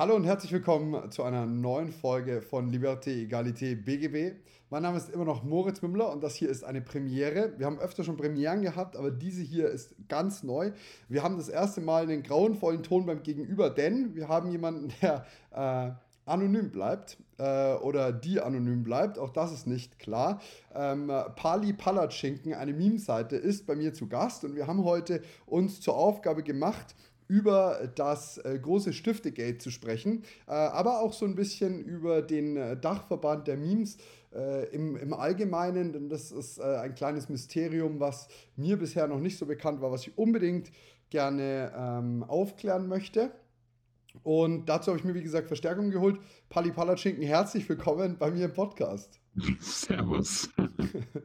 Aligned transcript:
Hallo 0.00 0.16
und 0.16 0.24
herzlich 0.24 0.50
willkommen 0.50 1.10
zu 1.10 1.24
einer 1.24 1.44
neuen 1.44 1.92
Folge 1.92 2.40
von 2.40 2.70
Liberté, 2.70 3.10
Egalité, 3.10 3.76
BGB. 3.76 4.34
Mein 4.70 4.82
Name 4.82 4.96
ist 4.96 5.10
immer 5.10 5.26
noch 5.26 5.44
Moritz 5.44 5.82
Mümmler 5.82 6.10
und 6.10 6.22
das 6.22 6.34
hier 6.36 6.48
ist 6.48 6.64
eine 6.64 6.80
Premiere. 6.80 7.52
Wir 7.58 7.66
haben 7.66 7.78
öfter 7.78 8.02
schon 8.02 8.16
Premieren 8.16 8.62
gehabt, 8.62 8.96
aber 8.96 9.10
diese 9.10 9.42
hier 9.42 9.68
ist 9.68 9.94
ganz 10.08 10.42
neu. 10.42 10.72
Wir 11.10 11.22
haben 11.22 11.36
das 11.36 11.50
erste 11.50 11.82
Mal 11.82 12.04
einen 12.04 12.22
grauenvollen 12.22 12.82
Ton 12.82 13.04
beim 13.04 13.22
Gegenüber, 13.22 13.68
denn 13.68 14.14
wir 14.14 14.28
haben 14.28 14.50
jemanden, 14.50 14.90
der 15.02 15.26
äh, 15.52 15.90
anonym 16.24 16.70
bleibt 16.70 17.18
äh, 17.36 17.74
oder 17.74 18.10
die 18.10 18.40
anonym 18.40 18.82
bleibt. 18.82 19.18
Auch 19.18 19.30
das 19.30 19.52
ist 19.52 19.66
nicht 19.66 19.98
klar. 19.98 20.40
Ähm, 20.74 21.12
Pali 21.36 21.74
Palatschinken, 21.74 22.54
eine 22.54 22.72
Meme-Seite, 22.72 23.36
ist 23.36 23.66
bei 23.66 23.76
mir 23.76 23.92
zu 23.92 24.08
Gast 24.08 24.44
und 24.44 24.54
wir 24.54 24.66
haben 24.66 24.82
heute 24.84 25.20
uns 25.44 25.82
zur 25.82 25.94
Aufgabe 25.94 26.42
gemacht, 26.42 26.94
über 27.30 27.92
das 27.94 28.38
äh, 28.38 28.58
große 28.60 28.92
Stiftegate 28.92 29.58
zu 29.58 29.70
sprechen, 29.70 30.24
äh, 30.48 30.50
aber 30.50 30.98
auch 30.98 31.12
so 31.12 31.24
ein 31.24 31.36
bisschen 31.36 31.80
über 31.80 32.22
den 32.22 32.56
äh, 32.56 32.76
Dachverband 32.76 33.46
der 33.46 33.56
Memes 33.56 33.98
äh, 34.34 34.66
im, 34.74 34.96
im 34.96 35.14
Allgemeinen, 35.14 35.92
denn 35.92 36.08
das 36.08 36.32
ist 36.32 36.58
äh, 36.58 36.62
ein 36.62 36.96
kleines 36.96 37.28
Mysterium, 37.28 38.00
was 38.00 38.26
mir 38.56 38.76
bisher 38.76 39.06
noch 39.06 39.20
nicht 39.20 39.38
so 39.38 39.46
bekannt 39.46 39.80
war, 39.80 39.92
was 39.92 40.08
ich 40.08 40.18
unbedingt 40.18 40.72
gerne 41.08 41.72
ähm, 41.76 42.24
aufklären 42.24 42.88
möchte. 42.88 43.30
Und 44.24 44.68
dazu 44.68 44.90
habe 44.90 44.98
ich 44.98 45.04
mir, 45.04 45.14
wie 45.14 45.22
gesagt, 45.22 45.46
Verstärkung 45.46 45.92
geholt. 45.92 46.18
Pali 46.48 46.72
Palatschinken, 46.72 47.22
herzlich 47.22 47.68
willkommen 47.68 48.18
bei 48.18 48.32
mir 48.32 48.46
im 48.46 48.54
Podcast. 48.54 49.20
Servus. 49.60 50.50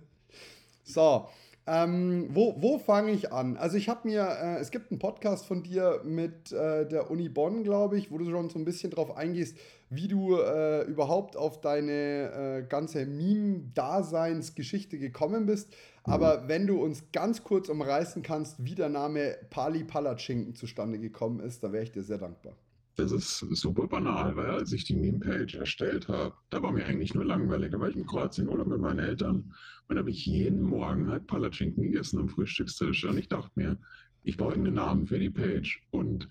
so, 0.84 1.28
ähm, 1.68 2.28
wo 2.30 2.56
wo 2.60 2.78
fange 2.78 3.12
ich 3.12 3.34
an? 3.34 3.58
Also 3.58 3.78
ich 3.78 3.90
habe 3.90 4.08
mir, 4.08 4.22
äh, 4.22 4.60
es 4.60 4.70
gibt 4.70 4.92
einen 4.92 5.00
Podcast 5.00 5.48
von 5.48 5.64
dir 5.64 6.02
mit 6.04 6.52
äh, 6.52 6.88
der 6.88 7.10
Uni 7.10 7.28
Bonn, 7.28 7.64
glaube 7.64 7.98
ich, 7.98 8.12
wo 8.12 8.20
du 8.20 8.30
schon 8.30 8.50
so 8.50 8.60
ein 8.60 8.66
bisschen 8.66 8.92
drauf 8.92 9.18
eingehst, 9.18 9.58
wie 9.90 10.08
du 10.08 10.38
äh, 10.38 10.84
überhaupt 10.84 11.36
auf 11.36 11.62
deine 11.62 12.62
äh, 12.62 12.64
ganze 12.68 13.08
Meme-Daseinsgeschichte 13.08 15.00
gekommen 15.00 15.48
bist. 15.48 15.74
Aber 16.04 16.42
mhm. 16.42 16.48
wenn 16.48 16.68
du 16.68 16.84
uns 16.84 17.12
ganz 17.12 17.44
kurz 17.44 17.68
umreißen 17.70 18.22
kannst, 18.22 18.64
wie 18.64 18.76
der 18.76 18.90
Name 18.90 19.36
Pali 19.50 19.84
Palatschinken 19.84 20.54
zustande 20.54 21.00
gekommen 21.00 21.40
ist, 21.40 21.64
da 21.64 21.72
wäre 21.72 21.84
ich 21.84 21.92
dir 21.92 22.04
sehr 22.04 22.20
dankbar. 22.20 22.54
Das 22.98 23.12
ist 23.12 23.40
super 23.40 23.88
banal, 23.88 24.38
weil 24.38 24.52
als 24.52 24.72
ich 24.72 24.86
die 24.86 24.96
Meme-Page 24.96 25.56
erstellt 25.56 26.08
habe, 26.08 26.34
da 26.50 26.64
war 26.64 26.72
mir 26.72 26.86
eigentlich 26.86 27.14
nur 27.14 27.26
langweilig. 27.26 27.72
Da 27.72 27.80
war 27.80 27.90
ich 27.90 27.96
in 27.98 28.06
Kroatien 28.06 28.48
oder 28.48 28.64
mit 28.64 28.80
meinen 28.80 29.00
Eltern. 29.00 29.54
Und 29.88 29.96
da 29.96 30.00
habe 30.00 30.12
ich 30.12 30.26
jeden 30.26 30.62
Morgen 30.62 31.10
halt 31.10 31.28
Palatschinken 31.28 31.84
gegessen 31.84 32.20
am 32.20 32.30
Frühstückstisch. 32.30 33.04
Und 33.04 33.18
ich 33.18 33.28
dachte 33.28 33.52
mir, 33.56 33.78
ich 34.24 34.38
brauche 34.38 34.54
einen 34.54 34.74
Namen 34.74 35.08
für 35.08 35.20
die 35.20 35.30
Page. 35.30 35.82
Und 35.92 36.30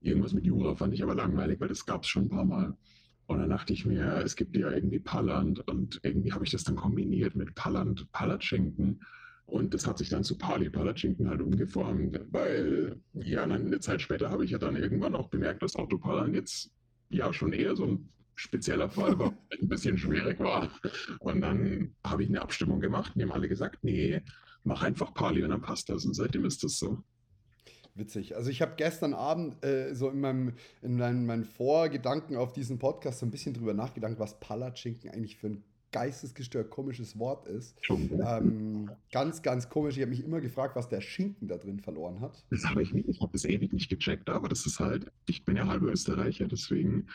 irgendwas 0.00 0.32
mit 0.32 0.46
Jura 0.46 0.74
fand 0.74 0.94
ich 0.94 1.02
aber 1.02 1.14
langweilig, 1.14 1.60
weil 1.60 1.68
das 1.68 1.84
gab 1.84 2.04
es 2.04 2.08
schon 2.08 2.24
ein 2.24 2.30
paar 2.30 2.46
Mal. 2.46 2.74
Und 3.26 3.40
dann 3.40 3.50
dachte 3.50 3.74
ich 3.74 3.84
mir, 3.84 4.22
es 4.24 4.34
gibt 4.34 4.56
ja 4.56 4.70
irgendwie 4.70 5.00
Palland. 5.00 5.60
Und 5.68 6.00
irgendwie 6.02 6.32
habe 6.32 6.44
ich 6.46 6.50
das 6.50 6.64
dann 6.64 6.76
kombiniert 6.76 7.36
mit 7.36 7.54
Palland, 7.54 8.10
Palatschinken. 8.12 9.02
Und 9.48 9.72
das 9.72 9.86
hat 9.86 9.96
sich 9.96 10.10
dann 10.10 10.24
zu 10.24 10.36
Pali 10.36 10.68
Palatschinken 10.68 11.26
halt 11.26 11.40
umgeformt, 11.40 12.20
weil 12.30 13.00
ja, 13.14 13.44
eine 13.44 13.80
Zeit 13.80 14.02
später 14.02 14.28
habe 14.28 14.44
ich 14.44 14.50
ja 14.50 14.58
dann 14.58 14.76
irgendwann 14.76 15.14
auch 15.14 15.28
bemerkt, 15.28 15.62
dass 15.62 15.74
Autopalan 15.74 16.34
jetzt 16.34 16.70
ja 17.08 17.32
schon 17.32 17.54
eher 17.54 17.74
so 17.74 17.86
ein 17.86 18.10
spezieller 18.34 18.90
Fall 18.90 19.18
war, 19.18 19.32
ein 19.58 19.68
bisschen 19.68 19.96
schwierig 19.96 20.38
war. 20.38 20.70
Und 21.20 21.40
dann 21.40 21.94
habe 22.04 22.24
ich 22.24 22.28
eine 22.28 22.42
Abstimmung 22.42 22.78
gemacht 22.78 23.14
und 23.14 23.20
die 23.20 23.24
haben 23.24 23.32
alle 23.32 23.48
gesagt, 23.48 23.78
nee, 23.84 24.20
mach 24.64 24.82
einfach 24.82 25.14
Pali 25.14 25.42
und 25.42 25.48
dann 25.48 25.62
passt 25.62 25.88
das. 25.88 26.04
Und 26.04 26.12
seitdem 26.12 26.44
ist 26.44 26.62
das 26.62 26.78
so. 26.78 27.02
Witzig. 27.94 28.36
Also 28.36 28.50
ich 28.50 28.60
habe 28.60 28.74
gestern 28.76 29.14
Abend 29.14 29.64
äh, 29.64 29.94
so 29.94 30.10
in 30.10 30.20
meinem 30.20 30.52
in 30.82 30.98
meinen, 30.98 31.24
meinen 31.24 31.46
Vorgedanken 31.46 32.36
auf 32.36 32.52
diesen 32.52 32.78
Podcast 32.78 33.20
so 33.20 33.24
ein 33.24 33.30
bisschen 33.30 33.54
drüber 33.54 33.72
nachgedacht, 33.72 34.18
was 34.18 34.38
Palatschinken 34.40 35.10
eigentlich 35.10 35.38
für 35.38 35.46
ein 35.46 35.64
geistesgestört 35.90 36.70
komisches 36.70 37.18
Wort 37.18 37.46
ist. 37.46 37.76
Ähm, 37.88 38.90
ganz, 39.12 39.42
ganz 39.42 39.68
komisch. 39.68 39.96
Ich 39.96 40.02
habe 40.02 40.10
mich 40.10 40.24
immer 40.24 40.40
gefragt, 40.40 40.76
was 40.76 40.88
der 40.88 41.00
Schinken 41.00 41.48
da 41.48 41.56
drin 41.56 41.80
verloren 41.80 42.20
hat. 42.20 42.44
Das 42.50 42.64
habe 42.64 42.82
ich 42.82 42.92
nicht. 42.92 43.08
Ich 43.08 43.20
habe 43.20 43.34
es 43.34 43.44
ewig 43.44 43.72
nicht 43.72 43.88
gecheckt, 43.88 44.28
aber 44.28 44.48
das 44.48 44.66
ist 44.66 44.80
halt, 44.80 45.10
ich 45.26 45.44
bin 45.44 45.56
ja 45.56 45.66
halber 45.66 45.90
Österreicher, 45.90 46.46
deswegen 46.46 47.06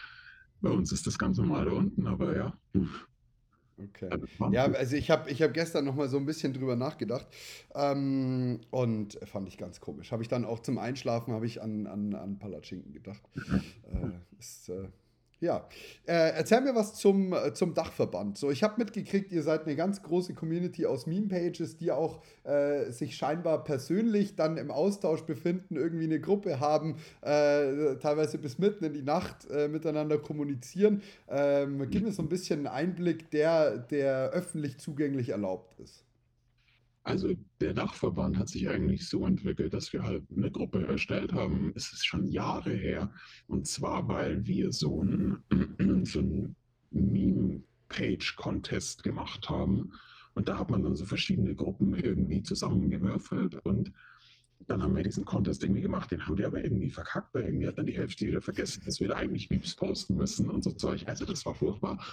bei 0.62 0.70
uns 0.70 0.92
ist 0.92 1.06
das 1.06 1.20
ganz 1.20 1.38
normal 1.38 1.66
da 1.66 1.72
unten, 1.72 2.08
aber 2.08 2.36
ja. 2.36 2.58
Okay. 3.78 4.10
Ja, 4.52 4.66
also 4.66 4.96
ich 4.96 5.10
habe 5.10 5.30
ich 5.30 5.42
hab 5.42 5.54
gestern 5.54 5.86
noch 5.86 5.96
mal 5.96 6.08
so 6.08 6.18
ein 6.18 6.26
bisschen 6.26 6.54
drüber 6.54 6.76
nachgedacht 6.76 7.28
ähm, 7.76 8.62
und 8.70 9.20
fand 9.26 9.48
ich 9.48 9.58
ganz 9.58 9.82
komisch. 9.82 10.12
Habe 10.12 10.24
ich 10.24 10.30
dann 10.30 10.46
auch 10.46 10.60
zum 10.60 10.78
Einschlafen 10.78 11.34
habe 11.34 11.46
ich 11.46 11.62
an, 11.62 11.88
an, 11.88 12.14
an 12.14 12.40
Palatschinken 12.40 12.94
gedacht. 12.94 13.22
äh, 13.92 14.40
ist, 14.40 14.70
äh, 14.70 14.88
ja, 15.44 15.68
äh, 16.06 16.32
erzähl 16.36 16.62
mir 16.62 16.74
was 16.74 16.96
zum, 16.96 17.34
äh, 17.34 17.54
zum 17.54 17.74
Dachverband. 17.74 18.38
So, 18.38 18.50
ich 18.50 18.64
habe 18.64 18.76
mitgekriegt, 18.78 19.32
ihr 19.34 19.44
seid 19.44 19.66
eine 19.66 19.76
ganz 19.76 20.02
große 20.02 20.34
Community 20.34 20.86
aus 20.86 21.06
Meme-Pages, 21.06 21.78
die 21.78 21.92
auch 21.92 22.22
äh, 22.46 22.92
sich 22.92 23.18
scheinbar 23.18 23.64
persönlich 23.66 24.36
dann 24.38 24.56
im 24.58 24.72
Austausch 24.72 25.24
befinden, 25.24 25.76
irgendwie 25.76 26.06
eine 26.06 26.22
Gruppe 26.22 26.62
haben, 26.62 26.96
äh, 27.22 27.96
teilweise 27.98 28.38
bis 28.38 28.58
mitten 28.58 28.86
in 28.86 28.94
die 28.94 29.04
Nacht 29.04 29.50
äh, 29.52 29.68
miteinander 29.68 30.18
kommunizieren. 30.18 31.02
Ähm, 31.28 31.86
gib 31.90 32.04
mir 32.04 32.14
so 32.14 32.22
ein 32.22 32.30
bisschen 32.30 32.66
einen 32.66 32.68
Einblick, 32.68 33.30
der, 33.32 33.78
der 33.78 34.30
öffentlich 34.30 34.78
zugänglich 34.78 35.30
erlaubt 35.30 35.78
ist. 35.80 36.06
Also 37.04 37.34
der 37.60 37.74
Dachverband 37.74 38.38
hat 38.38 38.48
sich 38.48 38.70
eigentlich 38.70 39.10
so 39.10 39.26
entwickelt, 39.26 39.74
dass 39.74 39.92
wir 39.92 40.04
halt 40.04 40.24
eine 40.36 40.50
Gruppe 40.50 40.88
erstellt 40.88 41.34
haben. 41.34 41.74
Es 41.76 41.92
ist 41.92 42.06
schon 42.06 42.28
Jahre 42.28 42.72
her. 42.72 43.12
Und 43.48 43.68
zwar, 43.68 44.08
weil 44.08 44.46
wir 44.46 44.72
so 44.72 45.02
einen, 45.02 45.44
so 46.06 46.20
einen 46.20 46.56
Meme-Page-Contest 46.92 49.04
gemacht 49.04 49.50
haben. 49.50 49.92
Und 50.34 50.48
da 50.48 50.58
hat 50.58 50.72
man 50.72 50.82
dann 50.82 50.96
so 50.96 51.04
verschiedene 51.06 51.56
Gruppen 51.56 51.94
irgendwie 51.94 52.42
zusammengewürfelt 52.42 53.56
und 53.66 53.92
dann 54.68 54.82
haben 54.82 54.96
wir 54.96 55.04
diesen 55.04 55.26
Contest 55.26 55.64
irgendwie 55.64 55.82
gemacht, 55.82 56.12
den 56.12 56.26
haben 56.26 56.38
wir 56.38 56.48
aber 56.48 56.64
irgendwie 56.64 56.90
verkackt, 56.90 57.34
weil 57.34 57.44
irgendwie 57.44 57.68
hat 57.68 57.78
dann 57.78 57.86
die 57.86 57.98
Hälfte 57.98 58.26
wieder 58.26 58.42
vergessen, 58.42 58.84
dass 58.86 59.00
wir 59.00 59.08
da 59.10 59.16
eigentlich 59.16 59.50
Memes 59.50 59.76
posten 59.76 60.16
müssen 60.16 60.50
und 60.50 60.64
so 60.64 60.72
Zeug. 60.72 61.04
Also 61.08 61.26
das 61.26 61.46
war 61.46 61.56
furchtbar. 61.56 62.04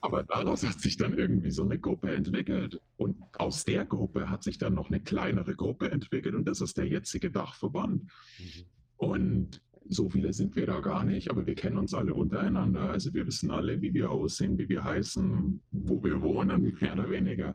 Aber 0.00 0.22
daraus 0.22 0.66
hat 0.66 0.80
sich 0.80 0.96
dann 0.96 1.16
irgendwie 1.16 1.50
so 1.50 1.64
eine 1.64 1.78
Gruppe 1.78 2.14
entwickelt. 2.14 2.80
Und 2.96 3.16
aus 3.38 3.64
der 3.64 3.84
Gruppe 3.84 4.30
hat 4.30 4.42
sich 4.42 4.58
dann 4.58 4.74
noch 4.74 4.88
eine 4.88 5.00
kleinere 5.00 5.54
Gruppe 5.54 5.90
entwickelt 5.90 6.34
und 6.34 6.46
das 6.46 6.60
ist 6.60 6.76
der 6.76 6.86
jetzige 6.86 7.30
Dachverband. 7.30 8.04
Mhm. 8.04 8.64
Und 8.96 9.62
so 9.88 10.08
viele 10.08 10.32
sind 10.32 10.56
wir 10.56 10.66
da 10.66 10.80
gar 10.80 11.04
nicht, 11.04 11.30
aber 11.30 11.46
wir 11.46 11.54
kennen 11.54 11.78
uns 11.78 11.94
alle 11.94 12.14
untereinander. 12.14 12.90
Also 12.90 13.12
wir 13.12 13.26
wissen 13.26 13.50
alle, 13.50 13.80
wie 13.82 13.92
wir 13.92 14.10
aussehen, 14.10 14.56
wie 14.58 14.68
wir 14.68 14.84
heißen, 14.84 15.60
wo 15.72 16.02
wir 16.02 16.22
wohnen, 16.22 16.62
mehr 16.80 16.92
oder 16.92 17.10
weniger. 17.10 17.54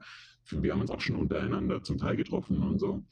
Wir 0.49 0.73
haben 0.73 0.81
uns 0.81 0.91
auch 0.91 0.99
schon 0.99 1.15
untereinander 1.15 1.81
zum 1.81 1.97
Teil 1.97 2.17
getroffen 2.17 2.61
und 2.61 2.79
so. 2.79 3.03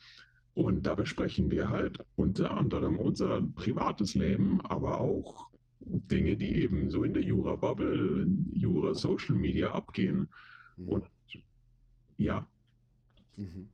Und 0.56 0.86
da 0.86 0.94
besprechen 0.94 1.50
wir 1.50 1.70
halt 1.70 2.00
unter 2.16 2.52
anderem 2.52 3.00
unser 3.00 3.42
privates 3.56 4.14
Leben, 4.14 4.62
aber 4.62 5.02
auch 5.02 5.48
Dinge, 5.80 6.38
die 6.38 6.62
eben 6.62 6.90
so 6.90 7.04
in 7.04 7.14
der 7.14 7.24
Jura-Bubble, 7.24 8.28
Jura-Social 8.54 9.36
Media 9.36 9.72
abgehen. 9.72 10.30
Mhm. 10.78 10.90
Und 10.90 11.06
ja. 12.18 12.46
Mhm. 13.36 13.70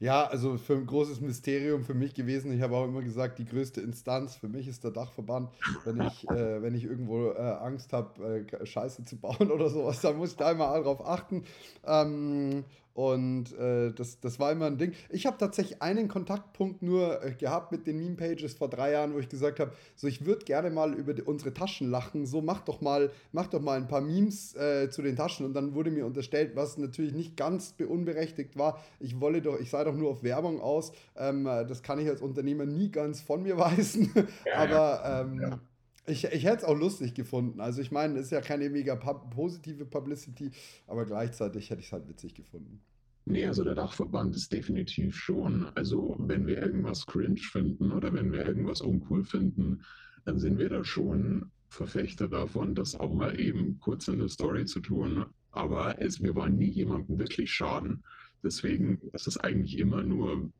Ja, 0.00 0.26
also 0.26 0.58
für 0.58 0.74
ein 0.74 0.86
großes 0.86 1.20
Mysterium 1.20 1.82
für 1.82 1.94
mich 1.94 2.14
gewesen. 2.14 2.52
Ich 2.52 2.62
habe 2.62 2.76
auch 2.76 2.84
immer 2.86 3.02
gesagt, 3.02 3.40
die 3.40 3.44
größte 3.44 3.80
Instanz 3.80 4.36
für 4.36 4.48
mich 4.48 4.68
ist 4.68 4.84
der 4.84 4.92
Dachverband. 4.92 5.50
Wenn 5.84 6.00
ich, 6.06 6.28
äh, 6.30 6.62
wenn 6.62 6.74
ich 6.74 6.84
irgendwo 6.84 7.30
äh, 7.30 7.36
Angst 7.36 7.92
habe, 7.92 8.46
äh, 8.46 8.66
Scheiße 8.66 9.04
zu 9.04 9.16
bauen 9.16 9.50
oder 9.50 9.68
sowas, 9.68 10.00
dann 10.00 10.16
muss 10.16 10.30
ich 10.30 10.36
da 10.36 10.52
immer 10.52 10.66
darauf 10.66 11.04
achten. 11.04 11.44
Ähm, 11.84 12.64
und 12.98 13.56
äh, 13.56 13.92
das, 13.92 14.18
das 14.18 14.40
war 14.40 14.50
immer 14.50 14.66
ein 14.66 14.76
Ding. 14.76 14.92
Ich 15.08 15.24
habe 15.24 15.38
tatsächlich 15.38 15.80
einen 15.80 16.08
Kontaktpunkt 16.08 16.82
nur 16.82 17.22
äh, 17.22 17.32
gehabt 17.32 17.70
mit 17.70 17.86
den 17.86 17.96
Meme-Pages 17.98 18.54
vor 18.54 18.68
drei 18.68 18.90
Jahren, 18.90 19.14
wo 19.14 19.20
ich 19.20 19.28
gesagt 19.28 19.60
habe, 19.60 19.70
so 19.94 20.08
ich 20.08 20.26
würde 20.26 20.44
gerne 20.44 20.68
mal 20.68 20.94
über 20.94 21.14
die, 21.14 21.22
unsere 21.22 21.54
Taschen 21.54 21.92
lachen. 21.92 22.26
So 22.26 22.40
mach 22.40 22.62
doch 22.62 22.80
mal, 22.80 23.12
mach 23.30 23.46
doch 23.46 23.60
mal 23.60 23.76
ein 23.76 23.86
paar 23.86 24.00
Memes 24.00 24.56
äh, 24.56 24.90
zu 24.90 25.02
den 25.02 25.14
Taschen. 25.14 25.46
Und 25.46 25.54
dann 25.54 25.76
wurde 25.76 25.92
mir 25.92 26.06
unterstellt, 26.06 26.56
was 26.56 26.76
natürlich 26.76 27.12
nicht 27.12 27.36
ganz 27.36 27.72
unberechtigt 27.88 28.58
war. 28.58 28.82
Ich 28.98 29.20
wolle 29.20 29.42
doch, 29.42 29.60
ich 29.60 29.70
sei 29.70 29.84
doch 29.84 29.94
nur 29.94 30.10
auf 30.10 30.24
Werbung 30.24 30.60
aus. 30.60 30.90
Ähm, 31.16 31.46
äh, 31.46 31.64
das 31.66 31.84
kann 31.84 32.00
ich 32.00 32.08
als 32.08 32.20
Unternehmer 32.20 32.66
nie 32.66 32.90
ganz 32.90 33.20
von 33.20 33.44
mir 33.44 33.56
weisen. 33.58 34.10
Ja, 34.44 34.54
Aber 34.56 35.24
ähm, 35.24 35.40
ja. 35.40 35.60
Ich, 36.08 36.24
ich 36.24 36.44
hätte 36.44 36.58
es 36.58 36.64
auch 36.64 36.76
lustig 36.76 37.14
gefunden. 37.14 37.60
Also 37.60 37.80
ich 37.80 37.90
meine, 37.90 38.18
es 38.18 38.26
ist 38.26 38.32
ja 38.32 38.40
keine 38.40 38.70
mega 38.70 38.96
positive 38.96 39.84
Publicity, 39.84 40.50
aber 40.86 41.04
gleichzeitig 41.04 41.70
hätte 41.70 41.80
ich 41.80 41.86
es 41.86 41.92
halt 41.92 42.08
witzig 42.08 42.34
gefunden. 42.34 42.80
Nee, 43.26 43.46
also 43.46 43.62
der 43.62 43.74
Dachverband 43.74 44.34
ist 44.34 44.52
definitiv 44.52 45.14
schon. 45.14 45.66
Also 45.74 46.16
wenn 46.18 46.46
wir 46.46 46.62
irgendwas 46.62 47.06
cringe 47.06 47.40
finden 47.40 47.92
oder 47.92 48.12
wenn 48.14 48.32
wir 48.32 48.46
irgendwas 48.46 48.80
uncool 48.80 49.22
finden, 49.22 49.82
dann 50.24 50.38
sind 50.38 50.58
wir 50.58 50.70
da 50.70 50.82
schon 50.82 51.50
Verfechter 51.68 52.28
davon, 52.28 52.74
das 52.74 52.94
auch 52.94 53.12
mal 53.12 53.38
eben 53.38 53.78
kurz 53.80 54.08
in 54.08 54.18
der 54.18 54.28
Story 54.28 54.64
zu 54.64 54.80
tun. 54.80 55.26
Aber 55.50 56.00
es, 56.00 56.22
wir 56.22 56.34
wollen 56.34 56.56
nie 56.56 56.70
jemandem 56.70 57.18
wirklich 57.18 57.50
schaden. 57.52 58.02
Deswegen, 58.42 58.98
das 59.12 59.26
ist 59.26 59.38
eigentlich 59.38 59.78
immer 59.78 60.02
nur, 60.02 60.50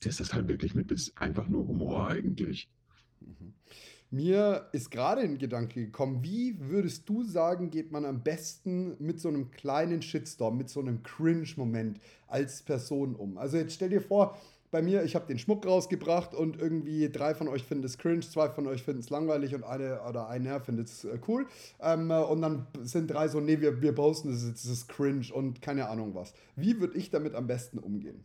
das 0.00 0.20
ist 0.20 0.34
halt 0.34 0.48
wirklich 0.48 0.74
mit 0.74 0.88
bis 0.88 1.16
einfach 1.16 1.48
nur 1.48 1.66
Humor 1.66 2.08
eigentlich. 2.08 2.68
Mhm. 3.20 3.54
Mir 4.14 4.68
ist 4.72 4.90
gerade 4.90 5.22
ein 5.22 5.38
Gedanke 5.38 5.86
gekommen, 5.86 6.22
wie 6.22 6.54
würdest 6.60 7.08
du 7.08 7.24
sagen, 7.24 7.70
geht 7.70 7.92
man 7.92 8.04
am 8.04 8.22
besten 8.22 8.94
mit 8.98 9.18
so 9.18 9.30
einem 9.30 9.50
kleinen 9.50 10.02
Shitstorm, 10.02 10.58
mit 10.58 10.68
so 10.68 10.80
einem 10.80 11.02
Cringe-Moment 11.02 11.98
als 12.26 12.60
Person 12.60 13.16
um? 13.16 13.38
Also 13.38 13.56
jetzt 13.56 13.72
stell 13.72 13.88
dir 13.88 14.02
vor, 14.02 14.36
bei 14.70 14.82
mir, 14.82 15.02
ich 15.04 15.14
habe 15.14 15.26
den 15.26 15.38
Schmuck 15.38 15.64
rausgebracht 15.64 16.34
und 16.34 16.60
irgendwie 16.60 17.08
drei 17.08 17.34
von 17.34 17.48
euch 17.48 17.62
finden 17.62 17.84
es 17.84 17.96
cringe, 17.96 18.20
zwei 18.20 18.50
von 18.50 18.66
euch 18.66 18.82
finden 18.82 19.00
es 19.00 19.08
langweilig 19.08 19.54
und 19.54 19.64
eine 19.64 20.02
oder 20.02 20.28
einer 20.28 20.60
findet 20.60 20.88
es 20.88 21.04
äh, 21.06 21.18
cool. 21.26 21.46
Ähm, 21.80 22.10
äh, 22.10 22.18
und 22.18 22.42
dann 22.42 22.66
sind 22.82 23.10
drei 23.10 23.28
so, 23.28 23.40
nee, 23.40 23.62
wir, 23.62 23.80
wir 23.80 23.94
posten 23.94 24.30
das, 24.30 24.46
das 24.46 24.66
ist 24.66 24.90
cringe 24.90 25.32
und 25.32 25.62
keine 25.62 25.88
Ahnung 25.88 26.14
was. 26.14 26.34
Wie 26.54 26.78
würde 26.80 26.98
ich 26.98 27.08
damit 27.08 27.34
am 27.34 27.46
besten 27.46 27.78
umgehen? 27.78 28.22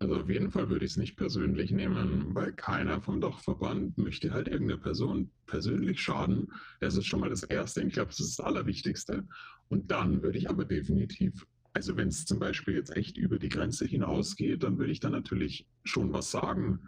Also 0.00 0.16
auf 0.16 0.30
jeden 0.30 0.50
Fall 0.50 0.70
würde 0.70 0.86
ich 0.86 0.92
es 0.92 0.96
nicht 0.96 1.16
persönlich 1.16 1.72
nehmen, 1.72 2.34
weil 2.34 2.54
keiner 2.54 3.02
vom 3.02 3.20
Dachverband 3.20 3.98
möchte 3.98 4.32
halt 4.32 4.48
irgendeiner 4.48 4.80
Person 4.80 5.30
persönlich 5.44 6.00
schaden. 6.00 6.50
Das 6.80 6.96
ist 6.96 7.04
schon 7.04 7.20
mal 7.20 7.28
das 7.28 7.42
Erste. 7.42 7.82
Ich 7.82 7.92
glaube, 7.92 8.08
das 8.08 8.20
ist 8.20 8.38
das 8.38 8.46
Allerwichtigste. 8.46 9.28
Und 9.68 9.90
dann 9.90 10.22
würde 10.22 10.38
ich 10.38 10.48
aber 10.48 10.64
definitiv, 10.64 11.46
also 11.74 11.98
wenn 11.98 12.08
es 12.08 12.24
zum 12.24 12.38
Beispiel 12.38 12.76
jetzt 12.76 12.96
echt 12.96 13.18
über 13.18 13.38
die 13.38 13.50
Grenze 13.50 13.84
hinausgeht, 13.84 14.62
dann 14.62 14.78
würde 14.78 14.90
ich 14.90 15.00
dann 15.00 15.12
natürlich 15.12 15.66
schon 15.84 16.14
was 16.14 16.30
sagen. 16.30 16.80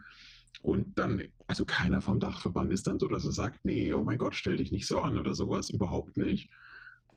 Und 0.62 0.98
dann, 0.98 1.22
also 1.46 1.66
keiner 1.66 2.00
vom 2.00 2.18
Dachverband 2.18 2.72
ist 2.72 2.86
dann 2.86 2.98
so, 2.98 3.08
dass 3.08 3.26
er 3.26 3.32
sagt, 3.32 3.62
nee, 3.66 3.92
oh 3.92 4.02
mein 4.02 4.16
Gott, 4.16 4.34
stell 4.34 4.56
dich 4.56 4.72
nicht 4.72 4.86
so 4.86 5.00
an 5.00 5.18
oder 5.18 5.34
sowas, 5.34 5.68
überhaupt 5.68 6.16
nicht. 6.16 6.48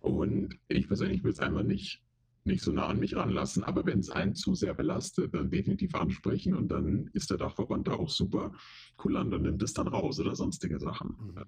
Und 0.01 0.59
ich 0.67 0.89
persönlich 0.89 1.23
will 1.23 1.31
es 1.31 1.39
einfach 1.39 1.63
nicht 1.63 2.01
nicht 2.45 2.63
so 2.63 2.71
nah 2.71 2.87
an 2.87 2.99
mich 2.99 3.15
ranlassen. 3.15 3.63
Aber 3.63 3.85
wenn 3.85 3.99
es 3.99 4.09
einen 4.09 4.35
zu 4.35 4.55
sehr 4.55 4.73
belastet, 4.73 5.33
dann 5.33 5.49
definitiv 5.49 5.95
ansprechen 5.95 6.53
und 6.55 6.69
dann 6.69 7.09
ist 7.13 7.29
der 7.29 7.37
Dachverband 7.37 7.87
da 7.87 7.93
auch 7.93 8.09
super 8.09 8.51
cool 9.03 9.17
an, 9.17 9.31
dann 9.31 9.41
nimmt 9.41 9.63
es 9.63 9.73
dann 9.73 9.87
raus 9.87 10.19
oder 10.19 10.35
sonstige 10.35 10.79
Sachen. 10.79 11.15
Mhm. 11.19 11.45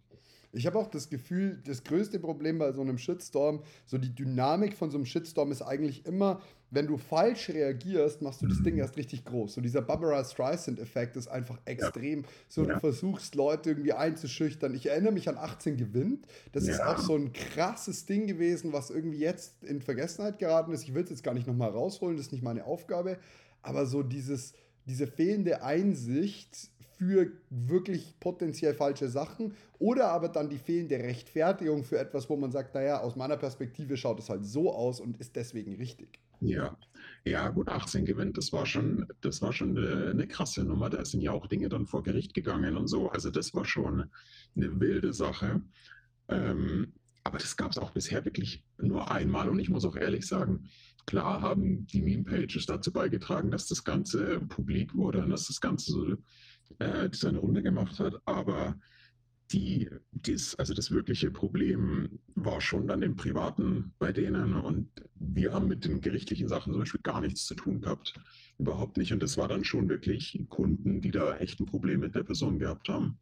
Ich 0.53 0.65
habe 0.65 0.79
auch 0.79 0.87
das 0.87 1.09
Gefühl, 1.09 1.61
das 1.65 1.83
größte 1.83 2.19
Problem 2.19 2.57
bei 2.57 2.71
so 2.71 2.81
einem 2.81 2.97
Shitstorm, 2.97 3.61
so 3.85 3.97
die 3.97 4.15
Dynamik 4.15 4.75
von 4.75 4.89
so 4.89 4.97
einem 4.97 5.05
Shitstorm 5.05 5.51
ist 5.51 5.61
eigentlich 5.61 6.05
immer, 6.05 6.41
wenn 6.69 6.87
du 6.87 6.97
falsch 6.97 7.49
reagierst, 7.49 8.21
machst 8.21 8.41
du 8.41 8.47
das 8.47 8.61
Ding 8.61 8.77
erst 8.77 8.97
richtig 8.97 9.23
groß. 9.23 9.53
So 9.53 9.61
dieser 9.61 9.81
Barbara 9.81 10.23
Streisand-Effekt 10.23 11.15
ist 11.15 11.27
einfach 11.27 11.57
extrem. 11.63 12.23
Ja. 12.23 12.27
So 12.49 12.63
du 12.63 12.71
ja. 12.71 12.79
versuchst 12.79 13.35
Leute 13.35 13.69
irgendwie 13.69 13.93
einzuschüchtern. 13.93 14.73
Ich 14.75 14.87
erinnere 14.87 15.13
mich 15.13 15.29
an 15.29 15.37
18 15.37 15.77
gewinnt. 15.77 16.27
Das 16.51 16.67
ja. 16.67 16.73
ist 16.73 16.81
auch 16.81 16.97
so 16.97 17.15
ein 17.15 17.31
krasses 17.31 18.05
Ding 18.05 18.27
gewesen, 18.27 18.73
was 18.73 18.89
irgendwie 18.89 19.19
jetzt 19.19 19.63
in 19.63 19.81
Vergessenheit 19.81 20.39
geraten 20.39 20.73
ist. 20.73 20.83
Ich 20.83 20.93
will 20.93 21.03
es 21.03 21.09
jetzt 21.09 21.23
gar 21.23 21.33
nicht 21.33 21.47
nochmal 21.47 21.69
rausholen, 21.69 22.17
das 22.17 22.27
ist 22.27 22.31
nicht 22.33 22.43
meine 22.43 22.65
Aufgabe. 22.65 23.17
Aber 23.61 23.85
so 23.85 24.03
dieses, 24.03 24.53
diese 24.85 25.07
fehlende 25.07 25.63
Einsicht 25.63 26.69
für 26.97 27.31
wirklich 27.49 28.19
potenziell 28.19 28.73
falsche 28.73 29.07
Sachen 29.07 29.53
oder 29.79 30.09
aber 30.09 30.29
dann 30.29 30.49
die 30.49 30.57
fehlende 30.57 30.97
Rechtfertigung 30.97 31.83
für 31.83 31.99
etwas, 31.99 32.29
wo 32.29 32.35
man 32.35 32.51
sagt, 32.51 32.73
naja, 32.73 33.01
aus 33.01 33.15
meiner 33.15 33.37
Perspektive 33.37 33.97
schaut 33.97 34.19
es 34.19 34.29
halt 34.29 34.45
so 34.45 34.73
aus 34.73 34.99
und 34.99 35.17
ist 35.17 35.35
deswegen 35.35 35.75
richtig. 35.75 36.19
Ja, 36.39 36.77
ja, 37.23 37.49
gut, 37.49 37.67
18 37.67 38.05
gewinnt, 38.05 38.37
das 38.37 38.53
war 38.53 38.65
schon, 38.65 39.07
das 39.21 39.41
war 39.41 39.53
schon 39.53 39.77
eine, 39.77 40.11
eine, 40.11 40.27
krasse 40.27 40.63
Nummer. 40.63 40.89
Da 40.89 41.03
sind 41.03 41.21
ja 41.21 41.31
auch 41.31 41.47
Dinge 41.47 41.69
dann 41.69 41.87
vor 41.87 42.03
Gericht 42.03 42.33
gegangen 42.33 42.77
und 42.77 42.87
so. 42.87 43.09
Also 43.09 43.31
das 43.31 43.53
war 43.53 43.65
schon 43.65 44.09
eine 44.55 44.79
wilde 44.79 45.13
Sache. 45.13 45.61
Ähm, 46.29 46.93
aber 47.23 47.39
das 47.39 47.57
gab 47.57 47.71
es 47.71 47.77
auch 47.77 47.91
bisher 47.91 48.23
wirklich 48.23 48.63
nur 48.77 49.11
einmal. 49.11 49.49
Und 49.49 49.59
ich 49.59 49.69
muss 49.69 49.83
auch 49.83 49.95
ehrlich 49.95 50.27
sagen, 50.27 50.69
klar 51.05 51.41
haben 51.41 51.85
die 51.87 52.01
Meme-Pages 52.01 52.65
dazu 52.67 52.91
beigetragen, 52.91 53.51
dass 53.51 53.67
das 53.67 53.83
Ganze 53.83 54.39
publik 54.41 54.95
wurde 54.95 55.23
und 55.23 55.31
dass 55.31 55.47
das 55.47 55.59
Ganze 55.59 55.91
so 55.91 56.15
äh, 56.79 57.09
seine 57.11 57.39
Runde 57.39 57.63
gemacht 57.63 57.99
hat. 57.99 58.21
Aber 58.25 58.77
die, 59.51 59.89
dies, 60.11 60.55
also 60.55 60.73
das 60.73 60.91
wirkliche 60.91 61.31
Problem 61.31 62.19
war 62.35 62.59
schon 62.59 62.87
dann 62.87 63.01
im 63.01 63.15
Privaten 63.15 63.93
bei 63.97 64.11
denen 64.11 64.53
und 64.53 64.89
wir 65.15 65.53
haben 65.53 65.67
mit 65.67 65.85
den 65.85 66.01
gerichtlichen 66.01 66.47
Sachen 66.47 66.73
zum 66.73 66.81
Beispiel 66.81 67.01
gar 67.01 67.21
nichts 67.21 67.45
zu 67.45 67.55
tun 67.55 67.81
gehabt. 67.81 68.13
Überhaupt 68.57 68.97
nicht. 68.97 69.13
Und 69.13 69.23
das 69.23 69.37
war 69.37 69.47
dann 69.47 69.63
schon 69.63 69.89
wirklich 69.89 70.43
Kunden, 70.49 71.01
die 71.01 71.11
da 71.11 71.37
echt 71.37 71.59
ein 71.59 71.65
Problem 71.65 72.01
mit 72.01 72.15
der 72.15 72.23
Person 72.23 72.59
gehabt 72.59 72.89
haben. 72.89 73.19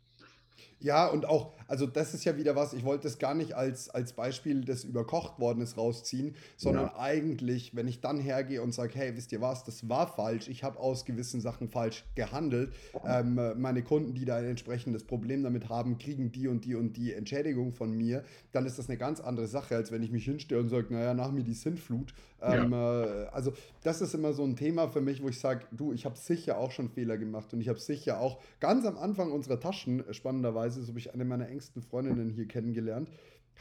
Ja, 0.82 1.08
und 1.08 1.26
auch, 1.26 1.54
also 1.68 1.88
das 1.88 2.14
ist 2.14 2.26
ja 2.26 2.38
wieder 2.38 2.56
was, 2.56 2.74
ich 2.74 2.84
wollte 2.84 3.08
es 3.08 3.18
gar 3.18 3.34
nicht 3.34 3.54
als, 3.54 3.90
als 3.90 4.14
Beispiel 4.14 4.66
des 4.66 4.84
überkocht 4.84 5.40
worden 5.40 5.62
ist 5.62 5.78
rausziehen, 5.78 6.36
sondern 6.58 6.88
ja. 6.88 7.00
eigentlich, 7.00 7.76
wenn 7.76 7.88
ich 7.88 8.02
dann 8.02 8.20
hergehe 8.20 8.62
und 8.62 8.74
sage, 8.74 8.92
hey, 8.96 9.16
wisst 9.16 9.32
ihr 9.32 9.42
was, 9.42 9.64
das 9.64 9.88
war 9.90 10.08
falsch, 10.08 10.48
ich 10.48 10.64
habe 10.64 10.80
aus 10.80 11.06
gewissen 11.06 11.42
Sachen 11.42 11.70
falsch 11.70 12.04
gehandelt, 12.16 12.74
ähm, 13.08 13.40
meine 13.58 13.84
Kunden, 13.84 14.14
die 14.14 14.26
da 14.26 14.36
ein 14.36 14.46
entsprechendes 14.46 15.06
Problem 15.06 15.44
damit 15.44 15.70
haben, 15.70 15.98
kriegen 15.98 16.32
die 16.32 16.48
und 16.48 16.66
die 16.66 16.76
und 16.76 16.98
die 16.98 17.14
Entschädigung 17.14 17.72
von 17.72 17.92
mir, 17.92 18.24
dann 18.52 18.66
ist 18.66 18.78
das 18.78 18.90
eine 18.90 18.98
ganz 18.98 19.22
andere 19.22 19.48
Sache, 19.48 19.76
als 19.76 19.92
wenn 19.92 20.04
ich 20.04 20.12
mich 20.12 20.26
hinstelle 20.26 20.62
und 20.62 20.70
sage, 20.70 20.94
naja, 20.94 21.14
nach 21.14 21.32
mir 21.32 21.44
die 21.44 21.54
Sintflut. 21.54 22.14
Ähm, 22.42 22.72
ja. 22.74 23.04
äh, 23.04 23.26
also 23.32 23.54
das 23.82 24.02
ist 24.02 24.14
immer 24.14 24.34
so 24.34 24.44
ein 24.44 24.56
Thema 24.56 24.88
für 24.88 25.02
mich, 25.02 25.24
wo 25.24 25.30
ich 25.30 25.40
sage, 25.40 25.66
du, 25.72 25.94
ich 25.94 26.06
habe 26.06 26.18
sicher 26.18 26.58
auch 26.58 26.72
schon 26.72 26.90
Fehler 26.90 27.18
gemacht 27.18 27.54
und 27.54 27.62
ich 27.62 27.70
habe 27.70 27.80
sicher 27.80 28.20
auch 28.20 28.40
ganz 28.60 28.86
am 28.86 28.98
Anfang 28.98 29.32
unserer 29.32 29.60
Taschen, 29.60 30.04
spannenderweise, 30.12 30.65
so 30.70 30.88
habe 30.88 31.00
ich 31.00 31.14
eine 31.14 31.26
meiner 31.26 31.48
engsten 31.50 31.82
Freundinnen 31.82 32.30
hier 32.30 32.48
kennengelernt, 32.48 33.10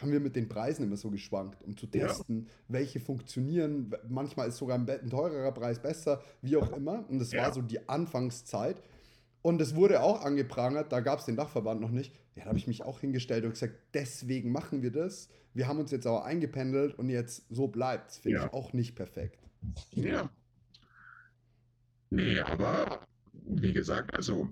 haben 0.01 0.13
wir 0.13 0.21
mit 0.21 0.35
den 0.37 0.49
Preisen 0.49 0.85
immer 0.85 0.97
so 0.97 1.11
geschwankt, 1.11 1.63
um 1.63 1.77
zu 1.77 1.87
testen, 1.87 2.47
ja. 2.47 2.53
welche 2.69 3.01
funktionieren. 3.01 3.95
Manchmal 4.09 4.49
ist 4.49 4.57
sogar 4.57 4.79
ein, 4.79 4.87
teurerer 5.09 5.53
Preis 5.53 5.81
besser, 5.81 6.23
wie 6.43 6.57
auch 6.57 6.77
immer. 6.77 7.09
Und 7.09 7.21
das 7.21 7.33
ja. 7.33 7.43
war 7.43 7.53
so 7.53 7.63
die 7.63 7.89
Anfangszeit. 7.89 8.83
Und 9.43 9.61
es 9.61 9.77
wurde 9.77 10.03
auch 10.03 10.25
angeprangert, 10.25 10.91
da 10.91 11.01
gab 11.01 11.21
es 11.21 11.27
den 11.27 11.37
Dachverband 11.37 11.81
noch 11.81 11.91
nicht. 11.91 12.15
Ja, 12.35 12.45
da 12.45 12.49
habe 12.49 12.59
ich 12.59 12.67
mich 12.67 12.83
auch 12.83 13.01
hingestellt 13.01 13.45
und 13.45 13.51
gesagt, 13.51 13.75
deswegen 13.93 14.51
machen 14.51 14.83
wir 14.83 14.91
das. 14.91 15.29
Wir 15.53 15.69
haben 15.69 15.79
uns 15.79 15.93
jetzt 15.93 16.07
aber 16.07 16.25
eingependelt 16.25 16.99
und 16.99 17.09
jetzt 17.09 17.47
so 17.51 17.69
bleibt 17.69 18.11
es. 18.11 18.19
Finde 18.19 18.39
ja. 18.39 18.47
ich 18.47 18.53
auch 18.53 18.73
nicht 18.73 18.97
perfekt. 18.97 19.39
Ja. 19.93 20.31
Nee, 22.11 22.41
aber 22.41 23.07
wie 23.33 23.73
gesagt, 23.73 24.15
also 24.15 24.49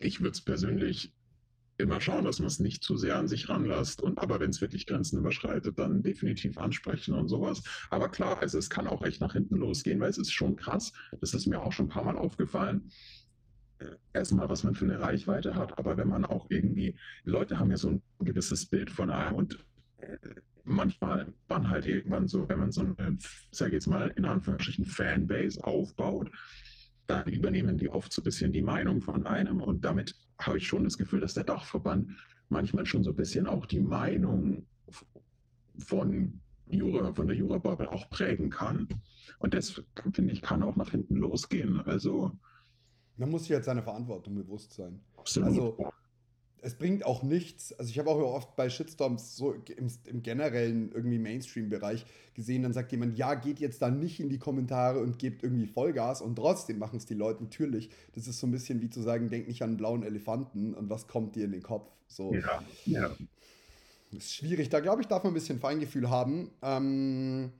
ich 0.00 0.20
würde 0.20 0.32
es 0.32 0.40
persönlich 0.40 1.12
immer 1.76 2.00
schauen, 2.00 2.24
dass 2.24 2.38
man 2.38 2.48
es 2.48 2.58
nicht 2.58 2.82
zu 2.84 2.96
sehr 2.96 3.16
an 3.16 3.28
sich 3.28 3.48
ranlässt. 3.48 4.02
Und 4.02 4.18
aber 4.18 4.40
wenn 4.40 4.50
es 4.50 4.60
wirklich 4.60 4.86
Grenzen 4.86 5.18
überschreitet, 5.18 5.78
dann 5.78 6.02
definitiv 6.02 6.58
ansprechen 6.58 7.14
und 7.14 7.28
sowas. 7.28 7.62
Aber 7.90 8.08
klar, 8.08 8.38
also 8.40 8.58
es 8.58 8.70
kann 8.70 8.86
auch 8.86 9.02
echt 9.02 9.20
nach 9.20 9.32
hinten 9.32 9.56
losgehen, 9.56 10.00
weil 10.00 10.10
es 10.10 10.18
ist 10.18 10.32
schon 10.32 10.56
krass. 10.56 10.92
Das 11.20 11.34
ist 11.34 11.46
mir 11.46 11.60
auch 11.60 11.72
schon 11.72 11.86
ein 11.86 11.90
paar 11.90 12.04
Mal 12.04 12.18
aufgefallen. 12.18 12.90
Äh, 13.78 13.96
erstmal, 14.12 14.48
was 14.48 14.64
man 14.64 14.74
für 14.74 14.84
eine 14.84 15.00
Reichweite 15.00 15.54
hat, 15.54 15.78
aber 15.78 15.96
wenn 15.96 16.08
man 16.08 16.24
auch 16.24 16.46
irgendwie, 16.50 16.96
Leute 17.24 17.58
haben 17.58 17.70
ja 17.70 17.76
so 17.76 17.88
ein 17.88 18.02
gewisses 18.20 18.66
Bild 18.66 18.90
von 18.90 19.10
einem 19.10 19.36
und 19.36 19.64
äh, 19.98 20.18
manchmal 20.64 21.32
dann 21.48 21.70
halt 21.70 21.86
irgendwann 21.86 22.28
so, 22.28 22.48
wenn 22.48 22.58
man 22.58 22.72
so 22.72 22.82
eine, 22.82 23.16
sag 23.50 23.72
jetzt 23.72 23.86
mal, 23.86 24.08
in 24.16 24.24
Anführungsstrichen 24.24 24.84
Fanbase 24.84 25.64
aufbaut, 25.64 26.30
dann 27.10 27.32
übernehmen 27.32 27.78
die 27.78 27.88
oft 27.88 28.12
so 28.12 28.22
ein 28.22 28.24
bisschen 28.24 28.52
die 28.52 28.62
Meinung 28.62 29.00
von 29.00 29.26
einem 29.26 29.60
und 29.60 29.84
damit 29.84 30.14
habe 30.38 30.58
ich 30.58 30.66
schon 30.66 30.84
das 30.84 30.98
Gefühl, 30.98 31.20
dass 31.20 31.34
der 31.34 31.44
Dachverband 31.44 32.10
manchmal 32.48 32.86
schon 32.86 33.04
so 33.04 33.10
ein 33.10 33.16
bisschen 33.16 33.46
auch 33.46 33.66
die 33.66 33.80
Meinung 33.80 34.66
von 35.78 36.40
Jura, 36.66 37.12
von 37.12 37.26
der 37.26 37.36
Jura-Bubble 37.36 37.90
auch 37.90 38.08
prägen 38.10 38.50
kann. 38.50 38.88
Und 39.38 39.54
das, 39.54 39.82
finde 40.12 40.32
ich, 40.32 40.42
kann 40.42 40.62
auch 40.62 40.76
nach 40.76 40.90
hinten 40.90 41.16
losgehen. 41.16 41.80
Also. 41.80 42.32
Man 43.16 43.30
muss 43.30 43.42
sich 43.42 43.50
jetzt 43.50 43.66
seiner 43.66 43.82
Verantwortung 43.82 44.34
bewusst 44.34 44.74
sein. 44.74 45.00
Absolut. 45.16 45.48
Also, 45.48 45.92
es 46.62 46.74
bringt 46.74 47.04
auch 47.04 47.22
nichts. 47.22 47.72
Also 47.72 47.90
ich 47.90 47.98
habe 47.98 48.10
auch 48.10 48.18
oft 48.18 48.56
bei 48.56 48.68
Shitstorms 48.68 49.36
so 49.36 49.52
im, 49.52 49.88
im 50.04 50.22
generellen 50.22 50.92
irgendwie 50.92 51.18
Mainstream-Bereich 51.18 52.04
gesehen, 52.34 52.62
dann 52.62 52.72
sagt 52.72 52.92
jemand, 52.92 53.18
ja, 53.18 53.34
geht 53.34 53.60
jetzt 53.60 53.82
da 53.82 53.90
nicht 53.90 54.20
in 54.20 54.28
die 54.28 54.38
Kommentare 54.38 55.00
und 55.00 55.18
gebt 55.18 55.42
irgendwie 55.42 55.66
Vollgas 55.66 56.22
und 56.22 56.36
trotzdem 56.36 56.78
machen 56.78 56.98
es 56.98 57.06
die 57.06 57.14
Leute 57.14 57.42
natürlich. 57.42 57.90
Das 58.14 58.26
ist 58.26 58.40
so 58.40 58.46
ein 58.46 58.50
bisschen 58.50 58.80
wie 58.80 58.90
zu 58.90 59.00
sagen, 59.02 59.28
denk 59.28 59.48
nicht 59.48 59.62
an 59.62 59.70
einen 59.70 59.76
blauen 59.76 60.02
Elefanten 60.02 60.74
und 60.74 60.90
was 60.90 61.06
kommt 61.06 61.36
dir 61.36 61.44
in 61.44 61.52
den 61.52 61.62
Kopf. 61.62 61.90
So. 62.06 62.34
Ja, 62.34 62.62
ja. 62.86 63.10
Das 64.12 64.24
ist 64.24 64.34
schwierig. 64.34 64.68
Da 64.68 64.80
glaube 64.80 65.02
ich, 65.02 65.08
darf 65.08 65.22
man 65.22 65.32
ein 65.32 65.34
bisschen 65.34 65.60
Feingefühl 65.60 66.10
haben. 66.10 66.50
Ähm, 66.62 67.52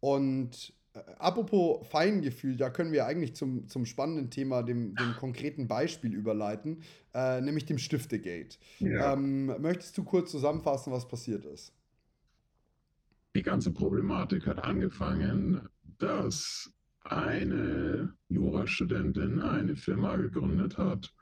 und 0.00 0.72
apropos 1.18 1.86
Feingefühl, 1.88 2.56
da 2.56 2.70
können 2.70 2.92
wir 2.92 3.06
eigentlich 3.06 3.34
zum, 3.34 3.68
zum 3.68 3.86
spannenden 3.86 4.30
Thema, 4.30 4.62
dem, 4.62 4.94
dem 4.94 5.14
konkreten 5.16 5.68
Beispiel 5.68 6.14
überleiten, 6.14 6.82
äh, 7.14 7.40
nämlich 7.40 7.66
dem 7.66 7.78
Stiftegate. 7.78 8.58
Ja. 8.78 9.12
Ähm, 9.12 9.46
möchtest 9.60 9.96
du 9.98 10.04
kurz 10.04 10.30
zusammenfassen, 10.30 10.92
was 10.92 11.08
passiert 11.08 11.44
ist? 11.44 11.72
Die 13.34 13.42
ganze 13.42 13.70
Problematik 13.72 14.46
hat 14.46 14.64
angefangen, 14.64 15.68
dass 15.98 16.72
eine 17.04 18.14
Jurastudentin 18.28 19.40
eine 19.40 19.76
Firma 19.76 20.16
gegründet 20.16 20.78
hat, 20.78 21.14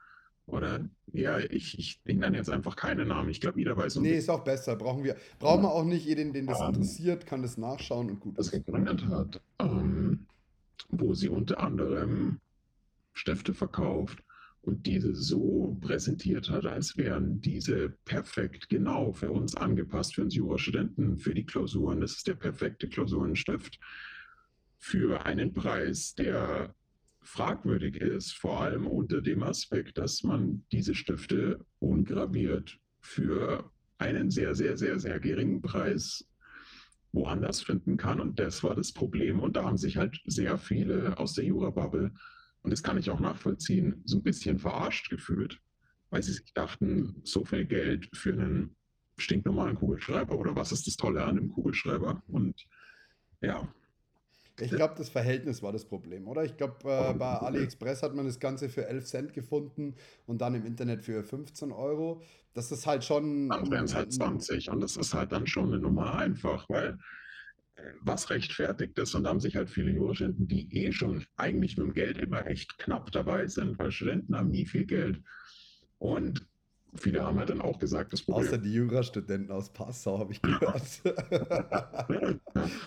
oder 0.46 0.88
ja, 1.12 1.38
ich, 1.38 1.78
ich, 1.78 2.00
nenne 2.04 2.36
jetzt 2.36 2.50
einfach 2.50 2.76
keine 2.76 3.06
Namen. 3.06 3.30
Ich 3.30 3.40
glaube, 3.40 3.58
jeder 3.58 3.76
weiß. 3.76 3.96
Nee, 3.96 4.18
ist 4.18 4.28
auch 4.28 4.44
besser. 4.44 4.76
Brauchen 4.76 5.04
wir, 5.04 5.16
brauchen 5.38 5.62
wir 5.62 5.72
auch 5.72 5.84
nicht 5.84 6.04
jeden, 6.04 6.32
den 6.32 6.46
das 6.46 6.60
um, 6.60 6.68
interessiert, 6.68 7.26
kann 7.26 7.42
das 7.42 7.56
nachschauen 7.56 8.10
und 8.10 8.20
gut. 8.20 8.38
Das 8.38 8.50
gegründet 8.50 9.06
hat, 9.06 9.40
ähm, 9.58 10.26
wo 10.90 11.14
sie 11.14 11.28
unter 11.28 11.60
anderem 11.60 12.40
Stifte 13.12 13.54
verkauft 13.54 14.22
und 14.60 14.86
diese 14.86 15.14
so 15.14 15.76
präsentiert 15.80 16.50
hat, 16.50 16.66
als 16.66 16.96
wären 16.96 17.40
diese 17.40 17.90
perfekt 18.04 18.68
genau 18.68 19.12
für 19.12 19.30
uns 19.30 19.54
angepasst, 19.56 20.14
für 20.14 20.22
uns 20.22 20.34
Jurastudenten, 20.34 21.18
für 21.18 21.34
die 21.34 21.44
Klausuren. 21.44 22.00
Das 22.00 22.12
ist 22.12 22.26
der 22.26 22.34
perfekte 22.34 22.88
Klausurenstift 22.88 23.78
für 24.78 25.24
einen 25.24 25.52
Preis, 25.52 26.14
der 26.14 26.74
fragwürdig 27.24 27.96
ist, 27.96 28.32
vor 28.32 28.60
allem 28.60 28.86
unter 28.86 29.20
dem 29.20 29.42
Aspekt, 29.42 29.98
dass 29.98 30.22
man 30.22 30.64
diese 30.72 30.94
Stifte 30.94 31.64
ungraviert 31.78 32.78
für 33.00 33.70
einen 33.98 34.30
sehr, 34.30 34.54
sehr, 34.54 34.76
sehr, 34.76 34.98
sehr 34.98 35.20
geringen 35.20 35.62
Preis 35.62 36.28
woanders 37.12 37.62
finden 37.62 37.96
kann. 37.96 38.20
Und 38.20 38.38
das 38.38 38.62
war 38.62 38.74
das 38.74 38.92
Problem. 38.92 39.40
Und 39.40 39.56
da 39.56 39.64
haben 39.64 39.76
sich 39.76 39.96
halt 39.96 40.20
sehr 40.26 40.58
viele 40.58 41.16
aus 41.18 41.34
der 41.34 41.44
Jura-Bubble 41.44 42.12
und 42.64 42.70
das 42.70 42.82
kann 42.82 42.96
ich 42.96 43.10
auch 43.10 43.20
nachvollziehen, 43.20 44.02
so 44.06 44.16
ein 44.16 44.22
bisschen 44.22 44.58
verarscht 44.58 45.10
gefühlt, 45.10 45.60
weil 46.08 46.22
sie 46.22 46.32
sich 46.32 46.54
dachten, 46.54 47.20
so 47.22 47.44
viel 47.44 47.66
Geld 47.66 48.08
für 48.16 48.32
einen 48.32 48.74
stinknormalen 49.18 49.76
Kugelschreiber 49.76 50.36
oder 50.36 50.56
was 50.56 50.72
ist 50.72 50.86
das 50.86 50.96
Tolle 50.96 51.22
an 51.22 51.38
einem 51.38 51.50
Kugelschreiber? 51.50 52.22
Und 52.26 52.66
ja. 53.42 53.68
Ich 54.60 54.70
glaube, 54.70 54.94
das 54.96 55.08
Verhältnis 55.08 55.62
war 55.62 55.72
das 55.72 55.84
Problem, 55.84 56.28
oder? 56.28 56.44
Ich 56.44 56.56
glaube, 56.56 56.76
äh, 56.84 57.14
bei 57.14 57.26
AliExpress 57.26 58.02
hat 58.02 58.14
man 58.14 58.24
das 58.24 58.38
Ganze 58.38 58.68
für 58.68 58.86
11 58.86 59.04
Cent 59.04 59.32
gefunden 59.32 59.96
und 60.26 60.40
dann 60.40 60.54
im 60.54 60.64
Internet 60.64 61.02
für 61.02 61.24
15 61.24 61.72
Euro. 61.72 62.22
Das 62.52 62.70
ist 62.70 62.86
halt 62.86 63.02
schon. 63.02 63.48
Dann 63.48 63.70
wären 63.70 63.86
es 63.86 63.94
halt 63.94 64.12
20 64.12 64.70
und 64.70 64.80
das 64.80 64.96
ist 64.96 65.12
halt 65.12 65.32
dann 65.32 65.46
schon 65.46 65.72
eine 65.72 65.80
Nummer 65.80 66.14
einfach, 66.14 66.68
weil 66.68 66.98
was 68.00 68.30
rechtfertigt 68.30 68.98
ist. 68.98 69.14
Und 69.14 69.24
da 69.24 69.30
haben 69.30 69.40
sich 69.40 69.56
halt 69.56 69.70
viele 69.70 69.90
Jurastudenten, 69.90 70.48
die 70.48 70.68
eh 70.72 70.92
schon 70.92 71.24
eigentlich 71.36 71.76
mit 71.76 71.86
dem 71.86 71.94
Geld 71.94 72.18
immer 72.18 72.46
echt 72.46 72.78
knapp 72.78 73.10
dabei 73.12 73.46
sind, 73.46 73.78
weil 73.78 73.90
Studenten 73.90 74.36
haben 74.36 74.50
nie 74.50 74.66
viel 74.66 74.86
Geld. 74.86 75.20
Und 75.98 76.46
viele 76.96 77.22
haben 77.22 77.38
halt 77.38 77.50
dann 77.50 77.60
auch 77.60 77.78
gesagt, 77.78 78.12
das 78.12 78.22
Problem. 78.22 78.46
Außer 78.46 78.58
die 78.58 78.72
Jurastudenten 78.72 79.50
aus 79.50 79.72
Passau, 79.72 80.18
habe 80.18 80.32
ich 80.32 80.42
gehört. 80.42 81.02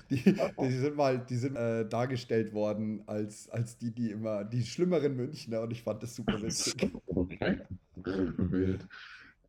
die, 0.09 0.23
die, 0.23 0.77
sind 0.77 0.95
mal, 0.95 1.19
die 1.19 1.37
sind 1.37 1.55
äh, 1.55 1.87
dargestellt 1.87 2.53
worden 2.53 3.03
als, 3.07 3.49
als 3.49 3.77
die, 3.77 3.91
die 3.91 4.11
immer, 4.11 4.43
die 4.43 4.63
schlimmeren 4.63 5.15
Münchner 5.15 5.61
und 5.61 5.71
ich 5.71 5.83
fand 5.83 6.03
das 6.03 6.15
super 6.15 6.41
witzig. 6.41 6.91
Okay. 7.05 7.59
Wild. 7.95 8.87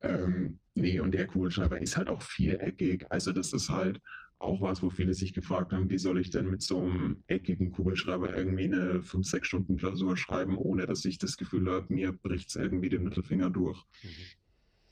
Ähm, 0.00 0.58
nee, 0.74 1.00
und 1.00 1.12
der 1.12 1.26
Kugelschreiber 1.26 1.80
ist 1.80 1.96
halt 1.96 2.08
auch 2.08 2.22
viereckig. 2.22 3.06
Also 3.10 3.32
das 3.32 3.52
ist 3.52 3.68
halt, 3.68 4.00
auch 4.40 4.60
was, 4.60 4.82
wo 4.82 4.90
viele 4.90 5.14
sich 5.14 5.32
gefragt 5.32 5.72
haben, 5.72 5.90
wie 5.90 5.98
soll 5.98 6.20
ich 6.20 6.30
denn 6.30 6.48
mit 6.48 6.62
so 6.62 6.80
einem 6.80 7.22
eckigen 7.26 7.72
Kugelschreiber 7.72 8.36
irgendwie 8.36 8.64
eine 8.64 9.00
5-6 9.00 9.44
Stunden 9.44 9.76
Klausur 9.76 10.16
schreiben, 10.16 10.56
ohne 10.56 10.86
dass 10.86 11.04
ich 11.04 11.18
das 11.18 11.36
Gefühl 11.36 11.70
habe, 11.70 11.92
mir 11.92 12.12
bricht 12.12 12.48
es 12.50 12.56
irgendwie 12.56 12.88
den 12.88 13.02
Mittelfinger 13.02 13.50
durch. 13.50 13.82
Mhm. 14.02 14.08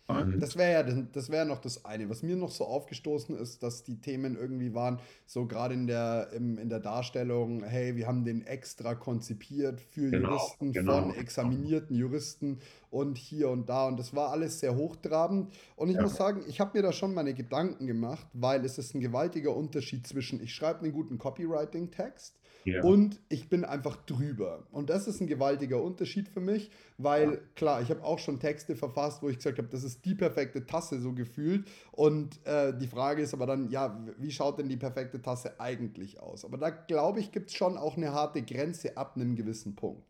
Und 0.09 0.39
das 0.39 0.57
wäre 0.57 0.73
ja 0.73 0.83
das 0.85 1.31
wär 1.31 1.45
noch 1.45 1.59
das 1.59 1.85
eine. 1.85 2.09
Was 2.09 2.23
mir 2.23 2.37
noch 2.37 2.53
so 2.53 2.65
aufgestoßen 2.65 3.37
ist, 3.37 3.65
dass 3.65 3.83
die 3.83 4.01
Themen 4.01 4.37
irgendwie 4.37 4.73
waren, 4.73 5.01
so 5.27 5.47
gerade 5.47 5.75
in 5.75 5.89
der, 5.89 6.31
in 6.33 6.69
der 6.69 6.79
Darstellung, 6.79 7.65
hey, 7.65 7.97
wir 7.97 8.07
haben 8.07 8.25
den 8.25 8.47
extra 8.47 8.95
konzipiert 8.95 9.81
für 9.81 10.11
genau, 10.11 10.31
Juristen, 10.31 10.73
genau. 10.73 11.03
von 11.03 11.15
examinierten 11.15 11.97
Juristen 11.97 12.61
und 12.91 13.19
hier 13.19 13.49
und 13.51 13.69
da. 13.69 13.89
Und 13.89 13.99
das 13.99 14.15
war 14.15 14.31
alles 14.31 14.61
sehr 14.61 14.77
hochtrabend. 14.77 15.53
Und 15.75 15.89
ich 15.89 15.97
ja. 15.97 16.03
muss 16.03 16.15
sagen, 16.15 16.45
ich 16.47 16.61
habe 16.61 16.79
mir 16.79 16.83
da 16.83 16.93
schon 16.93 17.13
meine 17.13 17.35
Gedanken 17.35 17.89
gemacht, 17.89 18.29
weil 18.33 18.65
es 18.65 18.79
ist 18.79 18.95
ein 18.95 19.01
gewaltiger 19.01 19.57
Unterschied 19.57 20.07
zwischen, 20.07 20.41
ich 20.41 20.55
schreibe 20.55 20.83
einen 20.83 20.93
guten 20.93 21.19
Copywriting-Text 21.19 22.39
ja. 22.66 22.82
Und 22.82 23.20
ich 23.28 23.49
bin 23.49 23.64
einfach 23.64 23.94
drüber. 24.06 24.66
Und 24.73 24.90
das 24.90 25.06
ist 25.06 25.20
ein 25.20 25.28
gewaltiger 25.28 25.80
Unterschied 25.80 26.28
für 26.28 26.40
mich, 26.40 26.70
weil 26.99 27.35
ja. 27.35 27.38
klar, 27.54 27.80
ich 27.80 27.90
habe 27.90 28.02
auch 28.02 28.18
schon 28.18 28.40
Texte 28.40 28.75
verfasst, 28.75 29.23
wo 29.23 29.28
ich 29.28 29.37
gesagt 29.37 29.58
habe, 29.58 29.68
das 29.68 29.85
ist 29.85 30.04
die 30.04 30.16
perfekte 30.16 30.66
Tasse 30.66 31.00
so 31.00 31.12
gefühlt. 31.12 31.68
Und 31.92 32.44
äh, 32.44 32.76
die 32.76 32.88
Frage 32.88 33.23
ist 33.23 33.35
aber 33.35 33.46
dann, 33.46 33.70
ja, 33.70 34.04
wie 34.18 34.32
schaut 34.32 34.58
denn 34.58 34.68
die 34.68 34.76
perfekte 34.76 35.23
Tasse 35.23 35.61
eigentlich 35.61 36.18
aus? 36.18 36.44
Aber 36.44 36.58
da 36.58 36.70
glaube 36.70 37.20
ich, 37.20 37.30
gibt 37.30 37.50
es 37.50 37.54
schon 37.54 37.78
auch 37.78 37.96
eine 37.96 38.12
harte 38.12 38.42
Grenze 38.42 38.96
ab 38.96 39.14
einem 39.14 39.37
gewissen 39.37 39.76
Punkt. 39.76 40.02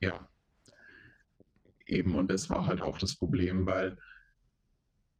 Ja. 0.00 0.28
Eben, 1.86 2.14
und 2.14 2.30
das 2.30 2.48
war 2.50 2.66
halt 2.66 2.82
auch 2.82 2.98
das 2.98 3.16
Problem, 3.16 3.66
weil 3.66 3.98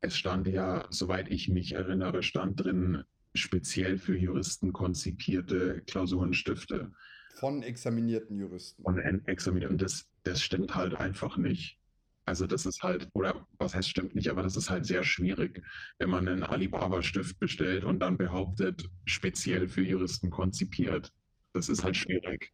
es 0.01 0.17
stand 0.17 0.47
ja, 0.47 0.87
soweit 0.91 1.29
ich 1.31 1.49
mich 1.49 1.73
erinnere, 1.73 2.23
stand 2.23 2.63
drin, 2.63 3.03
speziell 3.37 3.99
für 3.99 4.17
Juristen 4.17 4.73
konzipierte 4.73 5.83
Klausurenstifte. 5.87 6.93
Von 7.35 7.63
examinierten 7.63 8.39
Juristen. 8.39 8.83
Von 8.83 8.99
examinierten. 9.27 9.75
Und 9.75 9.83
das, 9.83 10.07
das 10.25 10.43
stimmt 10.43 10.75
halt 10.75 10.95
einfach 10.95 11.37
nicht. 11.37 11.79
Also 12.25 12.47
das 12.47 12.67
ist 12.67 12.83
halt, 12.83 13.09
oder 13.13 13.47
was 13.59 13.75
heißt 13.75 13.89
stimmt 13.89 14.17
nicht, 14.17 14.29
aber 14.29 14.43
das 14.43 14.57
ist 14.57 14.69
halt 14.69 14.85
sehr 14.85 15.05
schwierig, 15.05 15.63
wenn 15.99 16.11
man 16.11 16.27
einen 16.27 16.43
Alibaba-Stift 16.43 17.39
bestellt 17.39 17.85
und 17.85 18.01
dann 18.01 18.19
behauptet, 18.19 18.89
speziell 19.05 19.69
für 19.69 19.83
Juristen 19.83 20.31
konzipiert. 20.31 21.13
Das 21.53 21.69
ist 21.69 21.85
halt 21.85 21.97
schwierig. 21.97 22.53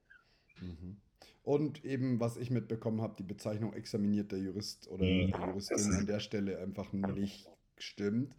Mhm. 0.60 0.98
Und 1.42 1.84
eben, 1.84 2.20
was 2.20 2.36
ich 2.36 2.50
mitbekommen 2.50 3.00
habe, 3.00 3.16
die 3.18 3.24
Bezeichnung 3.24 3.72
examinierter 3.72 4.36
Jurist 4.36 4.88
oder 4.88 5.04
ja, 5.04 5.46
Juristin 5.46 5.94
an 5.94 6.06
der 6.06 6.20
Stelle 6.20 6.58
einfach 6.58 6.92
nicht 6.92 7.48
stimmt. 7.78 8.36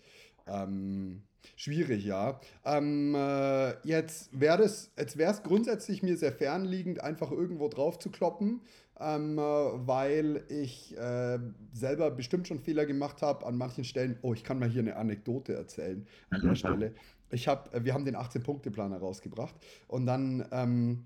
Ähm, 0.48 1.24
schwierig, 1.56 2.06
ja. 2.06 2.40
Ähm, 2.66 3.16
äh, 3.16 3.76
jetzt 3.88 4.30
wäre 4.40 4.64
es 4.64 4.92
jetzt 4.98 5.18
wär's 5.18 5.44
grundsätzlich 5.44 6.04
mir 6.04 6.18
sehr 6.18 6.32
fernliegend, 6.32 7.02
einfach 7.02 7.32
irgendwo 7.32 7.68
drauf 7.70 8.00
zu 8.00 8.10
kloppen, 8.10 8.62
ähm, 9.00 9.38
äh, 9.38 9.42
weil 9.42 10.44
ich 10.50 10.98
äh, 10.98 11.40
selber 11.74 12.12
bestimmt 12.12 12.48
schon 12.48 12.60
Fehler 12.60 12.86
gemacht 12.86 13.22
habe 13.22 13.46
an 13.46 13.58
manchen 13.58 13.84
Stellen. 13.84 14.18
Oh, 14.22 14.34
ich 14.34 14.44
kann 14.44 14.60
mal 14.60 14.70
hier 14.70 14.82
eine 14.82 14.96
Anekdote 14.96 15.54
erzählen 15.54 16.06
an 16.30 16.42
der 16.42 16.56
Stelle. 16.56 16.94
Ich 17.32 17.48
hab, 17.48 17.74
äh, 17.74 17.84
wir 17.84 17.94
haben 17.94 18.06
den 18.06 18.16
18-Punkte-Planer 18.16 18.98
rausgebracht 18.98 19.56
und 19.88 20.06
dann 20.06 20.46
ähm, 20.52 21.06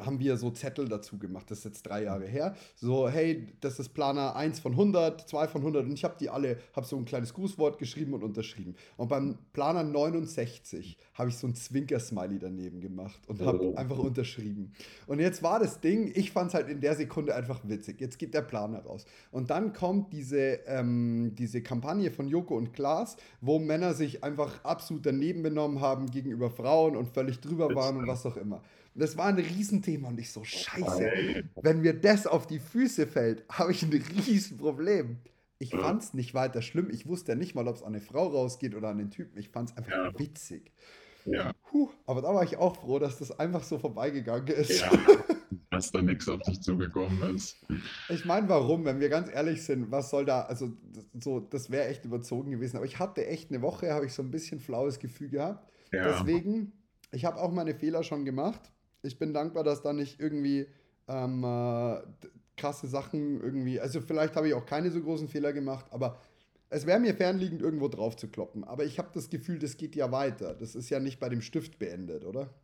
haben 0.00 0.18
wir 0.20 0.36
so 0.36 0.50
Zettel 0.50 0.88
dazu 0.88 1.18
gemacht. 1.18 1.50
Das 1.50 1.58
ist 1.58 1.64
jetzt 1.64 1.82
drei 1.84 2.04
Jahre 2.04 2.26
her. 2.26 2.54
So, 2.76 3.08
hey, 3.08 3.48
das 3.60 3.78
ist 3.78 3.90
Planer 3.90 4.36
1 4.36 4.60
von 4.60 4.72
100, 4.72 5.28
2 5.28 5.48
von 5.48 5.62
100 5.62 5.86
und 5.86 5.92
ich 5.92 6.04
habe 6.04 6.16
die 6.20 6.28
alle, 6.28 6.58
habe 6.74 6.86
so 6.86 6.96
ein 6.96 7.04
kleines 7.04 7.32
Grußwort 7.32 7.78
geschrieben 7.78 8.12
und 8.12 8.22
unterschrieben. 8.22 8.74
Und 8.96 9.08
beim 9.08 9.38
Planer 9.52 9.82
69 9.82 10.98
habe 11.14 11.30
ich 11.30 11.36
so 11.36 11.46
ein 11.46 11.54
Zwinker-Smiley 11.54 12.38
daneben 12.38 12.80
gemacht 12.80 13.20
und 13.28 13.40
habe 13.40 13.62
oh. 13.62 13.74
einfach 13.76 13.98
unterschrieben. 13.98 14.72
Und 15.06 15.20
jetzt 15.20 15.42
war 15.42 15.58
das 15.58 15.80
Ding, 15.80 16.12
ich 16.14 16.32
fand 16.32 16.48
es 16.48 16.54
halt 16.54 16.68
in 16.68 16.80
der 16.80 16.94
Sekunde 16.94 17.34
einfach 17.34 17.60
witzig. 17.64 18.00
Jetzt 18.00 18.18
geht 18.18 18.34
der 18.34 18.42
Planer 18.42 18.80
raus. 18.84 19.06
Und 19.30 19.50
dann 19.50 19.72
kommt 19.72 20.12
diese, 20.12 20.60
ähm, 20.66 21.32
diese 21.36 21.62
Kampagne 21.62 22.10
von 22.10 22.28
Joko 22.28 22.56
und 22.56 22.74
Klaas, 22.74 23.16
wo 23.40 23.58
Männer 23.58 23.94
sich 23.94 24.22
einfach 24.22 24.62
absolut 24.64 25.06
daneben 25.06 25.42
benommen 25.42 25.80
haben 25.80 26.10
gegenüber 26.10 26.50
Frauen 26.50 26.94
und 26.94 27.08
völlig 27.08 27.40
drüber 27.40 27.74
waren 27.74 27.96
und 27.96 28.06
was 28.06 28.26
auch 28.26 28.36
immer. 28.36 28.62
Das 28.98 29.16
war 29.16 29.26
ein 29.26 29.38
Riesenthema 29.38 30.08
und 30.08 30.18
ich 30.18 30.32
so, 30.32 30.42
scheiße, 30.42 31.44
wenn 31.62 31.80
mir 31.80 31.94
das 31.94 32.26
auf 32.26 32.46
die 32.46 32.58
Füße 32.58 33.06
fällt, 33.06 33.44
habe 33.50 33.72
ich 33.72 33.82
ein 33.82 33.92
Riesenproblem. 33.92 35.18
Ich 35.60 35.70
fand 35.70 36.02
es 36.02 36.14
nicht 36.14 36.34
weiter 36.34 36.62
schlimm. 36.62 36.88
Ich 36.90 37.06
wusste 37.06 37.32
ja 37.32 37.36
nicht 37.36 37.54
mal, 37.54 37.66
ob 37.66 37.76
es 37.76 37.82
an 37.82 37.88
eine 37.88 38.00
Frau 38.00 38.28
rausgeht 38.28 38.74
oder 38.76 38.88
an 38.88 38.98
den 38.98 39.10
Typen. 39.10 39.38
Ich 39.38 39.48
fand 39.48 39.70
es 39.70 39.76
einfach 39.76 39.90
ja. 39.90 40.18
witzig. 40.18 40.72
Ja. 41.24 41.52
Puh, 41.68 41.90
aber 42.06 42.22
da 42.22 42.32
war 42.32 42.44
ich 42.44 42.56
auch 42.56 42.76
froh, 42.76 42.98
dass 42.98 43.18
das 43.18 43.38
einfach 43.38 43.64
so 43.64 43.78
vorbeigegangen 43.78 44.46
ist. 44.48 44.80
Ja, 44.80 44.90
dass 45.70 45.90
da 45.90 46.00
nichts 46.00 46.28
auf 46.28 46.40
dich 46.42 46.60
zugekommen 46.60 47.34
ist. 47.34 47.56
Ich 48.08 48.24
meine, 48.24 48.48
warum? 48.48 48.84
Wenn 48.84 49.00
wir 49.00 49.08
ganz 49.08 49.30
ehrlich 49.32 49.62
sind, 49.64 49.90
was 49.90 50.10
soll 50.10 50.24
da, 50.24 50.42
also 50.42 50.72
so, 51.20 51.40
das 51.40 51.70
wäre 51.70 51.88
echt 51.88 52.04
überzogen 52.04 52.52
gewesen. 52.52 52.76
Aber 52.76 52.86
ich 52.86 53.00
hatte 53.00 53.26
echt 53.26 53.50
eine 53.50 53.62
Woche, 53.62 53.92
habe 53.92 54.06
ich 54.06 54.12
so 54.12 54.22
ein 54.22 54.30
bisschen 54.30 54.60
flaues 54.60 55.00
Gefühl 55.00 55.28
gehabt. 55.28 55.72
Ja. 55.92 56.04
Deswegen, 56.04 56.72
ich 57.10 57.24
habe 57.24 57.40
auch 57.40 57.52
meine 57.52 57.74
Fehler 57.74 58.04
schon 58.04 58.24
gemacht 58.24 58.70
ich 59.02 59.18
bin 59.18 59.32
dankbar, 59.32 59.64
dass 59.64 59.82
da 59.82 59.92
nicht 59.92 60.20
irgendwie 60.20 60.66
ähm, 61.06 61.44
äh, 61.44 62.00
krasse 62.56 62.86
Sachen 62.86 63.40
irgendwie, 63.40 63.80
also 63.80 64.00
vielleicht 64.00 64.36
habe 64.36 64.48
ich 64.48 64.54
auch 64.54 64.66
keine 64.66 64.90
so 64.90 65.00
großen 65.00 65.28
Fehler 65.28 65.52
gemacht, 65.52 65.86
aber 65.90 66.20
es 66.70 66.86
wäre 66.86 67.00
mir 67.00 67.14
fernliegend, 67.14 67.62
irgendwo 67.62 67.88
drauf 67.88 68.16
zu 68.16 68.28
kloppen. 68.28 68.64
Aber 68.64 68.84
ich 68.84 68.98
habe 68.98 69.08
das 69.14 69.30
Gefühl, 69.30 69.58
das 69.58 69.76
geht 69.76 69.96
ja 69.96 70.12
weiter. 70.12 70.54
Das 70.54 70.74
ist 70.74 70.90
ja 70.90 71.00
nicht 71.00 71.18
bei 71.18 71.28
dem 71.28 71.40
Stift 71.40 71.78
beendet, 71.78 72.24
oder? 72.24 72.54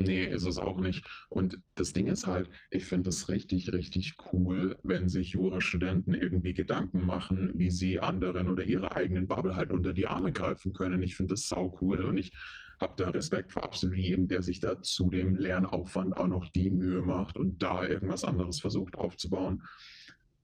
Nee, 0.00 0.26
ist 0.26 0.46
es 0.46 0.58
auch 0.58 0.78
nicht. 0.78 1.04
Und 1.28 1.58
das 1.74 1.92
Ding 1.92 2.06
ist 2.06 2.26
halt, 2.26 2.48
ich 2.70 2.84
finde 2.84 3.10
es 3.10 3.28
richtig, 3.28 3.72
richtig 3.72 4.14
cool, 4.32 4.78
wenn 4.84 5.08
sich 5.08 5.30
Jurastudenten 5.30 6.14
irgendwie 6.14 6.54
Gedanken 6.54 7.04
machen, 7.04 7.50
wie 7.56 7.70
sie 7.70 7.98
anderen 7.98 8.48
oder 8.48 8.62
ihre 8.62 8.94
eigenen 8.94 9.26
Bubble 9.26 9.56
halt 9.56 9.72
unter 9.72 9.92
die 9.92 10.06
Arme 10.06 10.32
greifen 10.32 10.72
können. 10.72 11.02
Ich 11.02 11.16
finde 11.16 11.34
das 11.34 11.48
sau 11.48 11.76
cool 11.80 12.04
und 12.04 12.16
ich 12.16 12.32
habe 12.80 12.94
da 12.96 13.10
Respekt 13.10 13.52
vor 13.52 13.64
absolut 13.64 13.96
jedem, 13.96 14.28
der 14.28 14.42
sich 14.42 14.60
da 14.60 14.80
zu 14.82 15.10
dem 15.10 15.36
Lernaufwand 15.36 16.16
auch 16.16 16.28
noch 16.28 16.48
die 16.48 16.70
Mühe 16.70 17.02
macht 17.02 17.36
und 17.36 17.62
da 17.62 17.84
irgendwas 17.84 18.24
anderes 18.24 18.60
versucht 18.60 18.96
aufzubauen. 18.96 19.62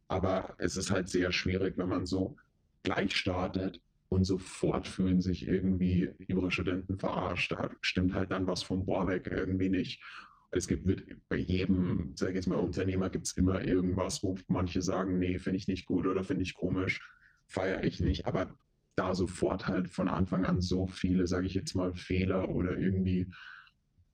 Aber 0.09 0.55
es 0.59 0.76
ist 0.76 0.91
halt 0.91 1.09
sehr 1.09 1.33
schwierig, 1.33 1.79
wenn 1.79 1.88
man 1.88 2.07
so 2.07 2.37
gleich 2.83 3.17
startet 3.17 3.81
und 4.09 4.25
sofort 4.25 4.87
fühlen 4.87 5.21
sich 5.21 5.47
irgendwie 5.47 6.11
Jurastudenten 6.29 6.99
verarscht. 6.99 7.53
Da 7.53 7.71
stimmt 7.81 8.14
halt 8.14 8.31
dann 8.31 8.47
was 8.47 8.62
vom 8.62 8.85
Bohr 8.85 9.07
weg 9.09 9.29
irgendwie 9.31 9.71
nicht. 9.71 10.03
Es 10.50 10.69
gibt 10.69 10.87
bei 11.29 11.37
jedem, 11.37 12.12
sag 12.14 12.29
ich 12.31 12.37
jetzt 12.37 12.47
mal, 12.47 12.57
Unternehmer 12.57 13.11
gibt 13.11 13.26
es 13.26 13.37
immer 13.37 13.64
irgendwas, 13.64 14.23
wo 14.23 14.37
manche 14.47 14.83
sagen, 14.83 15.19
nee, 15.19 15.38
finde 15.38 15.57
ich 15.57 15.67
nicht 15.67 15.87
gut 15.87 16.07
oder 16.07 16.23
finde 16.23 16.43
ich 16.43 16.55
komisch, 16.55 17.00
feiere 17.47 17.83
ich 17.83 17.99
nicht. 17.99 18.26
Aber 18.26 18.57
da 18.96 19.14
sofort 19.14 19.66
halt 19.66 19.88
von 19.90 20.08
Anfang 20.08 20.44
an 20.44 20.60
so 20.60 20.86
viele, 20.86 21.26
sage 21.26 21.46
ich 21.46 21.54
jetzt 21.54 21.74
mal, 21.74 21.92
Fehler 21.94 22.48
oder 22.48 22.76
irgendwie, 22.76 23.26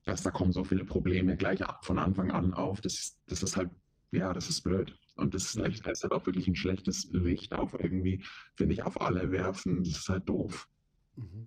dass 0.05 0.23
da 0.23 0.31
kommen 0.31 0.53
so 0.53 0.65
viele 0.65 0.85
Probleme 0.85 1.37
gleich 1.37 1.61
von 1.83 1.99
Anfang 1.99 2.31
an 2.31 2.55
auf, 2.55 2.81
das, 2.81 3.19
das 3.27 3.43
ist 3.43 3.57
halt, 3.57 3.71
ja, 4.13 4.33
das 4.33 4.49
ist 4.49 4.63
blöd. 4.63 4.97
Und 5.17 5.35
das 5.35 5.45
ist 5.45 5.59
halt, 5.59 5.87
das 5.87 5.99
ist 5.99 6.03
halt 6.03 6.13
auch 6.13 6.27
wirklich 6.27 6.49
ein 6.49 6.57
schlechtes 6.57 7.09
Licht 7.13 7.53
auf 7.53 7.75
irgendwie, 7.79 8.25
finde 8.55 8.73
ich, 8.73 8.83
auf 8.83 9.01
alle 9.01 9.31
werfen. 9.31 9.85
Das 9.85 9.99
ist 9.99 10.09
halt 10.09 10.29
doof. 10.29 10.69
Mhm. 11.17 11.47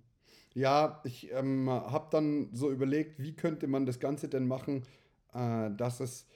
Ja, 0.54 1.02
ich 1.04 1.32
ähm, 1.32 1.68
habe 1.68 2.06
dann 2.12 2.50
so 2.52 2.70
überlegt, 2.70 3.20
wie 3.20 3.34
könnte 3.34 3.66
man 3.66 3.86
das 3.86 3.98
Ganze 3.98 4.28
denn 4.28 4.46
machen, 4.46 4.84
äh, 5.32 5.70
dass 5.76 5.98
es 5.98 6.26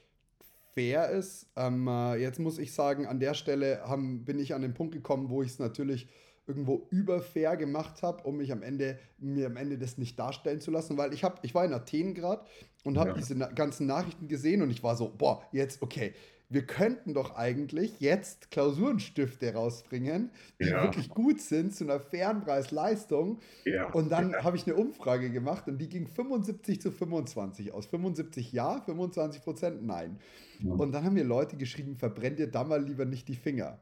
fair 0.75 1.11
ist. 1.11 1.49
Ähm, 1.55 1.87
äh, 1.87 2.17
jetzt 2.17 2.41
muss 2.41 2.59
ich 2.59 2.73
sagen, 2.73 3.07
an 3.07 3.21
der 3.21 3.35
Stelle 3.35 3.83
haben, 3.85 4.25
bin 4.25 4.41
ich 4.41 4.55
an 4.55 4.63
den 4.63 4.75
Punkt 4.75 4.93
gekommen, 4.93 5.31
wo 5.31 5.43
ich 5.43 5.51
es 5.51 5.59
natürlich 5.61 6.09
irgendwo 6.49 6.87
überfair 6.91 7.57
gemacht 7.57 8.03
habe, 8.03 8.23
um 8.25 8.39
mich 8.39 8.51
am 8.51 8.63
Ende, 8.63 8.99
mir 9.19 9.47
am 9.47 9.57
Ende 9.57 9.79
das 9.79 9.99
nicht 9.99 10.19
darstellen 10.19 10.61
zu 10.61 10.71
lassen, 10.71 10.97
weil 10.97 11.13
ich 11.13 11.23
habe, 11.23 11.39
ich 11.43 11.55
war 11.55 11.65
in 11.65 11.73
Athen 11.73 12.15
gerade 12.15 12.43
und 12.85 12.99
habe 12.99 13.11
ja. 13.11 13.17
diese 13.17 13.37
ganzen 13.37 13.87
Nachrichten 13.87 14.27
gesehen 14.29 14.63
und 14.63 14.71
ich 14.71 14.83
war 14.83 14.97
so, 14.97 15.13
boah, 15.17 15.43
jetzt, 15.53 15.83
okay, 15.83 16.15
wir 16.51 16.63
könnten 16.63 17.13
doch 17.13 17.37
eigentlich 17.37 18.01
jetzt 18.01 18.51
Klausurenstifte 18.51 19.53
rausbringen, 19.53 20.31
die 20.59 20.69
ja. 20.69 20.83
wirklich 20.83 21.11
gut 21.11 21.43
sind 21.43 21.75
zu 21.75 21.85
einer 21.85 22.01
fairen 22.01 22.41
Preis-Leistung. 22.41 23.41
Ja. 23.67 23.91
Und 23.93 24.11
dann 24.11 24.31
ja. 24.31 24.45
habe 24.45 24.57
ich 24.57 24.67
eine 24.67 24.75
Umfrage 24.77 25.31
gemacht 25.31 25.69
und 25.69 25.79
die 25.79 25.91
ging 25.91 26.07
75 26.07 26.81
zu 26.81 26.91
25 26.91 27.73
aus. 27.73 27.85
75 27.87 28.53
ja, 28.53 28.81
25 28.81 29.43
Prozent 29.43 29.87
nein. 29.87 30.19
Und 30.65 30.93
dann 30.93 31.05
haben 31.05 31.15
mir 31.15 31.25
Leute 31.25 31.57
geschrieben, 31.57 31.97
verbrennt 31.97 32.41
ihr 32.41 32.51
da 32.51 32.65
mal 32.65 32.83
lieber 32.83 33.05
nicht 33.05 33.29
die 33.29 33.37
Finger. 33.37 33.79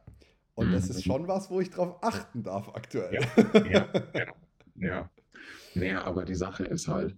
Und 0.56 0.72
das 0.72 0.88
ist 0.88 1.06
mhm. 1.06 1.12
schon 1.12 1.28
was, 1.28 1.50
wo 1.50 1.60
ich 1.60 1.70
drauf 1.70 2.02
achten 2.02 2.42
darf 2.42 2.70
aktuell. 2.74 3.14
Ja, 3.14 3.60
ja, 3.70 3.88
ja. 4.14 4.26
ja. 4.76 5.10
Naja, 5.74 6.04
aber 6.04 6.24
die 6.24 6.34
Sache 6.34 6.64
ist 6.64 6.88
halt, 6.88 7.14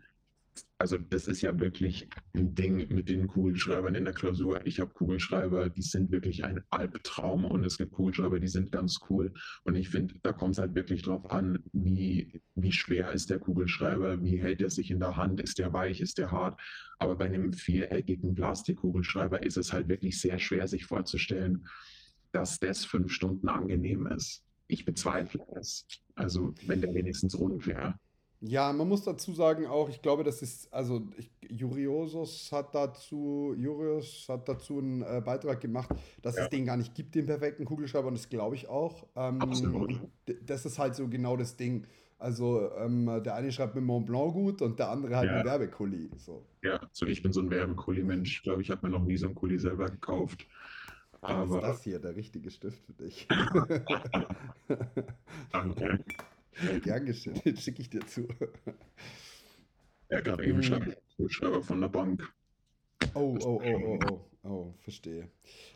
also 0.76 0.98
das 0.98 1.28
ist 1.28 1.42
ja 1.42 1.58
wirklich 1.60 2.08
ein 2.34 2.56
Ding 2.56 2.92
mit 2.92 3.08
den 3.08 3.28
Kugelschreibern 3.28 3.94
in 3.94 4.04
der 4.04 4.12
Klausur. 4.12 4.60
Ich 4.66 4.80
habe 4.80 4.92
Kugelschreiber, 4.92 5.70
die 5.70 5.82
sind 5.82 6.10
wirklich 6.10 6.44
ein 6.44 6.64
Albtraum 6.70 7.44
und 7.44 7.64
es 7.64 7.78
gibt 7.78 7.92
Kugelschreiber, 7.92 8.40
die 8.40 8.48
sind 8.48 8.72
ganz 8.72 8.98
cool. 9.08 9.32
Und 9.62 9.76
ich 9.76 9.88
finde, 9.88 10.14
da 10.22 10.32
kommt 10.32 10.52
es 10.52 10.58
halt 10.58 10.74
wirklich 10.74 11.02
drauf 11.02 11.30
an, 11.30 11.62
wie, 11.72 12.40
wie 12.56 12.72
schwer 12.72 13.12
ist 13.12 13.30
der 13.30 13.38
Kugelschreiber, 13.38 14.22
wie 14.22 14.40
hält 14.40 14.60
er 14.60 14.70
sich 14.70 14.90
in 14.90 14.98
der 14.98 15.16
Hand, 15.16 15.40
ist 15.40 15.58
der 15.60 15.72
weich, 15.72 16.00
ist 16.00 16.18
der 16.18 16.32
hart. 16.32 16.60
Aber 16.98 17.14
bei 17.14 17.26
einem 17.26 17.52
viereckigen 17.52 18.34
Plastikkugelschreiber 18.34 19.44
ist 19.44 19.56
es 19.56 19.72
halt 19.72 19.88
wirklich 19.88 20.20
sehr 20.20 20.38
schwer, 20.40 20.66
sich 20.66 20.86
vorzustellen, 20.86 21.66
dass 22.32 22.58
das 22.58 22.84
fünf 22.84 23.12
Stunden 23.12 23.48
angenehm 23.48 24.06
ist. 24.06 24.42
Ich 24.66 24.84
bezweifle 24.84 25.44
es. 25.54 25.86
Also 26.14 26.54
wenn 26.66 26.80
der 26.80 26.94
wenigstens 26.94 27.38
rund 27.38 27.66
wäre. 27.66 27.98
Ja, 28.40 28.72
man 28.72 28.88
muss 28.88 29.02
dazu 29.02 29.32
sagen 29.32 29.66
auch, 29.66 29.88
ich 29.88 30.00
glaube, 30.00 30.22
das 30.22 30.42
ist, 30.42 30.72
also 30.72 31.02
ich, 31.16 31.30
Juriosos 31.50 32.52
hat 32.52 32.72
dazu, 32.72 33.54
Jurios 33.58 34.26
hat 34.28 34.48
dazu 34.48 34.78
einen 34.78 35.02
äh, 35.02 35.20
Beitrag 35.24 35.60
gemacht, 35.60 35.90
dass 36.22 36.36
ja. 36.36 36.44
es 36.44 36.48
den 36.48 36.64
gar 36.64 36.76
nicht 36.76 36.94
gibt, 36.94 37.16
den 37.16 37.26
perfekten 37.26 37.64
Kugelschreiber, 37.64 38.06
und 38.06 38.14
das 38.14 38.28
glaube 38.28 38.54
ich 38.54 38.68
auch. 38.68 39.06
Ähm, 39.16 39.40
Absolut. 39.40 40.00
Das 40.44 40.64
ist 40.66 40.78
halt 40.78 40.94
so 40.94 41.08
genau 41.08 41.36
das 41.36 41.56
Ding. 41.56 41.84
Also 42.20 42.70
ähm, 42.76 43.22
der 43.24 43.34
eine 43.34 43.50
schreibt 43.50 43.74
mit 43.76 43.84
Mont 43.84 44.06
Blanc 44.06 44.32
gut 44.32 44.62
und 44.62 44.78
der 44.78 44.90
andere 44.90 45.16
halt 45.16 45.30
ja. 45.30 45.36
mit 45.36 45.46
Werbekuli. 45.46 46.10
So. 46.16 46.44
Ja, 46.62 46.80
so 46.92 47.06
ich 47.06 47.22
bin 47.22 47.32
so 47.32 47.40
ein 47.40 47.50
Werbekuli-Mensch. 47.50 48.38
Ich 48.38 48.42
glaube, 48.42 48.62
ich 48.62 48.70
habe 48.70 48.86
mir 48.86 48.92
noch 48.98 49.04
nie 49.04 49.16
so 49.16 49.26
einen 49.26 49.36
Kuli 49.36 49.58
selber 49.58 49.86
gekauft. 49.86 50.46
Aber 51.20 51.56
ist 51.56 51.62
das 51.62 51.82
hier 51.82 51.98
der 51.98 52.16
richtige 52.16 52.50
Stift 52.50 52.82
für 52.84 52.92
dich? 52.92 53.26
Danke. 55.52 56.04
Gern 56.82 57.06
geschehen, 57.06 57.40
den 57.44 57.56
schicke 57.56 57.82
ich 57.82 57.90
dir 57.90 58.06
zu. 58.06 58.28
Ja, 60.10 60.20
gerade 60.20 60.44
eben 60.44 60.62
hm. 60.62 61.28
Schreiber 61.28 61.62
von 61.62 61.80
der 61.80 61.88
Bank. 61.88 62.32
Oh, 63.14 63.38
oh, 63.44 63.60
oh, 63.64 63.80
oh, 63.84 63.98
oh, 64.10 64.20
oh, 64.48 64.74
verstehe. 64.80 65.28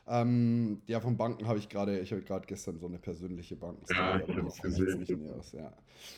Ähm, 0.06 0.82
ja, 0.86 1.00
von 1.00 1.16
Banken 1.16 1.46
habe 1.46 1.58
ich 1.58 1.68
gerade, 1.68 2.00
ich 2.00 2.12
habe 2.12 2.22
gerade 2.22 2.46
gestern 2.46 2.78
so 2.78 2.86
eine 2.86 2.98
persönliche 2.98 3.56
Bankenstory, 3.56 4.00
ja, 4.00 4.24
aber 4.24 4.42
das 4.42 4.60
gesehen. 4.60 4.98
Nicht 4.98 5.30
aus, 5.30 5.52
ja. 5.52 5.72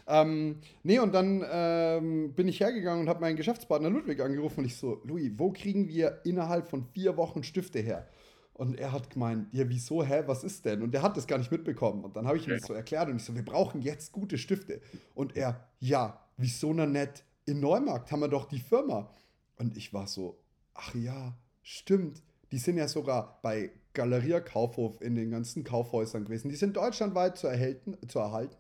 Ähm, 0.07 0.61
nee, 0.83 0.99
und 0.99 1.15
dann 1.15 1.45
ähm, 1.51 2.33
bin 2.35 2.49
ich 2.49 2.61
hergegangen 2.61 3.03
und 3.03 3.09
habe 3.09 3.21
meinen 3.21 3.37
Geschäftspartner 3.37 3.91
Ludwig 3.91 4.21
angerufen 4.21 4.61
und 4.61 4.67
ich 4.67 4.77
so, 4.77 5.01
Louis, 5.05 5.33
wo 5.37 5.53
kriegen 5.53 5.89
wir 5.89 6.21
innerhalb 6.25 6.69
von 6.69 6.85
vier 6.85 7.17
Wochen 7.17 7.43
Stifte 7.43 7.81
her? 7.81 8.09
Und 8.55 8.79
er 8.79 8.93
hat 8.93 9.11
gemeint, 9.11 9.49
ja, 9.53 9.69
wieso, 9.69 10.05
hä, 10.05 10.23
was 10.27 10.45
ist 10.45 10.65
denn? 10.65 10.83
Und 10.83 10.95
er 10.95 11.03
hat 11.03 11.17
das 11.17 11.27
gar 11.27 11.39
nicht 11.39 11.51
mitbekommen. 11.51 12.05
Und 12.05 12.17
dann 12.17 12.27
habe 12.27 12.39
ich 12.39 12.47
ihm 12.47 12.55
das 12.55 12.67
so 12.67 12.73
erklärt 12.73 13.09
und 13.09 13.17
ich 13.17 13.25
so, 13.25 13.35
wir 13.35 13.45
brauchen 13.45 13.83
jetzt 13.83 14.13
gute 14.13 14.39
Stifte. 14.39 14.81
Und 15.15 15.37
er, 15.37 15.69
ja, 15.81 16.21
wieso 16.37 16.73
na 16.73 16.87
nett? 16.87 17.25
In 17.47 17.59
Neumarkt 17.61 18.13
haben 18.13 18.21
wir 18.21 18.29
doch 18.29 18.47
die 18.47 18.61
Firma. 18.61 19.11
Und 19.57 19.77
ich 19.77 19.93
war 19.93 20.07
so, 20.07 20.39
ach 20.73 20.95
ja, 20.95 21.37
stimmt. 21.63 22.23
Die 22.53 22.59
sind 22.59 22.77
ja 22.77 22.87
sogar 22.87 23.41
bei 23.43 23.73
Galeria 23.93 24.41
Kaufhof 24.41 25.01
in 25.01 25.17
den 25.17 25.33
ganzen 25.33 25.65
Kaufhäusern 25.65 26.25
gewesen. 26.25 26.49
Die 26.49 26.57
sind 26.57 26.77
deutschlandweit 26.77 27.37
zu, 27.37 27.49
erhalten, 27.49 27.97
zu 28.09 28.21
erhalten. 28.21 28.57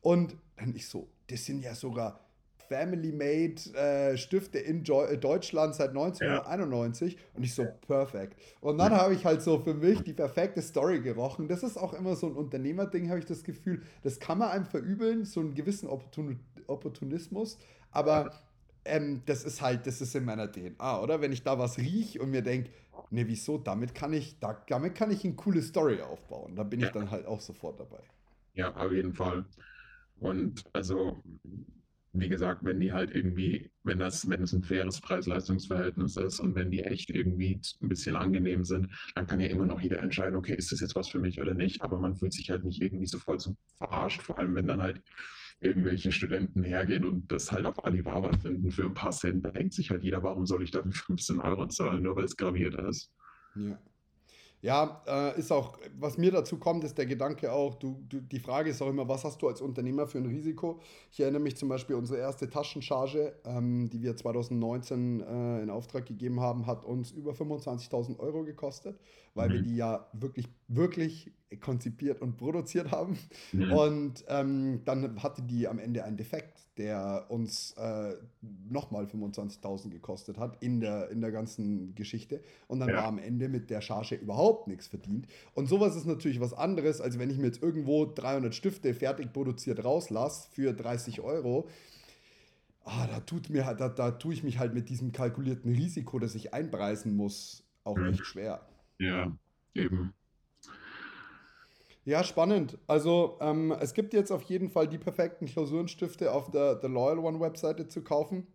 Und 0.00 0.36
dann 0.56 0.74
ich 0.76 0.86
so, 0.86 1.08
das 1.28 1.44
sind 1.44 1.62
ja 1.62 1.74
sogar 1.74 2.21
Family-Made 2.72 3.74
äh, 3.74 4.16
Stifte 4.16 4.58
in 4.58 4.82
jo 4.82 5.02
äh, 5.02 5.18
Deutschland 5.18 5.74
seit 5.74 5.90
1991 5.90 7.12
ja. 7.12 7.18
und 7.34 7.42
ich 7.42 7.54
so, 7.54 7.66
perfekt. 7.86 8.40
Und 8.60 8.78
dann 8.78 8.92
habe 8.92 9.12
ich 9.14 9.24
halt 9.24 9.42
so 9.42 9.58
für 9.58 9.74
mich 9.74 10.00
die 10.02 10.14
perfekte 10.14 10.62
Story 10.62 11.00
gerochen. 11.00 11.48
Das 11.48 11.62
ist 11.62 11.76
auch 11.76 11.92
immer 11.92 12.16
so 12.16 12.28
ein 12.28 12.34
Unternehmerding, 12.34 13.10
habe 13.10 13.18
ich 13.18 13.26
das 13.26 13.44
Gefühl. 13.44 13.82
Das 14.02 14.18
kann 14.18 14.38
man 14.38 14.48
einem 14.48 14.64
verübeln, 14.64 15.24
so 15.24 15.40
einen 15.40 15.54
gewissen 15.54 15.88
Opportun 15.88 16.40
Opportunismus, 16.68 17.58
aber 17.90 18.32
ähm, 18.84 19.22
das 19.26 19.44
ist 19.44 19.60
halt, 19.60 19.86
das 19.86 20.00
ist 20.00 20.14
in 20.14 20.24
meiner 20.24 20.50
DNA, 20.50 21.02
oder? 21.02 21.20
Wenn 21.20 21.32
ich 21.32 21.42
da 21.42 21.58
was 21.58 21.76
rieche 21.76 22.22
und 22.22 22.30
mir 22.30 22.42
denke, 22.42 22.70
ne, 23.10 23.26
wieso, 23.26 23.58
damit 23.58 23.94
kann 23.94 24.12
ich, 24.12 24.38
da, 24.38 24.62
damit 24.68 24.94
kann 24.94 25.10
ich 25.10 25.24
eine 25.24 25.34
coole 25.34 25.60
Story 25.60 26.00
aufbauen. 26.00 26.54
Da 26.56 26.62
bin 26.62 26.80
ja. 26.80 26.86
ich 26.86 26.92
dann 26.92 27.10
halt 27.10 27.26
auch 27.26 27.40
sofort 27.40 27.78
dabei. 27.80 28.00
Ja, 28.54 28.74
auf 28.74 28.92
jeden 28.92 29.12
Fall. 29.12 29.44
Und 30.20 30.64
also 30.72 31.20
wie 32.12 32.28
gesagt, 32.28 32.62
wenn 32.64 32.78
die 32.78 32.92
halt 32.92 33.14
irgendwie, 33.14 33.70
wenn 33.84 33.98
das, 33.98 34.28
wenn 34.28 34.42
es 34.42 34.52
ein 34.52 34.62
faires 34.62 35.00
Preis-Leistungs-Verhältnis 35.00 36.16
ist 36.16 36.40
und 36.40 36.54
wenn 36.54 36.70
die 36.70 36.82
echt 36.82 37.10
irgendwie 37.10 37.60
ein 37.80 37.88
bisschen 37.88 38.16
angenehm 38.16 38.64
sind, 38.64 38.88
dann 39.14 39.26
kann 39.26 39.40
ja 39.40 39.48
immer 39.48 39.64
noch 39.64 39.80
jeder 39.80 40.00
entscheiden, 40.00 40.36
okay, 40.36 40.54
ist 40.54 40.72
das 40.72 40.80
jetzt 40.80 40.94
was 40.94 41.08
für 41.08 41.18
mich 41.18 41.40
oder 41.40 41.54
nicht, 41.54 41.80
aber 41.82 41.98
man 41.98 42.14
fühlt 42.14 42.34
sich 42.34 42.50
halt 42.50 42.64
nicht 42.64 42.82
irgendwie 42.82 43.06
so 43.06 43.18
voll 43.18 43.40
so 43.40 43.56
verarscht, 43.78 44.20
vor 44.20 44.38
allem 44.38 44.54
wenn 44.54 44.66
dann 44.66 44.82
halt 44.82 45.00
irgendwelche 45.60 46.12
Studenten 46.12 46.64
hergehen 46.64 47.04
und 47.04 47.30
das 47.30 47.50
halt 47.50 47.64
auf 47.64 47.82
Alibaba 47.84 48.36
finden 48.36 48.70
für 48.70 48.84
ein 48.84 48.94
paar 48.94 49.12
Cent, 49.12 49.44
da 49.44 49.50
denkt 49.50 49.72
sich 49.72 49.90
halt 49.90 50.02
jeder, 50.02 50.22
warum 50.22 50.44
soll 50.44 50.62
ich 50.62 50.70
dafür 50.70 50.92
15 51.06 51.40
Euro 51.40 51.66
zahlen, 51.68 52.02
nur 52.02 52.16
weil 52.16 52.24
es 52.24 52.36
graviert 52.36 52.74
ist. 52.74 53.10
Ja. 53.54 53.78
Ja, 54.62 55.02
äh, 55.08 55.40
ist 55.40 55.50
auch, 55.50 55.76
was 55.98 56.18
mir 56.18 56.30
dazu 56.30 56.56
kommt, 56.56 56.84
ist 56.84 56.96
der 56.96 57.06
Gedanke 57.06 57.52
auch, 57.52 57.74
du, 57.74 58.00
du, 58.08 58.20
die 58.20 58.38
Frage 58.38 58.70
ist 58.70 58.80
auch 58.80 58.88
immer, 58.88 59.08
was 59.08 59.24
hast 59.24 59.42
du 59.42 59.48
als 59.48 59.60
Unternehmer 59.60 60.06
für 60.06 60.18
ein 60.18 60.26
Risiko? 60.26 60.78
Ich 61.10 61.18
erinnere 61.18 61.42
mich 61.42 61.56
zum 61.56 61.68
Beispiel, 61.68 61.96
unsere 61.96 62.20
erste 62.20 62.48
Taschencharge, 62.48 63.34
ähm, 63.44 63.90
die 63.90 64.00
wir 64.02 64.16
2019 64.16 65.20
äh, 65.20 65.62
in 65.62 65.68
Auftrag 65.68 66.06
gegeben 66.06 66.38
haben, 66.40 66.68
hat 66.68 66.84
uns 66.84 67.10
über 67.10 67.32
25.000 67.32 68.20
Euro 68.20 68.44
gekostet, 68.44 69.00
weil 69.34 69.48
mhm. 69.48 69.52
wir 69.52 69.62
die 69.62 69.76
ja 69.76 70.06
wirklich, 70.12 70.48
wirklich 70.68 71.32
konzipiert 71.60 72.20
und 72.20 72.36
produziert 72.36 72.90
haben. 72.90 73.18
Mhm. 73.52 73.72
Und 73.72 74.24
ähm, 74.28 74.80
dann 74.84 75.22
hatte 75.22 75.42
die 75.42 75.68
am 75.68 75.78
Ende 75.78 76.04
einen 76.04 76.16
Defekt 76.16 76.62
der 76.78 77.26
uns 77.28 77.72
äh, 77.72 78.14
nochmal 78.70 79.04
25.000 79.04 79.90
gekostet 79.90 80.38
hat 80.38 80.62
in 80.62 80.80
der, 80.80 81.10
in 81.10 81.20
der 81.20 81.30
ganzen 81.30 81.94
Geschichte. 81.94 82.42
Und 82.66 82.80
dann 82.80 82.88
ja. 82.88 82.96
war 82.96 83.04
am 83.04 83.18
Ende 83.18 83.48
mit 83.48 83.68
der 83.68 83.82
Charge 83.82 84.14
überhaupt 84.14 84.68
nichts 84.68 84.86
verdient. 84.86 85.26
Und 85.54 85.68
sowas 85.68 85.96
ist 85.96 86.06
natürlich 86.06 86.40
was 86.40 86.54
anderes, 86.54 87.00
als 87.00 87.18
wenn 87.18 87.28
ich 87.28 87.36
mir 87.36 87.46
jetzt 87.46 87.62
irgendwo 87.62 88.06
300 88.06 88.54
Stifte 88.54 88.94
fertig 88.94 89.32
produziert 89.32 89.84
rauslasse 89.84 90.48
für 90.50 90.72
30 90.72 91.20
Euro. 91.20 91.68
Ah, 92.84 93.06
da 93.06 93.20
tut 93.20 93.50
mir 93.50 93.62
da, 93.78 93.88
da 93.88 94.10
tue 94.12 94.34
ich 94.34 94.42
mich 94.42 94.58
halt 94.58 94.74
mit 94.74 94.88
diesem 94.88 95.12
kalkulierten 95.12 95.72
Risiko, 95.72 96.18
das 96.18 96.34
ich 96.34 96.54
einpreisen 96.54 97.14
muss, 97.14 97.64
auch 97.84 97.96
mhm. 97.96 98.06
echt 98.06 98.26
schwer. 98.26 98.66
Ja, 98.98 99.30
eben. 99.74 100.14
Ja, 102.04 102.24
spannend. 102.24 102.78
Also 102.88 103.38
ähm, 103.40 103.72
es 103.80 103.94
gibt 103.94 104.12
jetzt 104.12 104.32
auf 104.32 104.42
jeden 104.42 104.70
Fall 104.70 104.88
die 104.88 104.98
perfekten 104.98 105.46
Klausurenstifte 105.46 106.32
auf 106.32 106.50
der 106.50 106.80
The 106.80 106.88
Loyal 106.88 107.18
One 107.18 107.38
Webseite 107.40 107.86
zu 107.86 108.02
kaufen. 108.02 108.46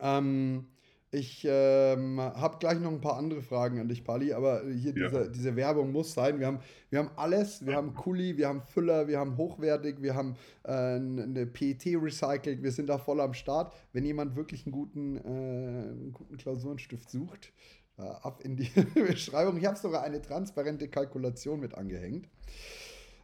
Ähm, 0.00 0.66
Ich 1.10 1.46
ähm, 1.48 2.18
habe 2.20 2.56
gleich 2.58 2.80
noch 2.80 2.90
ein 2.90 3.00
paar 3.00 3.16
andere 3.16 3.40
Fragen 3.40 3.78
an 3.78 3.86
dich, 3.86 4.02
Pali, 4.02 4.32
aber 4.32 4.62
hier 4.68 4.92
Ja. 4.96 5.08
diese, 5.08 5.30
diese 5.30 5.54
Werbung 5.56 5.92
muss 5.92 6.12
sein. 6.12 6.40
Wir 6.40 6.48
haben, 6.48 6.58
wir 6.90 6.98
haben 6.98 7.10
alles. 7.16 7.64
Wir 7.64 7.76
haben 7.76 7.94
Kuli, 7.94 8.36
wir 8.36 8.48
haben 8.48 8.62
Füller, 8.62 9.06
wir 9.06 9.20
haben 9.20 9.36
hochwertig, 9.36 10.02
wir 10.02 10.16
haben 10.16 10.34
äh, 10.64 10.72
eine 10.72 11.46
PET 11.46 11.84
recycelt. 12.02 12.64
Wir 12.64 12.72
sind 12.72 12.88
da 12.88 12.98
voll 12.98 13.20
am 13.20 13.32
Start. 13.34 13.72
Wenn 13.92 14.04
jemand 14.04 14.34
wirklich 14.34 14.66
einen 14.66 14.72
guten, 14.72 15.16
äh, 15.18 15.20
einen 15.20 16.12
guten 16.12 16.36
Klausurenstift 16.36 17.08
sucht, 17.08 17.52
äh, 17.98 18.02
ab 18.02 18.40
in 18.42 18.56
die 18.56 18.70
Beschreibung. 18.94 19.56
Ich 19.56 19.66
habe 19.66 19.78
sogar 19.78 20.02
eine 20.02 20.20
transparente 20.20 20.88
Kalkulation 20.88 21.60
mit 21.60 21.74
angehängt. 21.74 22.28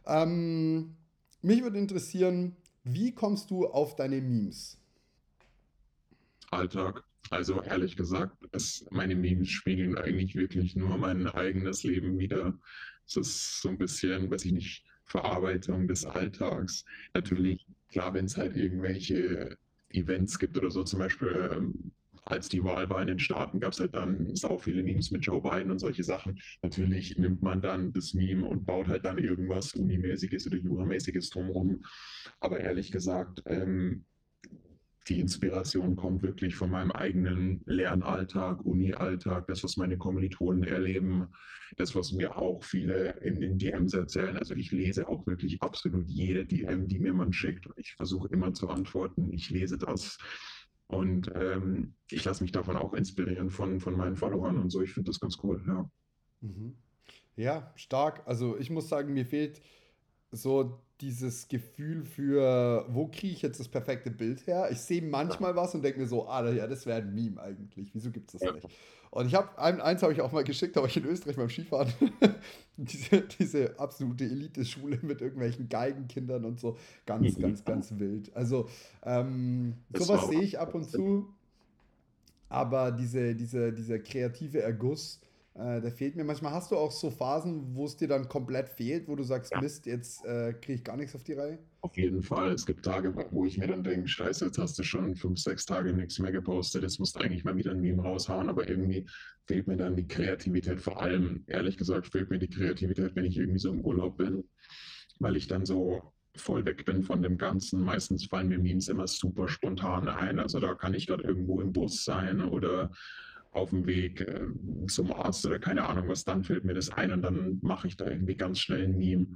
Ähm, 0.05 0.95
mich 1.41 1.63
würde 1.63 1.77
interessieren, 1.77 2.55
wie 2.83 3.13
kommst 3.13 3.51
du 3.51 3.67
auf 3.67 3.95
deine 3.95 4.21
Memes? 4.21 4.77
Alltag. 6.51 7.03
Also 7.29 7.61
ehrlich 7.61 7.95
gesagt, 7.95 8.35
es, 8.51 8.85
meine 8.91 9.15
Memes 9.15 9.49
spiegeln 9.49 9.97
eigentlich 9.97 10.35
wirklich 10.35 10.75
nur 10.75 10.97
mein 10.97 11.27
eigenes 11.27 11.83
Leben 11.83 12.19
wider. 12.19 12.53
Es 13.07 13.15
ist 13.15 13.61
so 13.61 13.69
ein 13.69 13.77
bisschen, 13.77 14.29
weiß 14.29 14.45
ich 14.45 14.51
nicht, 14.51 14.85
Verarbeitung 15.05 15.87
des 15.87 16.05
Alltags. 16.05 16.85
Natürlich, 17.13 17.65
klar, 17.89 18.13
wenn 18.13 18.25
es 18.25 18.37
halt 18.37 18.55
irgendwelche 18.57 19.57
Events 19.89 20.39
gibt 20.39 20.57
oder 20.57 20.71
so, 20.71 20.83
zum 20.83 20.99
Beispiel 20.99 21.49
ähm, 21.53 21.91
als 22.23 22.49
die 22.49 22.63
Wahl 22.63 22.89
war 22.89 23.01
in 23.01 23.07
den 23.07 23.19
Staaten, 23.19 23.59
gab 23.59 23.73
es 23.73 23.79
halt 23.79 23.95
dann 23.95 24.35
sau 24.35 24.57
viele 24.57 24.83
Memes 24.83 25.11
mit 25.11 25.25
Joe 25.25 25.41
Biden 25.41 25.71
und 25.71 25.79
solche 25.79 26.03
Sachen. 26.03 26.39
Natürlich 26.61 27.17
nimmt 27.17 27.41
man 27.41 27.61
dann 27.61 27.91
das 27.93 28.13
Meme 28.13 28.47
und 28.47 28.65
baut 28.65 28.87
halt 28.87 29.05
dann 29.05 29.17
irgendwas 29.17 29.73
Unimäßiges 29.73 30.47
oder 30.47 30.57
Juramäßiges 30.57 31.29
drumherum. 31.31 31.83
Aber 32.39 32.59
ehrlich 32.59 32.91
gesagt, 32.91 33.41
ähm, 33.47 34.05
die 35.07 35.19
Inspiration 35.19 35.95
kommt 35.95 36.21
wirklich 36.21 36.55
von 36.55 36.69
meinem 36.69 36.91
eigenen 36.91 37.61
Lernalltag, 37.65 38.63
Uni-Alltag, 38.63 39.47
das, 39.47 39.63
was 39.63 39.75
meine 39.77 39.97
Kommilitonen 39.97 40.63
erleben, 40.63 41.27
das, 41.77 41.95
was 41.95 42.11
mir 42.11 42.37
auch 42.37 42.63
viele 42.63 43.17
in 43.21 43.39
den 43.39 43.57
DMs 43.57 43.93
erzählen. 43.93 44.37
Also 44.37 44.53
ich 44.53 44.71
lese 44.71 45.07
auch 45.07 45.25
wirklich 45.25 45.61
absolut 45.61 46.07
jede 46.07 46.45
DM, 46.45 46.87
die 46.87 46.99
mir 46.99 47.13
man 47.13 47.33
schickt. 47.33 47.67
Ich 47.77 47.93
versuche 47.95 48.27
immer 48.29 48.53
zu 48.53 48.69
antworten. 48.69 49.33
Ich 49.33 49.49
lese 49.49 49.77
das. 49.77 50.17
Und 50.91 51.31
ähm, 51.35 51.93
ich 52.09 52.25
lasse 52.25 52.43
mich 52.43 52.51
davon 52.51 52.75
auch 52.75 52.93
inspirieren 52.93 53.49
von, 53.49 53.79
von 53.79 53.95
meinen 53.95 54.17
Followern 54.17 54.57
und 54.57 54.69
so. 54.69 54.81
Ich 54.81 54.93
finde 54.93 55.09
das 55.09 55.19
ganz 55.19 55.37
cool, 55.41 55.63
ja. 55.65 55.89
Mhm. 56.41 56.75
Ja, 57.37 57.71
stark. 57.75 58.23
Also 58.25 58.57
ich 58.57 58.69
muss 58.69 58.89
sagen, 58.89 59.13
mir 59.13 59.25
fehlt 59.25 59.61
so 60.31 60.81
dieses 61.01 61.47
Gefühl 61.47 62.05
für, 62.05 62.85
wo 62.89 63.07
kriege 63.07 63.33
ich 63.33 63.41
jetzt 63.41 63.59
das 63.59 63.67
perfekte 63.67 64.11
Bild 64.11 64.45
her? 64.47 64.69
Ich 64.71 64.79
sehe 64.79 65.01
manchmal 65.01 65.55
was 65.55 65.73
und 65.75 65.83
denke 65.83 65.99
mir 65.99 66.07
so, 66.07 66.27
ah, 66.27 66.47
ja, 66.49 66.67
das 66.67 66.85
wäre 66.85 67.01
ein 67.01 67.13
Meme 67.13 67.41
eigentlich. 67.41 67.89
Wieso 67.93 68.11
gibt 68.11 68.33
es 68.33 68.39
das 68.39 68.53
nicht? 68.53 68.67
Und 69.09 69.25
ich 69.27 69.35
habe, 69.35 69.57
ein, 69.59 69.81
eins 69.81 70.01
habe 70.03 70.13
ich 70.13 70.21
auch 70.21 70.31
mal 70.31 70.43
geschickt, 70.45 70.75
war 70.77 70.85
ich 70.85 70.95
in 70.95 71.03
Österreich 71.05 71.35
beim 71.35 71.49
Skifahren. 71.49 71.91
diese, 72.77 73.21
diese 73.21 73.77
absolute 73.77 74.23
Elite-Schule 74.23 74.99
mit 75.01 75.19
irgendwelchen 75.21 75.67
Geigenkindern 75.67 76.45
und 76.45 76.59
so. 76.61 76.77
Ganz, 77.05 77.37
Mhm. 77.37 77.41
ganz, 77.41 77.65
ganz 77.65 77.99
wild. 77.99 78.33
Also 78.35 78.69
ähm, 79.03 79.75
sowas 79.93 80.29
sehe 80.29 80.41
ich 80.41 80.59
ab 80.59 80.73
und 80.75 80.89
zu. 80.89 81.27
Aber 82.47 82.91
diese, 82.91 83.35
diese, 83.35 83.73
dieser 83.73 83.99
kreative 83.99 84.61
Erguss, 84.61 85.19
äh, 85.55 85.81
der 85.81 85.91
fehlt 85.91 86.15
mir. 86.15 86.23
Manchmal 86.23 86.53
hast 86.53 86.71
du 86.71 86.77
auch 86.77 86.91
so 86.91 87.11
Phasen, 87.11 87.75
wo 87.75 87.85
es 87.85 87.97
dir 87.97 88.07
dann 88.07 88.29
komplett 88.29 88.69
fehlt, 88.69 89.07
wo 89.07 89.15
du 89.15 89.23
sagst, 89.23 89.51
Ja. 89.51 89.59
Mist, 89.61 89.85
jetzt 89.85 90.23
äh, 90.25 90.53
kriege 90.53 90.73
ich 90.75 90.83
gar 90.83 90.95
nichts 90.95 91.13
auf 91.15 91.23
die 91.23 91.33
Reihe. 91.33 91.59
Auf 91.81 91.97
jeden 91.97 92.21
Fall. 92.21 92.51
Es 92.51 92.65
gibt 92.65 92.85
Tage, 92.85 93.13
wo 93.31 93.45
ich 93.45 93.57
mir 93.57 93.67
dann 93.67 93.83
denke, 93.83 94.07
Scheiße, 94.07 94.45
jetzt 94.45 94.57
hast 94.57 94.79
du 94.79 94.83
schon 94.83 95.15
fünf, 95.15 95.39
sechs 95.39 95.65
Tage 95.65 95.93
nichts 95.93 96.19
mehr 96.19 96.31
gepostet. 96.31 96.83
Jetzt 96.83 96.99
musst 96.99 97.15
du 97.15 97.19
eigentlich 97.19 97.43
mal 97.43 97.57
wieder 97.57 97.71
ein 97.71 97.81
Meme 97.81 98.01
raushauen. 98.01 98.49
Aber 98.49 98.69
irgendwie 98.69 99.05
fehlt 99.45 99.67
mir 99.67 99.77
dann 99.77 99.95
die 99.95 100.07
Kreativität. 100.07 100.79
Vor 100.79 101.01
allem, 101.01 101.43
ehrlich 101.47 101.77
gesagt, 101.77 102.07
fehlt 102.07 102.29
mir 102.29 102.39
die 102.39 102.49
Kreativität, 102.49 103.15
wenn 103.15 103.25
ich 103.25 103.37
irgendwie 103.37 103.59
so 103.59 103.71
im 103.71 103.81
Urlaub 103.81 104.17
bin, 104.17 104.43
weil 105.19 105.35
ich 105.35 105.47
dann 105.47 105.65
so 105.65 106.13
voll 106.37 106.65
weg 106.65 106.85
bin 106.85 107.03
von 107.03 107.21
dem 107.21 107.37
Ganzen. 107.37 107.81
Meistens 107.81 108.25
fallen 108.25 108.47
mir 108.47 108.59
Memes 108.59 108.87
immer 108.87 109.07
super 109.07 109.49
spontan 109.49 110.07
ein. 110.07 110.39
Also 110.39 110.59
da 110.59 110.75
kann 110.75 110.93
ich 110.93 111.07
gerade 111.07 111.23
irgendwo 111.23 111.59
im 111.59 111.73
Bus 111.73 112.05
sein 112.05 112.41
oder 112.41 112.91
auf 113.51 113.69
dem 113.69 113.85
Weg 113.85 114.21
äh, 114.21 114.47
zum 114.87 115.11
Arzt 115.13 115.45
oder 115.45 115.59
keine 115.59 115.87
Ahnung 115.87 116.07
was. 116.07 116.23
Dann 116.23 116.43
fällt 116.43 116.63
mir 116.63 116.73
das 116.73 116.89
ein 116.89 117.11
und 117.11 117.21
dann 117.21 117.59
mache 117.61 117.87
ich 117.87 117.97
da 117.97 118.07
irgendwie 118.07 118.35
ganz 118.35 118.59
schnell 118.59 118.83
ein 118.83 118.97
Meme. 118.97 119.27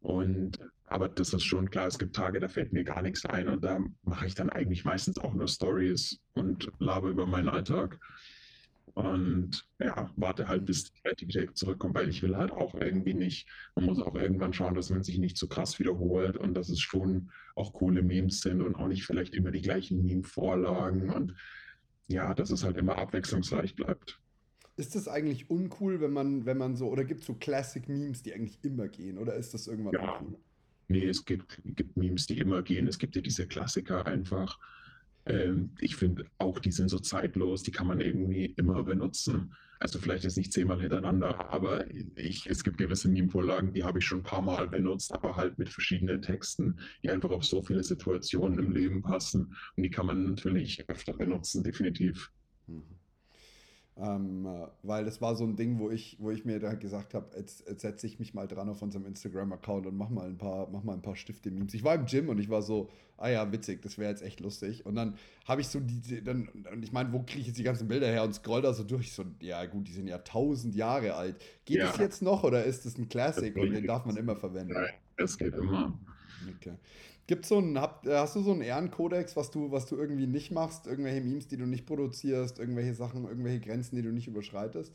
Und 0.00 0.58
aber 0.86 1.08
das 1.08 1.34
ist 1.34 1.44
schon 1.44 1.70
klar, 1.70 1.86
es 1.86 1.98
gibt 1.98 2.16
Tage, 2.16 2.40
da 2.40 2.48
fällt 2.48 2.72
mir 2.72 2.84
gar 2.84 3.02
nichts 3.02 3.26
ein 3.26 3.48
und 3.48 3.62
da 3.62 3.78
mache 4.02 4.26
ich 4.26 4.34
dann 4.34 4.48
eigentlich 4.48 4.84
meistens 4.84 5.18
auch 5.18 5.34
nur 5.34 5.48
Stories 5.48 6.20
und 6.34 6.70
laber 6.78 7.08
über 7.08 7.26
meinen 7.26 7.48
Alltag. 7.48 7.98
Und 8.94 9.64
ja, 9.78 10.10
warte 10.16 10.48
halt, 10.48 10.66
bis 10.66 10.84
die 10.84 11.00
Kreativität 11.02 11.56
zurückkommt, 11.56 11.94
weil 11.94 12.08
ich 12.08 12.22
will 12.22 12.36
halt 12.36 12.50
auch 12.50 12.74
irgendwie 12.74 13.14
nicht, 13.14 13.46
man 13.76 13.84
muss 13.84 14.00
auch 14.00 14.14
irgendwann 14.16 14.52
schauen, 14.52 14.74
dass 14.74 14.90
man 14.90 15.04
sich 15.04 15.18
nicht 15.18 15.36
zu 15.36 15.46
krass 15.46 15.78
wiederholt 15.78 16.36
und 16.36 16.54
dass 16.54 16.68
es 16.68 16.80
schon 16.80 17.30
auch 17.54 17.74
coole 17.74 18.02
Memes 18.02 18.40
sind 18.40 18.60
und 18.60 18.74
auch 18.74 18.88
nicht 18.88 19.04
vielleicht 19.04 19.34
immer 19.34 19.50
die 19.50 19.62
gleichen 19.62 20.02
Meme-Vorlagen 20.02 21.10
und 21.10 21.34
ja, 22.08 22.34
dass 22.34 22.50
es 22.50 22.64
halt 22.64 22.76
immer 22.76 22.98
abwechslungsreich 22.98 23.76
bleibt. 23.76 24.20
Ist 24.76 24.94
das 24.94 25.08
eigentlich 25.08 25.50
uncool, 25.50 26.00
wenn 26.00 26.12
man, 26.12 26.46
wenn 26.46 26.56
man 26.56 26.74
so, 26.76 26.88
oder 26.88 27.04
gibt 27.04 27.20
es 27.20 27.26
so 27.26 27.34
Classic-Memes, 27.34 28.22
die 28.22 28.32
eigentlich 28.32 28.64
immer 28.64 28.88
gehen, 28.88 29.18
oder 29.18 29.34
ist 29.34 29.52
das 29.52 29.66
irgendwann 29.66 29.94
Ja, 29.94 29.98
uncool? 29.98 30.38
Nee, 30.88 31.06
es 31.08 31.24
gibt, 31.24 31.60
gibt 31.64 31.96
Memes, 31.96 32.26
die 32.26 32.38
immer 32.38 32.62
gehen. 32.62 32.88
Es 32.88 32.98
gibt 32.98 33.16
ja 33.16 33.22
diese 33.22 33.46
Klassiker 33.48 34.06
einfach. 34.06 34.58
Ähm, 35.26 35.74
ich 35.80 35.96
finde 35.96 36.26
auch, 36.38 36.60
die 36.60 36.72
sind 36.72 36.88
so 36.90 36.98
zeitlos, 37.00 37.62
die 37.64 37.72
kann 37.72 37.86
man 37.88 38.00
irgendwie 38.00 38.46
immer 38.46 38.82
benutzen. 38.84 39.54
Also 39.80 40.00
vielleicht 40.00 40.24
jetzt 40.24 40.36
nicht 40.36 40.52
zehnmal 40.52 40.80
hintereinander, 40.80 41.50
aber 41.50 41.86
ich, 42.16 42.46
es 42.46 42.64
gibt 42.64 42.78
gewisse 42.78 43.08
Meme-Vorlagen, 43.08 43.72
die 43.72 43.84
habe 43.84 44.00
ich 44.00 44.06
schon 44.06 44.20
ein 44.20 44.24
paar 44.24 44.42
Mal 44.42 44.66
benutzt, 44.66 45.12
aber 45.12 45.36
halt 45.36 45.56
mit 45.58 45.68
verschiedenen 45.68 46.20
Texten, 46.20 46.80
die 47.02 47.10
einfach 47.10 47.30
auf 47.30 47.44
so 47.44 47.62
viele 47.62 47.84
Situationen 47.84 48.58
im 48.58 48.72
Leben 48.72 49.02
passen. 49.02 49.54
Und 49.76 49.82
die 49.84 49.90
kann 49.90 50.06
man 50.06 50.24
natürlich 50.24 50.88
öfter 50.88 51.12
benutzen, 51.12 51.62
definitiv. 51.62 52.32
Mhm. 52.66 52.97
Ähm, 54.00 54.46
äh, 54.46 54.68
weil 54.84 55.04
das 55.04 55.20
war 55.20 55.34
so 55.34 55.44
ein 55.44 55.56
Ding, 55.56 55.80
wo 55.80 55.90
ich, 55.90 56.16
wo 56.20 56.30
ich 56.30 56.44
mir 56.44 56.60
da 56.60 56.74
gesagt 56.74 57.14
habe, 57.14 57.36
jetzt, 57.36 57.68
jetzt 57.68 57.82
setze 57.82 58.06
ich 58.06 58.20
mich 58.20 58.32
mal 58.32 58.46
dran 58.46 58.68
auf 58.68 58.80
unserem 58.80 59.04
Instagram-Account 59.06 59.86
und 59.86 59.96
mach 59.96 60.08
mal 60.08 60.28
ein 60.28 60.38
paar, 60.38 60.68
mach 60.70 60.84
mal 60.84 60.92
ein 60.92 61.02
paar 61.02 61.16
Stifte-Memes. 61.16 61.74
Ich 61.74 61.82
war 61.82 61.96
im 61.96 62.06
Gym 62.06 62.28
und 62.28 62.38
ich 62.38 62.48
war 62.48 62.62
so, 62.62 62.90
ah 63.16 63.28
ja, 63.28 63.50
witzig, 63.50 63.82
das 63.82 63.98
wäre 63.98 64.10
jetzt 64.10 64.22
echt 64.22 64.38
lustig. 64.38 64.86
Und 64.86 64.94
dann 64.94 65.16
habe 65.46 65.62
ich 65.62 65.68
so 65.68 65.80
die, 65.80 66.22
dann, 66.22 66.48
und 66.72 66.84
ich 66.84 66.92
meine, 66.92 67.12
wo 67.12 67.20
kriege 67.24 67.40
ich 67.40 67.46
jetzt 67.48 67.58
die 67.58 67.64
ganzen 67.64 67.88
Bilder 67.88 68.06
her 68.06 68.22
und 68.22 68.34
scroll 68.34 68.62
da 68.62 68.72
so 68.72 68.84
durch. 68.84 69.12
So, 69.12 69.24
ja 69.40 69.64
gut, 69.66 69.88
die 69.88 69.92
sind 69.92 70.06
ja 70.06 70.18
tausend 70.18 70.76
Jahre 70.76 71.14
alt. 71.14 71.36
Geht 71.64 71.82
es 71.82 71.96
Ja, 71.96 72.04
jetzt 72.04 72.22
noch 72.22 72.44
oder 72.44 72.64
ist 72.64 72.86
es 72.86 72.96
ein 72.98 73.08
Classic 73.08 73.56
und 73.56 73.72
den 73.72 73.84
darf 73.84 74.04
man 74.04 74.16
immer 74.16 74.36
verwenden? 74.36 74.74
Nein, 74.74 74.94
es 75.16 75.36
geht 75.36 75.54
immer. 75.54 75.98
Okay. 76.56 76.76
Gibt's 77.28 77.48
so 77.48 77.58
einen, 77.58 77.78
habt, 77.80 78.06
äh, 78.06 78.16
hast 78.16 78.34
du 78.34 78.40
so 78.40 78.50
einen 78.50 78.62
Ehrenkodex, 78.62 79.36
was 79.36 79.52
du, 79.52 79.70
was 79.70 79.86
du 79.86 79.96
irgendwie 79.96 80.26
nicht 80.26 80.50
machst? 80.50 80.88
Irgendwelche 80.88 81.20
Memes, 81.20 81.46
die 81.46 81.56
du 81.56 81.66
nicht 81.66 81.86
produzierst, 81.86 82.58
irgendwelche 82.58 82.94
Sachen, 82.94 83.24
irgendwelche 83.24 83.60
Grenzen, 83.60 83.94
die 83.94 84.02
du 84.02 84.10
nicht 84.10 84.26
überschreitest? 84.26 84.92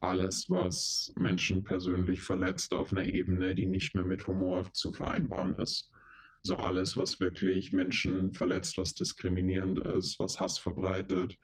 alles, 0.00 0.48
was 0.48 1.12
Menschen 1.18 1.64
persönlich 1.64 2.22
verletzt 2.22 2.72
auf 2.72 2.92
einer 2.92 3.04
Ebene, 3.04 3.54
die 3.54 3.66
nicht 3.66 3.94
mehr 3.94 4.04
mit 4.04 4.26
Humor 4.26 4.64
zu 4.72 4.92
vereinbaren 4.92 5.56
ist. 5.56 5.90
So 6.42 6.56
alles, 6.56 6.96
was 6.96 7.18
wirklich 7.18 7.72
Menschen 7.72 8.32
verletzt, 8.32 8.78
was 8.78 8.94
diskriminierend 8.94 9.80
ist, 9.80 10.18
was 10.18 10.38
Hass 10.38 10.58
verbreitet, 10.58 11.36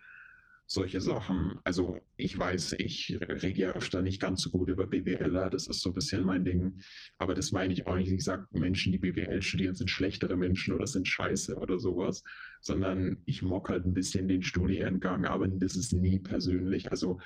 solche 0.72 1.00
Sachen. 1.00 1.58
Also 1.64 1.98
ich 2.16 2.38
weiß, 2.38 2.74
ich 2.78 3.18
rede 3.20 3.61
ja 3.61 3.72
öfter 3.72 4.02
nicht 4.02 4.20
ganz 4.20 4.42
so 4.42 4.50
gut 4.50 4.68
über 4.68 4.87
BWLer, 4.87 5.50
das 5.50 5.66
ist 5.66 5.80
so 5.80 5.90
ein 5.90 5.94
bisschen 5.94 6.24
mein 6.24 6.44
Ding. 6.44 6.80
Aber 7.18 7.35
das 7.35 7.52
meine 7.52 7.72
ich 7.72 7.87
auch 7.87 7.96
nicht. 7.96 8.11
Ich 8.11 8.24
sage, 8.24 8.46
Menschen, 8.52 8.92
die 8.92 8.98
BWL 8.98 9.42
studieren, 9.42 9.74
sind 9.74 9.90
schlechtere 9.90 10.37
Menschen 10.37 10.74
oder 10.74 10.87
sind 10.87 11.06
scheiße 11.06 11.56
oder 11.56 11.78
sowas, 11.78 12.22
sondern 12.61 13.18
ich 13.26 13.42
mock 13.42 13.68
halt 13.68 13.85
ein 13.85 13.94
bisschen 13.94 14.28
den 14.28 14.42
Studiengang, 14.42 15.26
aber 15.26 15.46
das 15.48 15.76
ist 15.76 15.92
nie 15.92 16.18
persönlich. 16.18 16.90
Also 16.90 17.20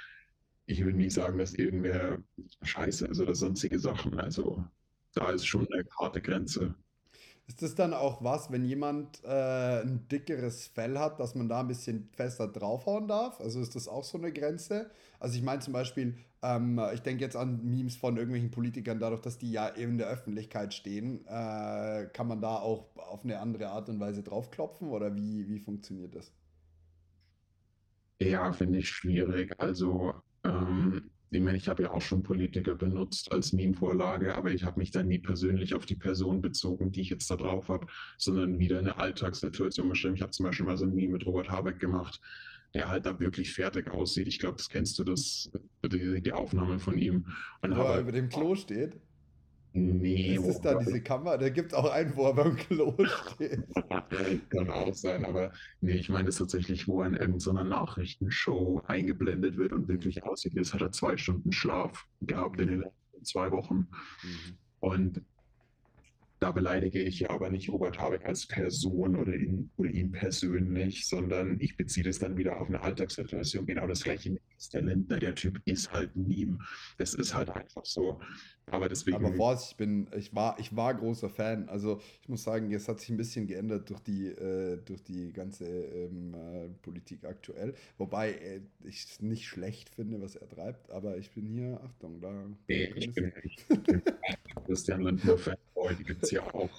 ich 0.66 0.84
würde 0.84 0.98
nie 0.98 1.10
sagen, 1.10 1.38
dass 1.38 1.54
irgendwer 1.54 2.18
scheiße 2.62 3.06
ist 3.06 3.20
oder 3.20 3.34
sonstige 3.34 3.78
Sachen. 3.78 4.18
Also 4.18 4.64
da 5.14 5.30
ist 5.30 5.46
schon 5.46 5.66
eine 5.72 5.84
harte 5.98 6.20
Grenze. 6.20 6.74
Ist 7.48 7.62
das 7.62 7.76
dann 7.76 7.94
auch 7.94 8.24
was, 8.24 8.50
wenn 8.50 8.64
jemand 8.64 9.22
äh, 9.24 9.82
ein 9.82 10.08
dickeres 10.08 10.66
Fell 10.66 10.98
hat, 10.98 11.20
dass 11.20 11.36
man 11.36 11.48
da 11.48 11.60
ein 11.60 11.68
bisschen 11.68 12.08
fester 12.12 12.48
draufhauen 12.48 13.06
darf? 13.06 13.40
Also 13.40 13.60
ist 13.60 13.76
das 13.76 13.86
auch 13.86 14.02
so 14.02 14.18
eine 14.18 14.32
Grenze? 14.32 14.90
Also 15.20 15.36
ich 15.36 15.42
meine 15.44 15.60
zum 15.60 15.72
Beispiel, 15.72 16.16
ähm, 16.42 16.80
ich 16.92 17.02
denke 17.02 17.22
jetzt 17.22 17.36
an 17.36 17.64
Memes 17.64 17.96
von 17.96 18.16
irgendwelchen 18.16 18.50
Politikern, 18.50 18.98
dadurch, 18.98 19.20
dass 19.20 19.38
die 19.38 19.52
ja 19.52 19.74
eben 19.76 19.92
in 19.92 19.98
der 19.98 20.08
Öffentlichkeit 20.08 20.74
stehen, 20.74 21.24
äh, 21.26 22.08
kann 22.12 22.26
man 22.26 22.40
da 22.40 22.56
auch 22.56 22.88
auf 22.96 23.22
eine 23.24 23.38
andere 23.38 23.68
Art 23.68 23.88
und 23.88 24.00
Weise 24.00 24.24
draufklopfen 24.24 24.88
oder 24.88 25.14
wie, 25.14 25.48
wie 25.48 25.60
funktioniert 25.60 26.16
das? 26.16 26.32
Ja, 28.20 28.52
finde 28.52 28.78
ich 28.78 28.88
schwierig. 28.88 29.52
Also 29.58 30.14
ähm, 30.44 31.10
ich 31.30 31.40
meine, 31.40 31.56
ich 31.56 31.68
habe 31.68 31.82
ja 31.82 31.90
auch 31.90 32.00
schon 32.00 32.22
Politiker 32.22 32.74
benutzt 32.74 33.32
als 33.32 33.52
Meme-Vorlage, 33.52 34.34
aber 34.34 34.52
ich 34.52 34.64
habe 34.64 34.78
mich 34.78 34.90
dann 34.92 35.08
nie 35.08 35.18
persönlich 35.18 35.74
auf 35.74 35.84
die 35.84 35.96
Person 35.96 36.40
bezogen, 36.40 36.92
die 36.92 37.00
ich 37.00 37.10
jetzt 37.10 37.30
da 37.30 37.36
drauf 37.36 37.68
habe, 37.68 37.86
sondern 38.16 38.58
wieder 38.58 38.78
eine 38.78 38.96
Alltagssituation 38.98 39.88
bestimmt. 39.88 40.16
Ich 40.16 40.22
habe 40.22 40.30
zum 40.30 40.46
Beispiel 40.46 40.66
mal 40.66 40.76
so 40.76 40.84
ein 40.84 40.94
Meme 40.94 41.14
mit 41.14 41.26
Robert 41.26 41.50
Habeck 41.50 41.80
gemacht, 41.80 42.20
der 42.74 42.88
halt 42.88 43.06
da 43.06 43.18
wirklich 43.18 43.52
fertig 43.52 43.90
aussieht. 43.90 44.28
Ich 44.28 44.38
glaube, 44.38 44.56
das 44.56 44.68
kennst 44.68 44.98
du, 44.98 45.04
das, 45.04 45.50
die, 45.84 46.22
die 46.22 46.32
Aufnahme 46.32 46.78
von 46.78 46.96
ihm. 46.96 47.26
Und 47.60 47.76
wo 47.76 47.82
er 47.82 48.00
über 48.00 48.12
dem 48.12 48.28
Klo 48.28 48.54
steht. 48.54 48.96
Nee. 49.76 50.36
Ist 50.36 50.46
es 50.46 50.60
da 50.62 50.74
diese 50.78 51.02
Kamera? 51.02 51.36
Da 51.36 51.50
gibt 51.50 51.72
es 51.72 51.78
auch 51.78 51.90
einen, 51.90 52.16
wo 52.16 52.24
er 52.24 52.34
beim 52.34 52.56
Klo 52.56 52.96
steht. 53.04 53.62
Kann 54.50 54.70
auch 54.70 54.94
sein, 54.94 55.26
aber 55.26 55.52
nee, 55.82 55.92
ich 55.92 56.08
meine 56.08 56.30
es 56.30 56.36
tatsächlich, 56.36 56.88
wo 56.88 57.02
er 57.02 57.08
in 57.08 57.14
irgendeiner 57.14 57.62
Nachrichtenshow 57.62 58.80
eingeblendet 58.86 59.58
wird 59.58 59.74
und 59.74 59.86
wirklich 59.86 60.22
aussieht, 60.24 60.54
jetzt 60.54 60.72
hat 60.72 60.80
er 60.80 60.92
zwei 60.92 61.18
Stunden 61.18 61.52
Schlaf 61.52 62.06
gehabt 62.22 62.58
in 62.58 62.68
den 62.68 62.80
letzten 62.80 63.24
zwei 63.24 63.50
Wochen. 63.50 63.88
Mhm. 64.22 64.58
Und 64.80 65.22
da 66.38 66.52
beleidige 66.52 67.00
ich 67.00 67.20
ja 67.20 67.30
aber 67.30 67.50
nicht 67.50 67.70
Robert 67.70 67.98
Habeck 67.98 68.26
als 68.26 68.46
Person 68.46 69.16
oder 69.16 69.34
ihn, 69.34 69.70
oder 69.76 69.90
ihn 69.90 70.12
persönlich, 70.12 71.06
sondern 71.06 71.58
ich 71.60 71.76
beziehe 71.76 72.04
das 72.04 72.18
dann 72.18 72.36
wieder 72.36 72.60
auf 72.60 72.68
eine 72.68 72.82
Alltagssituation. 72.82 73.64
Genau 73.64 73.86
das 73.86 74.02
gleiche 74.02 74.30
mit 74.30 74.42
der 74.72 74.82
Lindner. 74.82 75.18
Der 75.18 75.34
Typ 75.34 75.60
ist 75.64 75.92
halt 75.92 76.14
ein 76.14 76.28
Meme. 76.28 76.58
Das 76.98 77.14
ist 77.14 77.34
halt 77.34 77.50
einfach 77.50 77.84
so. 77.84 78.20
Aber 78.70 78.88
deswegen. 78.88 79.16
Aber 79.16 79.32
Vorsicht, 79.32 79.72
ich 79.72 79.76
bin, 79.76 80.08
ich 80.16 80.34
war, 80.34 80.58
ich 80.58 80.74
war 80.74 80.94
großer 80.94 81.30
Fan. 81.30 81.68
Also 81.68 82.00
ich 82.22 82.28
muss 82.28 82.42
sagen, 82.42 82.72
es 82.72 82.88
hat 82.88 83.00
sich 83.00 83.10
ein 83.10 83.16
bisschen 83.16 83.46
geändert 83.46 83.88
durch 83.88 84.00
die, 84.00 84.26
äh, 84.26 84.78
durch 84.84 85.02
die 85.04 85.32
ganze 85.32 85.64
ähm, 85.64 86.34
äh, 86.34 86.68
Politik 86.82 87.24
aktuell. 87.24 87.74
Wobei 87.96 88.32
äh, 88.32 88.60
ich 88.84 89.04
es 89.04 89.22
nicht 89.22 89.46
schlecht 89.46 89.88
finde, 89.88 90.20
was 90.20 90.36
er 90.36 90.48
treibt, 90.48 90.90
aber 90.90 91.16
ich 91.16 91.30
bin 91.30 91.46
hier, 91.46 91.80
Achtung, 91.82 92.20
da. 92.20 92.32
Nee, 92.68 92.92
ich 92.96 93.12
bin, 93.12 93.32
ich 93.44 93.56
Christian 94.64 95.02
Lindner 95.02 95.38
Fanboy, 95.38 95.94
die 95.98 96.04
gibt 96.04 96.22
es 96.22 96.30
ja 96.30 96.42
auch. 96.42 96.70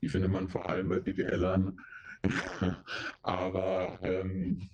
Die 0.00 0.08
findet 0.08 0.30
man 0.30 0.48
vor 0.48 0.68
allem 0.68 0.88
bei 0.88 1.00
BWLern. 1.00 1.78
aber 3.22 3.98
ähm, 4.02 4.70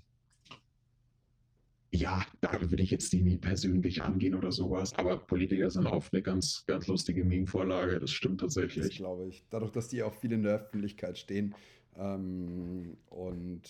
ja, 1.95 2.27
da 2.40 2.61
würde 2.61 2.83
ich 2.83 2.90
jetzt 2.90 3.12
die 3.12 3.23
nie 3.23 3.38
persönlich 3.38 4.03
angehen 4.03 4.35
oder 4.35 4.51
sowas. 4.51 4.93
Aber 4.95 5.17
Politiker 5.17 5.71
sind 5.71 5.87
oft 5.87 6.12
eine 6.12 6.23
ganz, 6.23 6.64
ganz 6.67 6.88
lustige 6.88 7.25
Meme-Vorlage. 7.25 8.01
Das 8.01 8.11
stimmt 8.11 8.40
tatsächlich. 8.40 8.87
Das 8.87 8.97
glaube 8.97 9.29
ich. 9.29 9.45
Dadurch, 9.51 9.71
dass 9.71 9.88
die 9.88 10.03
auch 10.03 10.14
viel 10.14 10.33
in 10.33 10.43
der 10.43 10.57
Öffentlichkeit 10.57 11.19
stehen. 11.19 11.55
Ähm, 11.97 12.97
und 13.07 13.62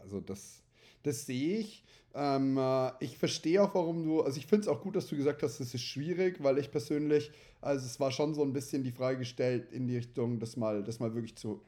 also 0.00 0.20
das, 0.20 0.62
das 1.02 1.26
sehe 1.26 1.58
ich. 1.58 1.84
Ähm, 2.14 2.58
äh, 2.58 2.90
ich 3.00 3.16
verstehe 3.16 3.62
auch, 3.62 3.74
warum 3.74 4.04
du, 4.04 4.20
also 4.20 4.36
ich 4.36 4.46
finde 4.46 4.62
es 4.62 4.68
auch 4.68 4.82
gut, 4.82 4.96
dass 4.96 5.06
du 5.06 5.16
gesagt 5.16 5.42
hast, 5.42 5.60
es 5.60 5.72
ist 5.72 5.82
schwierig, 5.82 6.42
weil 6.42 6.58
ich 6.58 6.70
persönlich, 6.70 7.30
also 7.60 7.86
es 7.86 7.98
war 8.00 8.10
schon 8.10 8.34
so 8.34 8.42
ein 8.42 8.52
bisschen 8.52 8.84
die 8.84 8.92
Frage 8.92 9.18
gestellt 9.18 9.72
in 9.72 9.86
die 9.86 9.96
Richtung, 9.96 10.38
das 10.38 10.56
mal, 10.56 10.82
das 10.82 11.00
mal 11.00 11.14
wirklich 11.14 11.36
zu, 11.36 11.62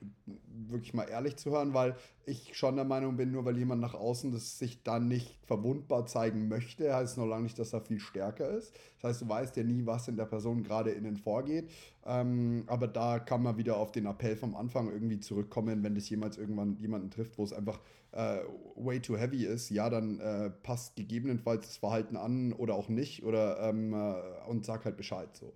wirklich 0.69 0.93
mal 0.93 1.05
ehrlich 1.05 1.37
zu 1.37 1.51
hören, 1.51 1.73
weil 1.73 1.97
ich 2.27 2.57
schon 2.57 2.77
der 2.77 2.85
Meinung 2.85 3.17
bin, 3.17 3.33
nur 3.33 3.45
weil 3.45 3.57
jemand 3.57 3.81
nach 3.81 3.95
außen 3.95 4.33
das 4.33 4.59
sich 4.59 4.83
dann 4.83 5.09
nicht 5.09 5.39
verwundbar 5.47 6.07
zeigen 6.07 6.49
möchte, 6.49 6.95
heißt 6.95 7.13
es 7.13 7.17
noch 7.17 7.27
lange 7.27 7.45
nicht, 7.45 7.59
dass 7.59 7.73
er 7.73 7.81
viel 7.81 8.01
stärker 8.01 8.51
ist. 8.51 8.75
Das 9.01 9.11
heißt, 9.11 9.23
du 9.23 9.29
weißt 9.29 9.57
ja 9.57 9.63
nie, 9.63 9.87
was 9.87 10.09
in 10.09 10.17
der 10.17 10.25
Person 10.27 10.63
gerade 10.63 10.91
innen 10.91 11.17
vorgeht. 11.17 11.71
Ähm, 12.07 12.65
aber 12.67 12.87
da 12.87 13.19
kann 13.19 13.43
man 13.43 13.57
wieder 13.57 13.77
auf 13.77 13.93
den 13.93 14.07
Appell 14.07 14.37
vom 14.37 14.55
Anfang 14.57 14.91
irgendwie 14.91 15.21
zurückkommen, 15.21 15.83
wenn 15.83 15.95
das 15.95 16.09
jemals 16.09 16.37
irgendwann 16.37 16.77
jemanden 16.77 17.11
trifft, 17.11 17.39
wo 17.39 17.45
es 17.45 17.53
einfach 17.53 17.81
äh, 18.15 18.39
way 18.77 19.01
too 19.01 19.17
heavy 19.17 19.45
ist, 19.45 19.71
ja, 19.71 19.91
dann 19.91 20.21
äh, 20.21 20.34
passt 20.63 20.97
gegebenenfalls 20.97 21.67
das 21.67 21.77
Verhalten 21.77 22.17
an 22.17 22.53
oder 22.53 22.75
auch 22.75 22.89
nicht 22.89 23.25
oder 23.25 23.61
ähm, 23.61 23.93
äh, 23.93 24.49
und 24.49 24.65
sag 24.65 24.85
halt 24.85 24.97
Bescheid 24.97 25.37
so. 25.37 25.55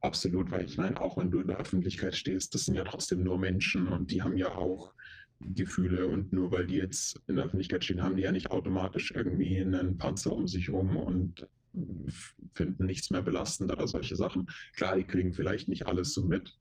Absolut, 0.00 0.50
weil 0.50 0.66
ich 0.66 0.76
meine, 0.76 1.00
auch 1.00 1.16
wenn 1.16 1.30
du 1.30 1.40
in 1.40 1.46
der 1.46 1.56
Öffentlichkeit 1.58 2.14
stehst, 2.14 2.54
das 2.54 2.66
sind 2.66 2.74
ja 2.74 2.84
trotzdem 2.84 3.22
nur 3.22 3.38
Menschen 3.38 3.88
und 3.88 4.10
die 4.10 4.22
haben 4.22 4.36
ja 4.36 4.54
auch 4.54 4.92
Gefühle 5.40 6.06
und 6.06 6.32
nur 6.32 6.52
weil 6.52 6.66
die 6.66 6.76
jetzt 6.76 7.20
in 7.26 7.36
der 7.36 7.46
Öffentlichkeit 7.46 7.84
stehen, 7.84 8.02
haben 8.02 8.16
die 8.16 8.22
ja 8.22 8.32
nicht 8.32 8.50
automatisch 8.50 9.12
irgendwie 9.12 9.60
einen 9.60 9.96
Panzer 9.96 10.32
um 10.32 10.46
sich 10.46 10.70
rum 10.70 10.96
und 10.96 11.48
finden 12.54 12.84
nichts 12.84 13.10
mehr 13.10 13.22
belastend 13.22 13.72
oder 13.72 13.88
solche 13.88 14.14
Sachen. 14.14 14.46
Klar, 14.76 14.96
die 14.96 15.04
kriegen 15.04 15.32
vielleicht 15.32 15.68
nicht 15.68 15.86
alles 15.86 16.12
so 16.12 16.24
mit, 16.24 16.56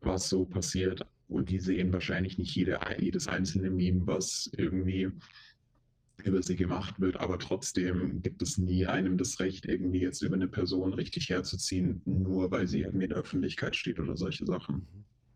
was 0.00 0.28
so 0.28 0.44
passiert, 0.44 1.06
und 1.28 1.50
die 1.50 1.58
sehen 1.58 1.92
wahrscheinlich 1.92 2.38
nicht 2.38 2.54
jede, 2.54 2.78
jedes 2.98 3.28
einzelne 3.28 3.70
Meme, 3.70 4.06
was 4.06 4.50
irgendwie 4.56 5.10
über 6.24 6.42
sie 6.42 6.56
gemacht 6.56 7.00
wird, 7.00 7.18
aber 7.18 7.38
trotzdem 7.38 8.22
gibt 8.22 8.42
es 8.42 8.58
nie 8.58 8.86
einem 8.86 9.18
das 9.18 9.40
Recht, 9.40 9.66
irgendwie 9.66 10.00
jetzt 10.00 10.22
über 10.22 10.34
eine 10.34 10.48
Person 10.48 10.94
richtig 10.94 11.28
herzuziehen, 11.28 12.02
nur 12.04 12.50
weil 12.50 12.66
sie 12.66 12.80
irgendwie 12.80 13.04
in 13.04 13.10
der 13.10 13.18
Öffentlichkeit 13.18 13.76
steht 13.76 14.00
oder 14.00 14.16
solche 14.16 14.46
Sachen. 14.46 14.86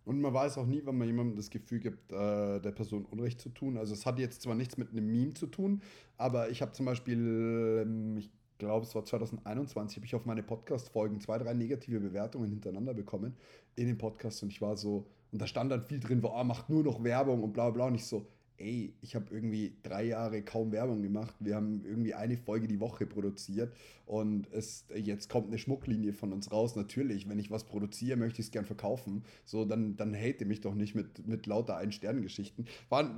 Und 0.04 0.22
man 0.22 0.32
weiß 0.32 0.56
auch 0.56 0.66
nie, 0.66 0.80
wenn 0.86 0.96
man 0.96 1.06
jemandem 1.06 1.36
das 1.36 1.50
Gefühl 1.50 1.80
gibt, 1.80 2.10
äh, 2.12 2.60
der 2.60 2.72
Person 2.72 3.04
Unrecht 3.04 3.42
zu 3.42 3.50
tun. 3.50 3.76
Also 3.76 3.92
es 3.92 4.06
hat 4.06 4.18
jetzt 4.18 4.40
zwar 4.40 4.54
nichts 4.54 4.78
mit 4.78 4.90
einem 4.90 5.06
Meme 5.10 5.34
zu 5.34 5.46
tun, 5.46 5.82
aber 6.16 6.48
ich 6.48 6.62
habe 6.62 6.72
zum 6.72 6.86
Beispiel, 6.86 7.82
ähm, 7.82 8.16
ich 8.16 8.30
glaube, 8.56 8.86
es 8.86 8.94
war 8.94 9.04
2021, 9.04 9.98
habe 9.98 10.06
ich 10.06 10.14
auf 10.14 10.24
meine 10.24 10.42
Podcast-Folgen 10.42 11.20
zwei, 11.20 11.36
drei 11.36 11.52
negative 11.52 12.00
Bewertungen 12.00 12.48
hintereinander 12.48 12.94
bekommen 12.94 13.36
in 13.76 13.86
den 13.86 13.98
Podcast 13.98 14.42
und 14.42 14.48
ich 14.50 14.62
war 14.62 14.78
so, 14.78 15.06
und 15.30 15.42
da 15.42 15.46
stand 15.46 15.70
dann 15.70 15.84
viel 15.84 16.00
drin, 16.00 16.22
wo, 16.22 16.28
ah, 16.28 16.42
macht 16.42 16.70
nur 16.70 16.82
noch 16.82 17.04
Werbung 17.04 17.42
und 17.42 17.52
bla 17.52 17.68
bla. 17.68 17.86
Und 17.88 17.94
ich 17.94 18.06
so, 18.06 18.26
ey, 18.58 18.94
ich 19.00 19.14
habe 19.14 19.26
irgendwie 19.30 19.76
drei 19.82 20.04
Jahre 20.04 20.42
kaum 20.42 20.72
Werbung 20.72 21.02
gemacht. 21.02 21.34
Wir 21.38 21.54
haben 21.54 21.84
irgendwie 21.84 22.14
eine 22.14 22.36
Folge 22.36 22.68
die 22.68 22.80
Woche 22.80 23.06
produziert 23.06 23.72
und 24.06 24.52
es, 24.52 24.86
jetzt 24.94 25.28
kommt 25.28 25.48
eine 25.48 25.58
Schmucklinie 25.58 26.12
von 26.12 26.32
uns 26.32 26.50
raus. 26.50 26.76
Natürlich, 26.76 27.28
wenn 27.28 27.38
ich 27.38 27.50
was 27.50 27.64
produziere, 27.64 28.16
möchte 28.16 28.40
ich 28.40 28.46
es 28.46 28.52
gern 28.52 28.64
verkaufen. 28.64 29.24
So, 29.44 29.64
dann, 29.64 29.96
dann 29.96 30.14
hate 30.14 30.44
mich 30.44 30.60
doch 30.60 30.74
nicht 30.74 30.94
mit, 30.94 31.26
mit 31.26 31.46
lauter 31.46 31.76
Ein-Sterne-Geschichten. 31.76 32.66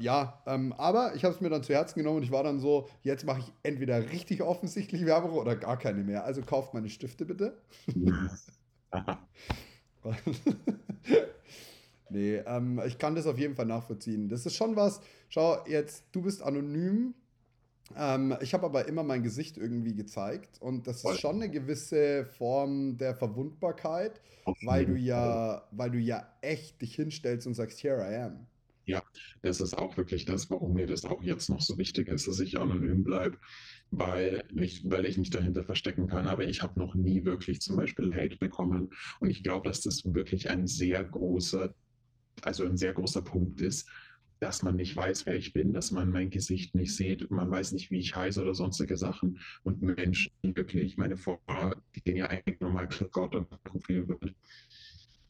Ja, 0.00 0.42
ähm, 0.46 0.72
aber 0.74 1.14
ich 1.14 1.24
habe 1.24 1.35
es 1.35 1.40
mir 1.40 1.50
dann 1.50 1.62
zu 1.62 1.72
Herzen 1.72 1.98
genommen 1.98 2.18
und 2.18 2.22
ich 2.22 2.33
war 2.33 2.42
dann 2.42 2.61
so, 2.61 2.88
jetzt 3.03 3.24
mache 3.24 3.40
ich 3.40 3.53
entweder 3.62 4.12
richtig 4.12 4.42
offensichtlich 4.42 5.07
Werbung 5.07 5.33
oder 5.33 5.57
gar 5.57 5.79
keine 5.79 6.05
mehr. 6.05 6.24
Also 6.24 6.42
kauft 6.42 6.74
meine 6.74 6.90
Stifte 6.90 7.24
bitte. 7.24 7.57
Nee, 12.11 12.37
ähm, 12.46 12.81
ich 12.87 12.99
kann 12.99 13.14
das 13.14 13.27
auf 13.27 13.38
jeden 13.38 13.55
Fall 13.55 13.66
nachvollziehen. 13.66 14.29
Das 14.29 14.44
ist 14.46 14.57
schon 14.57 14.77
was, 14.77 15.01
schau, 15.29 15.64
jetzt, 15.66 16.05
du 16.12 16.23
bist 16.23 16.42
anonym. 16.42 17.14
Ähm, 17.96 18.37
ich 18.40 18.55
habe 18.55 18.66
aber 18.66 18.87
immer 18.87 19.03
mein 19.03 19.23
Gesicht 19.23 19.57
irgendwie 19.57 19.94
gezeigt 19.94 20.61
und 20.61 20.87
das 20.87 21.05
ist 21.05 21.20
schon 21.20 21.37
eine 21.37 21.51
gewisse 21.51 22.25
Form 22.25 22.99
der 22.99 23.16
Verwundbarkeit, 23.16 24.20
weil 24.62 24.87
du 24.87 24.94
ja, 24.94 25.66
weil 25.73 25.90
du 25.90 25.99
ja 25.99 26.29
echt 26.40 26.81
dich 26.83 26.94
hinstellst 26.94 27.46
und 27.46 27.55
sagst, 27.55 27.83
here 27.83 28.01
I 28.01 28.16
am. 28.16 28.46
Ja, 28.87 29.03
das 29.42 29.61
ist 29.61 29.77
auch 29.79 29.96
wirklich 29.96 30.25
das, 30.25 30.51
warum 30.51 30.75
mir 30.75 30.87
das 30.87 31.05
auch 31.05 31.23
jetzt 31.23 31.49
noch 31.49 31.61
so 31.61 31.79
wichtig 31.79 32.09
ist, 32.09 32.27
dass 32.27 32.40
ich 32.40 32.59
anonym 32.59 33.05
bleibe, 33.05 33.38
weil 33.90 34.42
ich, 34.57 34.83
weil 34.88 35.07
ich 35.07 35.16
mich 35.16 35.31
dahinter 35.31 35.62
verstecken 35.62 36.09
kann. 36.09 36.27
Aber 36.27 36.44
ich 36.44 36.62
habe 36.62 36.79
noch 36.79 36.94
nie 36.94 37.25
wirklich 37.25 37.61
zum 37.61 37.77
Beispiel 37.77 38.12
Hate 38.14 38.37
bekommen. 38.38 38.90
Und 39.20 39.31
ich 39.31 39.44
glaube, 39.44 39.68
dass 39.68 39.83
das 39.83 40.03
wirklich 40.05 40.51
ein 40.51 40.66
sehr 40.66 41.05
großer 41.05 41.73
also 42.46 42.64
ein 42.64 42.76
sehr 42.76 42.92
großer 42.92 43.22
Punkt 43.22 43.61
ist, 43.61 43.88
dass 44.40 44.62
man 44.62 44.76
nicht 44.76 44.96
weiß, 44.96 45.26
wer 45.26 45.37
ich 45.37 45.53
bin, 45.53 45.72
dass 45.72 45.90
man 45.90 46.11
mein 46.11 46.31
Gesicht 46.31 46.74
nicht 46.74 46.96
sieht, 46.96 47.31
man 47.31 47.50
weiß 47.50 47.72
nicht, 47.72 47.90
wie 47.90 47.98
ich 47.98 48.16
heiße 48.16 48.42
oder 48.42 48.55
sonstige 48.55 48.96
Sachen. 48.96 49.38
Und 49.62 49.83
Menschen 49.83 50.33
wirklich, 50.42 50.96
meine 50.96 51.16
Vorfahren, 51.16 51.81
die 51.94 52.03
gehen 52.03 52.16
ja 52.16 52.26
eigentlich 52.26 52.59
nur 52.59 52.70
mal 52.70 52.88
Gott 53.12 53.35
und 53.35 53.48
Profil 53.64 54.09
wird. 54.09 54.35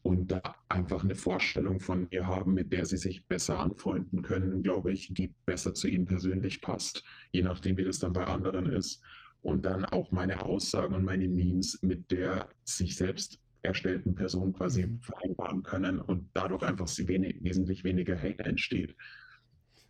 Und 0.01 0.31
da 0.31 0.55
einfach 0.69 1.03
eine 1.03 1.13
Vorstellung 1.13 1.79
von 1.79 2.07
mir 2.09 2.25
haben, 2.25 2.53
mit 2.53 2.71
der 2.71 2.85
sie 2.85 2.97
sich 2.97 3.25
besser 3.27 3.59
anfreunden 3.59 4.23
können, 4.23 4.63
glaube 4.63 4.91
ich, 4.91 5.13
die 5.13 5.35
besser 5.45 5.73
zu 5.75 5.87
ihnen 5.87 6.05
persönlich 6.05 6.61
passt, 6.61 7.03
je 7.31 7.43
nachdem, 7.43 7.77
wie 7.77 7.83
das 7.83 7.99
dann 7.99 8.13
bei 8.13 8.25
anderen 8.25 8.65
ist. 8.65 9.03
Und 9.41 9.65
dann 9.65 9.85
auch 9.85 10.11
meine 10.11 10.43
Aussagen 10.43 10.95
und 10.95 11.03
meine 11.03 11.27
Memes 11.27 11.79
mit 11.81 12.11
der 12.11 12.49
sich 12.63 12.95
selbst 12.95 13.40
erstellten 13.63 14.15
Person 14.15 14.53
quasi 14.53 14.85
mhm. 14.85 14.99
vereinbaren 15.01 15.63
können 15.63 15.99
und 15.99 16.29
dadurch 16.33 16.63
einfach 16.63 16.87
wenig, 17.07 17.43
wesentlich 17.43 17.83
weniger 17.83 18.17
Hate 18.17 18.43
entsteht. 18.43 18.95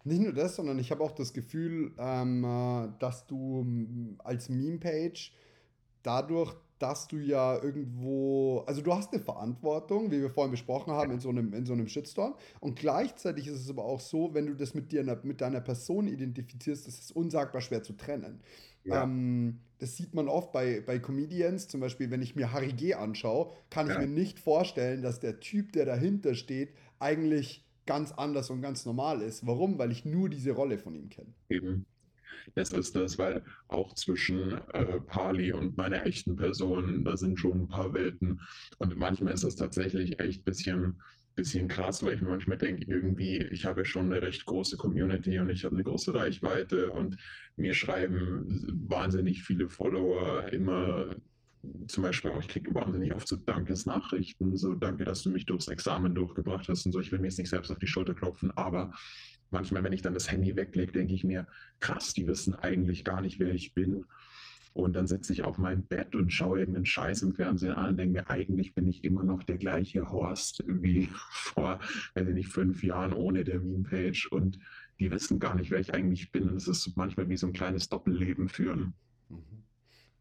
Nicht 0.03 0.21
nur 0.21 0.33
das, 0.33 0.55
sondern 0.55 0.79
ich 0.79 0.91
habe 0.91 1.03
auch 1.03 1.11
das 1.11 1.33
Gefühl, 1.33 1.93
ähm, 1.97 2.43
äh, 2.43 2.89
dass 2.99 3.27
du 3.27 4.17
als 4.23 4.49
Meme-Page 4.49 5.33
dadurch, 6.01 6.55
dass 6.79 7.07
du 7.07 7.17
ja 7.17 7.61
irgendwo, 7.61 8.63
also 8.65 8.81
du 8.81 8.91
hast 8.93 9.13
eine 9.13 9.21
Verantwortung, 9.21 10.09
wie 10.09 10.19
wir 10.19 10.31
vorhin 10.31 10.49
besprochen 10.49 10.93
haben, 10.93 11.11
in 11.11 11.19
so 11.19 11.29
einem, 11.29 11.53
in 11.53 11.65
so 11.67 11.73
einem 11.73 11.87
Shitstorm. 11.87 12.33
Und 12.59 12.79
gleichzeitig 12.79 13.45
ist 13.45 13.61
es 13.61 13.69
aber 13.69 13.85
auch 13.85 13.99
so, 13.99 14.33
wenn 14.33 14.47
du 14.47 14.55
das 14.55 14.73
mit 14.73 14.91
dir, 14.91 15.03
mit 15.21 15.41
deiner 15.41 15.61
Person 15.61 16.07
identifizierst, 16.07 16.87
das 16.87 16.97
ist 16.97 17.11
unsagbar 17.11 17.61
schwer 17.61 17.83
zu 17.83 17.93
trennen. 17.93 18.41
Ja. 18.83 19.03
Ähm, 19.03 19.59
das 19.81 19.97
sieht 19.97 20.13
man 20.13 20.27
oft 20.27 20.51
bei, 20.51 20.79
bei 20.85 20.99
Comedians, 20.99 21.67
zum 21.67 21.81
Beispiel, 21.81 22.11
wenn 22.11 22.21
ich 22.21 22.35
mir 22.35 22.53
Harry 22.53 22.71
G. 22.71 22.93
anschaue, 22.93 23.51
kann 23.71 23.87
ja. 23.87 23.93
ich 23.93 23.99
mir 23.99 24.07
nicht 24.07 24.39
vorstellen, 24.39 25.01
dass 25.01 25.19
der 25.19 25.39
Typ, 25.39 25.71
der 25.73 25.85
dahinter 25.85 26.35
steht, 26.35 26.69
eigentlich 26.99 27.65
ganz 27.87 28.11
anders 28.11 28.51
und 28.51 28.61
ganz 28.61 28.85
normal 28.85 29.23
ist. 29.23 29.47
Warum? 29.47 29.79
Weil 29.79 29.91
ich 29.91 30.05
nur 30.05 30.29
diese 30.29 30.51
Rolle 30.51 30.77
von 30.77 30.93
ihm 30.93 31.09
kenne. 31.09 31.33
Eben. 31.49 31.87
Das 32.53 32.71
ist 32.71 32.95
das, 32.95 33.17
weil 33.17 33.43
auch 33.69 33.93
zwischen 33.95 34.53
äh, 34.73 34.99
Pali 35.01 35.51
und 35.51 35.77
meiner 35.77 36.05
echten 36.05 36.35
Person, 36.35 37.03
da 37.03 37.17
sind 37.17 37.39
schon 37.39 37.61
ein 37.61 37.67
paar 37.67 37.91
Welten. 37.93 38.39
Und 38.77 38.95
manchmal 38.97 39.33
ist 39.33 39.43
das 39.43 39.55
tatsächlich 39.55 40.19
echt 40.19 40.41
ein 40.41 40.43
bisschen, 40.43 41.01
bisschen 41.41 41.67
krass, 41.67 42.03
weil 42.03 42.13
ich 42.13 42.21
mir 42.21 42.29
manchmal 42.29 42.59
denke, 42.59 42.85
irgendwie, 42.87 43.37
ich 43.37 43.65
habe 43.65 43.83
schon 43.83 44.11
eine 44.11 44.21
recht 44.21 44.45
große 44.45 44.77
Community 44.77 45.39
und 45.39 45.49
ich 45.49 45.65
habe 45.65 45.75
eine 45.75 45.83
große 45.83 46.13
Reichweite 46.13 46.91
und 46.91 47.17
mir 47.55 47.73
schreiben 47.73 48.63
wahnsinnig 48.87 49.41
viele 49.41 49.67
Follower 49.67 50.47
immer 50.51 51.15
zum 51.87 52.03
Beispiel 52.03 52.29
auch, 52.29 52.39
ich 52.39 52.47
kriege 52.47 52.73
wahnsinnig 52.75 53.13
oft 53.13 53.27
so 53.27 53.35
Dankesnachrichten, 53.35 54.55
so 54.55 54.75
danke, 54.75 55.03
dass 55.03 55.23
du 55.23 55.31
mich 55.31 55.47
durchs 55.47 55.67
Examen 55.67 56.13
durchgebracht 56.13 56.69
hast 56.69 56.85
und 56.85 56.91
so. 56.91 56.99
Ich 56.99 57.11
will 57.11 57.19
mir 57.19 57.27
jetzt 57.27 57.39
nicht 57.39 57.49
selbst 57.49 57.71
auf 57.71 57.79
die 57.79 57.87
Schulter 57.87 58.13
klopfen, 58.13 58.51
aber 58.55 58.93
manchmal, 59.49 59.83
wenn 59.83 59.93
ich 59.93 60.03
dann 60.03 60.13
das 60.13 60.31
Handy 60.31 60.55
weglege, 60.55 60.91
denke 60.91 61.15
ich 61.15 61.23
mir, 61.23 61.47
krass, 61.79 62.13
die 62.13 62.27
wissen 62.27 62.53
eigentlich 62.53 63.03
gar 63.03 63.21
nicht, 63.21 63.39
wer 63.39 63.53
ich 63.53 63.73
bin. 63.73 64.05
Und 64.73 64.95
dann 64.95 65.07
sitze 65.07 65.33
ich 65.33 65.43
auf 65.43 65.57
mein 65.57 65.83
Bett 65.83 66.15
und 66.15 66.31
schaue 66.31 66.59
irgendeinen 66.59 66.85
Scheiß 66.85 67.23
im 67.23 67.33
Fernsehen 67.33 67.73
an 67.73 67.89
und 67.89 67.97
denke 67.97 68.13
mir, 68.13 68.29
eigentlich 68.29 68.73
bin 68.73 68.87
ich 68.87 69.03
immer 69.03 69.23
noch 69.23 69.43
der 69.43 69.57
gleiche 69.57 70.09
Horst 70.09 70.63
wie 70.65 71.09
vor, 71.31 71.79
weiß 72.15 72.27
ich 72.27 72.33
nicht, 72.33 72.49
fünf 72.49 72.83
Jahren 72.83 73.13
ohne 73.13 73.43
der 73.43 73.59
Meme-Page. 73.59 74.27
Und 74.27 74.59
die 74.99 75.11
wissen 75.11 75.39
gar 75.39 75.55
nicht, 75.55 75.71
wer 75.71 75.79
ich 75.79 75.93
eigentlich 75.93 76.31
bin. 76.31 76.47
Und 76.49 76.55
es 76.55 76.67
ist 76.67 76.95
manchmal 76.95 77.27
wie 77.27 77.37
so 77.37 77.47
ein 77.47 77.53
kleines 77.53 77.89
Doppelleben 77.89 78.47
führen. 78.47 78.93
Mhm. 79.29 79.63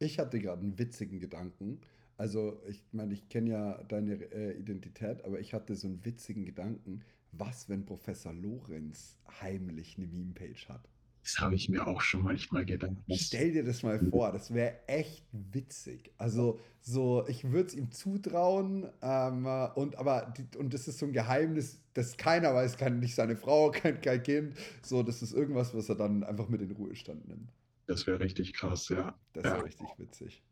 Ich 0.01 0.19
hatte 0.19 0.41
gerade 0.41 0.63
einen 0.63 0.79
witzigen 0.79 1.21
Gedanken. 1.21 1.81
Also, 2.17 2.61
ich 2.67 2.83
meine, 2.93 3.15
ich 3.15 3.29
kenne 3.29 3.51
ja 3.51 3.83
deine 3.85 4.15
äh, 4.33 4.59
Identität, 4.59 5.25
aber 5.25 5.41
ich 5.41 5.55
hatte 5.55 5.75
so 5.75 5.87
einen 5.87 6.05
witzigen 6.05 6.45
Gedanken. 6.45 7.03
Was, 7.33 7.69
wenn 7.69 7.87
Professor 7.87 8.33
Lorenz 8.33 9.17
heimlich 9.41 9.97
eine 9.97 10.09
Meme-Page 10.09 10.69
hat? 10.69 10.89
Das 11.23 11.39
habe 11.39 11.55
ich 11.55 11.69
mir 11.69 11.87
auch 11.87 12.01
schon 12.01 12.23
manchmal 12.23 12.65
gedacht. 12.65 12.93
Stell 13.13 13.53
dir 13.53 13.65
das 13.65 13.83
mal 13.83 14.01
vor, 14.11 14.33
das 14.33 14.55
wäre 14.55 14.75
echt 14.87 15.25
witzig. 15.33 16.13
Also, 16.17 16.59
so, 16.81 17.27
ich 17.29 17.51
würde 17.53 17.69
es 17.69 17.75
ihm 17.75 17.91
zutrauen, 17.91 18.89
ähm, 19.03 19.47
und 19.75 19.97
aber 19.97 20.33
und 20.59 20.73
das 20.73 20.89
ist 20.89 20.99
so 20.99 21.07
ein 21.07 21.13
Geheimnis, 21.13 21.81
das 21.93 22.17
keiner 22.17 22.55
weiß, 22.55 22.79
kann 22.79 23.01
nicht 23.01 23.15
seine 23.15 23.37
Frau, 23.37 23.71
kein, 23.73 24.01
kein 24.01 24.23
Kind. 24.23 24.55
So, 24.83 25.03
das 25.03 25.23
ist 25.23 25.33
irgendwas, 25.33 25.75
was 25.75 25.89
er 25.89 25.97
dann 25.97 26.25
einfach 26.25 26.49
mit 26.49 26.63
in 26.63 26.71
Ruhestand 26.73 27.29
nimmt. 27.29 27.53
Das 27.87 28.07
wäre 28.07 28.21
richtig 28.21 28.55
krass, 28.55 28.89
ja. 28.89 29.15
Das 29.33 29.45
wäre 29.45 29.57
ja. 29.57 29.63
richtig 29.63 29.89
witzig. 29.99 30.43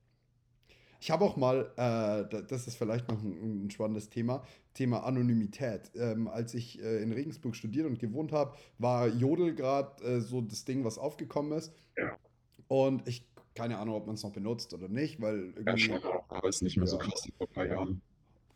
Ich 1.00 1.10
habe 1.10 1.24
auch 1.24 1.36
mal, 1.36 1.70
äh, 1.76 2.42
das 2.48 2.66
ist 2.66 2.76
vielleicht 2.76 3.08
noch 3.08 3.22
ein, 3.22 3.66
ein, 3.66 3.70
spannendes 3.70 4.10
Thema, 4.10 4.42
Thema 4.74 5.04
Anonymität. 5.04 5.92
Ähm, 5.94 6.26
als 6.28 6.54
ich 6.54 6.82
äh, 6.82 7.02
in 7.02 7.12
Regensburg 7.12 7.54
studiert 7.54 7.86
und 7.86 7.98
gewohnt 7.98 8.32
habe, 8.32 8.56
war 8.78 9.06
Jodel 9.06 9.54
gerade 9.54 10.02
äh, 10.04 10.20
so 10.20 10.40
das 10.40 10.64
Ding, 10.64 10.84
was 10.84 10.98
aufgekommen 10.98 11.52
ist. 11.56 11.72
Ja. 11.96 12.18
Und 12.66 13.06
ich, 13.06 13.24
keine 13.54 13.78
Ahnung, 13.78 13.94
ob 13.94 14.06
man 14.06 14.16
es 14.16 14.22
noch 14.24 14.32
benutzt 14.32 14.74
oder 14.74 14.88
nicht, 14.88 15.20
weil 15.20 15.52
irgendwie. 15.56 15.88
Ja, 15.88 16.00
schon, 16.00 16.10
aber 16.28 16.48
es 16.48 16.56
ist 16.56 16.62
nicht 16.62 16.76
mehr 16.76 16.86
ja. 16.86 16.90
so 16.90 16.98
krass 16.98 17.28
vor 17.36 17.46
ein 17.46 17.52
paar 17.52 17.66
Jahren. 17.66 18.00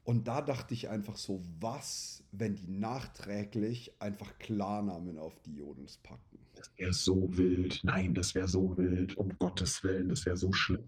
Und 0.04 0.26
da 0.26 0.42
dachte 0.42 0.74
ich 0.74 0.88
einfach 0.88 1.16
so, 1.16 1.40
was, 1.60 2.24
wenn 2.32 2.56
die 2.56 2.66
nachträglich 2.66 3.92
einfach 4.00 4.36
Klarnamen 4.38 5.16
auf 5.16 5.38
die 5.46 5.54
Jodels 5.54 5.98
packen? 5.98 6.38
Das 6.56 6.70
wäre 6.76 6.92
so 6.92 7.36
wild. 7.36 7.80
Nein, 7.84 8.12
das 8.12 8.34
wäre 8.34 8.48
so 8.48 8.76
wild. 8.76 9.16
Um 9.16 9.30
Gottes 9.38 9.84
Willen, 9.84 10.08
das 10.08 10.26
wäre 10.26 10.36
so 10.36 10.52
schlimm. 10.52 10.84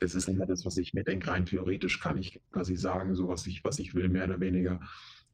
Das 0.00 0.14
ist 0.14 0.28
immer 0.28 0.46
das, 0.46 0.64
was 0.64 0.76
ich 0.76 0.94
mir 0.94 1.04
denke. 1.04 1.30
Rein 1.30 1.46
theoretisch 1.46 2.00
kann 2.00 2.18
ich 2.18 2.40
quasi 2.52 2.76
sagen, 2.76 3.14
so 3.14 3.28
was 3.28 3.46
ich, 3.46 3.64
was 3.64 3.78
ich 3.78 3.94
will, 3.94 4.08
mehr 4.08 4.24
oder 4.24 4.40
weniger. 4.40 4.80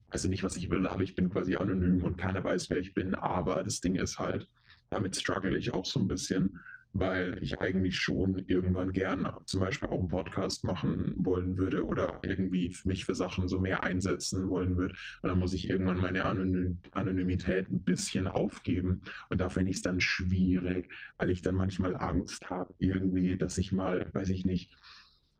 Also 0.08 0.28
nicht, 0.28 0.44
was 0.44 0.56
ich 0.56 0.70
will, 0.70 0.86
aber 0.86 1.02
ich 1.02 1.14
bin 1.14 1.30
quasi 1.30 1.56
anonym 1.56 2.02
und 2.04 2.16
keiner 2.16 2.44
weiß, 2.44 2.70
wer 2.70 2.78
ich 2.78 2.94
bin. 2.94 3.14
Aber 3.14 3.62
das 3.64 3.80
Ding 3.80 3.96
ist 3.96 4.18
halt, 4.18 4.48
damit 4.90 5.16
struggle 5.16 5.56
ich 5.56 5.72
auch 5.74 5.84
so 5.84 6.00
ein 6.00 6.08
bisschen 6.08 6.60
weil 6.94 7.38
ich 7.42 7.60
eigentlich 7.60 7.96
schon 7.96 8.38
irgendwann 8.46 8.92
gern 8.92 9.28
zum 9.44 9.60
Beispiel 9.60 9.88
auch 9.88 9.98
einen 9.98 10.08
Podcast 10.08 10.64
machen 10.64 11.12
wollen 11.16 11.58
würde 11.58 11.84
oder 11.84 12.20
irgendwie 12.22 12.74
mich 12.84 13.04
für 13.04 13.16
Sachen 13.16 13.48
so 13.48 13.58
mehr 13.58 13.82
einsetzen 13.82 14.48
wollen 14.48 14.76
würde. 14.76 14.94
Und 15.20 15.28
dann 15.28 15.38
muss 15.38 15.52
ich 15.52 15.68
irgendwann 15.68 16.00
meine 16.00 16.24
Anonym 16.24 16.78
Anonymität 16.92 17.68
ein 17.70 17.82
bisschen 17.82 18.28
aufgeben. 18.28 19.02
Und 19.28 19.40
da 19.40 19.48
finde 19.48 19.70
ich 19.70 19.78
es 19.78 19.82
dann 19.82 20.00
schwierig, 20.00 20.88
weil 21.18 21.30
ich 21.30 21.42
dann 21.42 21.56
manchmal 21.56 21.96
Angst 21.96 22.48
habe, 22.48 22.72
irgendwie, 22.78 23.36
dass 23.36 23.58
ich 23.58 23.72
mal, 23.72 24.08
weiß 24.12 24.30
ich 24.30 24.44
nicht, 24.46 24.70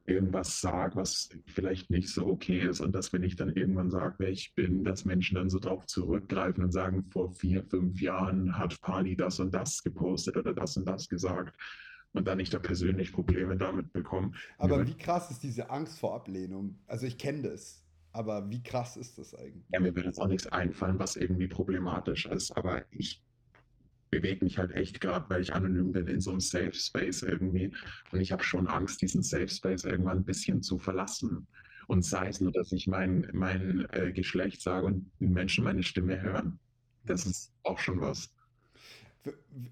irgendwas 0.07 0.61
sage, 0.61 0.97
was 0.97 1.31
vielleicht 1.47 1.90
nicht 1.90 2.09
so 2.09 2.27
okay 2.27 2.61
ist 2.61 2.81
und 2.81 2.95
dass, 2.95 3.12
wenn 3.12 3.23
ich 3.23 3.37
dann 3.37 3.51
irgendwann 3.51 3.90
sage, 3.90 4.17
wer 4.19 4.29
ich 4.31 4.55
bin, 4.55 4.85
dass 4.85 5.05
Menschen 5.05 5.37
dann 5.37 5.49
so 5.49 5.59
drauf 5.59 5.87
zurückgreifen 5.87 6.64
und 6.64 6.73
sagen, 6.73 7.05
vor 7.11 7.33
vier, 7.33 7.64
fünf 7.64 8.01
Jahren 8.01 8.59
hat 8.59 8.81
Pani 8.83 9.17
das 9.17 9.40
und 9.40 9.55
das 9.55 9.83
gepostet 9.83 10.37
oder 10.37 10.53
das 10.53 10.77
und 10.77 10.87
das 10.87 11.09
gesagt 11.09 11.57
und 12.12 12.29
dann 12.29 12.38
nicht 12.38 12.55
da 12.55 12.59
persönlich 12.59 13.12
Probleme 13.12 13.57
damit 13.57 13.93
bekommen. 13.93 14.35
Aber 14.59 14.87
wie 14.87 14.97
krass 14.97 15.31
ist 15.31 15.43
diese 15.43 15.71
Angst 15.71 15.99
vor 15.99 16.14
Ablehnung? 16.14 16.79
Also 16.87 17.07
ich 17.07 17.19
kenne 17.19 17.51
das. 17.51 17.85
Aber 18.12 18.49
wie 18.49 18.62
krass 18.62 18.97
ist 18.97 19.19
das 19.19 19.35
eigentlich? 19.35 19.64
Ja, 19.73 19.81
mir 19.81 19.95
wird 19.97 20.07
jetzt 20.07 20.21
auch 20.21 20.29
nichts 20.29 20.47
einfallen, 20.47 21.01
was 21.01 21.17
irgendwie 21.17 21.49
problematisch 21.49 22.27
ist. 22.27 22.57
Aber 22.57 22.85
ich 22.93 23.21
bewege 24.14 24.44
mich 24.44 24.59
halt 24.59 24.72
echt 24.72 25.00
gerade, 25.00 25.29
weil 25.29 25.42
ich 25.42 25.55
anonym 25.55 25.92
bin 25.92 26.07
in 26.07 26.20
so 26.20 26.31
einem 26.31 26.40
Safe 26.40 26.72
Space 26.72 27.22
irgendwie. 27.22 27.72
Und 28.12 28.20
ich 28.20 28.33
habe 28.33 28.44
schon 28.44 28.68
Angst, 28.68 29.03
diesen 29.03 29.22
Safe 29.22 29.48
Space 29.48 29.85
irgendwann 29.85 30.18
ein 30.18 30.24
bisschen 30.24 30.62
zu 30.62 30.79
verlassen. 30.79 31.46
Und 31.87 32.05
sei 32.05 32.29
es 32.29 32.40
nur, 32.40 32.53
dass 32.53 32.72
ich 32.72 32.87
mein, 32.87 33.29
mein 33.33 33.87
äh, 33.90 34.12
Geschlecht 34.12 34.62
sage 34.62 34.87
und 34.87 35.11
die 35.20 35.27
Menschen 35.27 35.64
meine 35.64 35.83
Stimme 35.83 36.20
hören. 36.22 36.59
Das 37.05 37.27
ist 37.27 37.53
auch 37.62 37.79
schon 37.79 38.00
was 38.00 38.33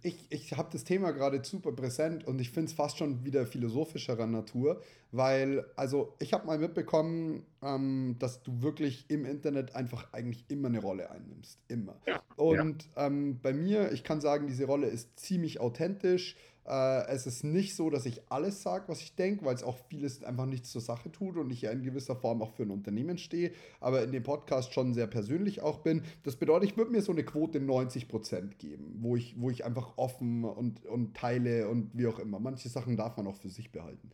ich, 0.02 0.26
ich 0.30 0.56
habe 0.56 0.68
das 0.72 0.84
Thema 0.84 1.12
gerade 1.12 1.42
super 1.44 1.72
präsent 1.72 2.26
und 2.26 2.40
ich 2.40 2.50
finde 2.50 2.70
es 2.70 2.72
fast 2.72 2.98
schon 2.98 3.24
wieder 3.24 3.46
philosophischerer 3.46 4.26
Natur, 4.26 4.80
weil, 5.10 5.64
also 5.76 6.14
ich 6.18 6.32
habe 6.32 6.46
mal 6.46 6.58
mitbekommen, 6.58 7.44
ähm, 7.62 8.16
dass 8.18 8.42
du 8.42 8.62
wirklich 8.62 9.04
im 9.08 9.24
Internet 9.24 9.74
einfach 9.74 10.12
eigentlich 10.12 10.44
immer 10.48 10.68
eine 10.68 10.80
Rolle 10.80 11.10
einnimmst. 11.10 11.58
Immer. 11.68 12.00
Ja, 12.06 12.22
und 12.36 12.88
ja. 12.96 13.06
Ähm, 13.06 13.40
bei 13.40 13.52
mir, 13.52 13.92
ich 13.92 14.04
kann 14.04 14.20
sagen, 14.20 14.46
diese 14.46 14.64
Rolle 14.64 14.86
ist 14.86 15.18
ziemlich 15.18 15.60
authentisch. 15.60 16.36
Äh, 16.66 17.06
es 17.08 17.26
ist 17.26 17.42
nicht 17.42 17.74
so, 17.74 17.90
dass 17.90 18.06
ich 18.06 18.22
alles 18.30 18.62
sage, 18.62 18.84
was 18.88 19.00
ich 19.00 19.14
denke, 19.16 19.44
weil 19.44 19.54
es 19.54 19.62
auch 19.62 19.78
vieles 19.88 20.22
einfach 20.22 20.46
nichts 20.46 20.70
zur 20.70 20.80
Sache 20.80 21.10
tut 21.10 21.36
und 21.36 21.50
ich 21.50 21.62
ja 21.62 21.70
in 21.70 21.82
gewisser 21.82 22.14
Form 22.14 22.42
auch 22.42 22.52
für 22.52 22.62
ein 22.62 22.70
Unternehmen 22.70 23.18
stehe, 23.18 23.52
aber 23.80 24.02
in 24.04 24.12
dem 24.12 24.22
Podcast 24.22 24.72
schon 24.72 24.94
sehr 24.94 25.06
persönlich 25.06 25.60
auch 25.62 25.78
bin. 25.78 26.02
Das 26.22 26.36
bedeutet, 26.36 26.70
ich 26.70 26.76
würde 26.76 26.92
mir 26.92 27.02
so 27.02 27.12
eine 27.12 27.24
Quote 27.24 27.58
90% 27.58 28.56
geben, 28.58 28.98
wo 29.00 29.16
ich, 29.16 29.40
wo 29.40 29.50
ich 29.50 29.64
einfach 29.64 29.94
offen 29.96 30.44
und, 30.44 30.86
und 30.86 31.16
teile 31.16 31.68
und 31.68 31.90
wie 31.94 32.06
auch 32.06 32.18
immer. 32.18 32.38
Manche 32.38 32.68
Sachen 32.68 32.96
darf 32.96 33.16
man 33.16 33.26
auch 33.26 33.36
für 33.36 33.50
sich 33.50 33.72
behalten. 33.72 34.10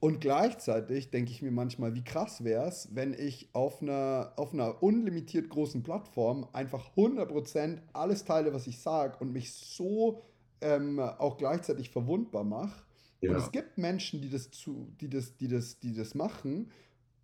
Und 0.00 0.20
gleichzeitig 0.20 1.10
denke 1.10 1.32
ich 1.32 1.42
mir 1.42 1.50
manchmal, 1.50 1.94
wie 1.94 2.04
krass 2.04 2.44
wäre 2.44 2.68
es, 2.68 2.88
wenn 2.94 3.14
ich 3.14 3.48
auf 3.52 3.82
einer, 3.82 4.32
auf 4.36 4.54
einer 4.54 4.80
unlimitiert 4.80 5.48
großen 5.48 5.82
Plattform 5.82 6.46
einfach 6.52 6.94
100% 6.94 7.78
alles 7.92 8.24
teile, 8.24 8.54
was 8.54 8.68
ich 8.68 8.78
sage 8.78 9.16
und 9.18 9.32
mich 9.32 9.52
so 9.52 10.22
ähm, 10.60 10.98
auch 10.98 11.36
gleichzeitig 11.36 11.90
verwundbar 11.90 12.44
mache. 12.44 12.84
Ja. 13.20 13.30
Und 13.30 13.36
es 13.36 13.50
gibt 13.50 13.78
Menschen, 13.78 14.20
die 14.20 14.30
das 14.30 14.50
zu, 14.50 14.92
die 15.00 15.08
das, 15.08 15.36
die 15.36 15.48
das, 15.48 15.78
die 15.80 15.92
das 15.92 16.14
machen. 16.14 16.70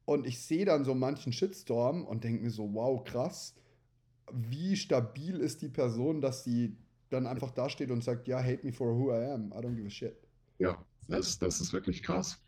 Und 0.05 0.27
ich 0.27 0.43
sehe 0.43 0.65
dann 0.65 0.85
so 0.85 0.95
manchen 0.95 1.33
Shitstorm 1.33 2.05
und 2.05 2.25
denke 2.25 2.43
mir 2.43 2.51
so, 2.51 2.75
wow, 2.75 3.03
krass, 3.03 3.55
wie 4.33 4.77
stabil 4.77 5.37
ist 5.37 5.63
die 5.63 5.69
Person, 5.69 6.21
dass 6.21 6.45
sie 6.45 6.77
dann 7.11 7.27
einfach 7.27 7.51
dasteht 7.51 7.91
und 7.91 8.03
sagt, 8.03 8.27
ja, 8.29 8.43
hate 8.43 8.65
me 8.65 8.73
for 8.73 8.97
who 8.97 9.13
I 9.13 9.31
am, 9.33 9.53
I 9.53 9.57
don't 9.57 9.75
give 9.75 9.87
a 9.87 9.91
shit. 9.91 10.17
Ja, 10.59 10.85
das, 11.09 11.39
das 11.39 11.61
ist 11.61 11.73
wirklich 11.73 12.03
krass. 12.03 12.43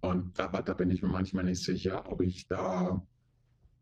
Und 0.00 0.38
da, 0.38 0.48
da 0.48 0.74
bin 0.74 0.90
ich 0.90 1.02
mir 1.02 1.08
manchmal 1.08 1.44
nicht 1.44 1.62
sicher, 1.62 2.10
ob 2.10 2.20
ich 2.22 2.48
da 2.48 3.06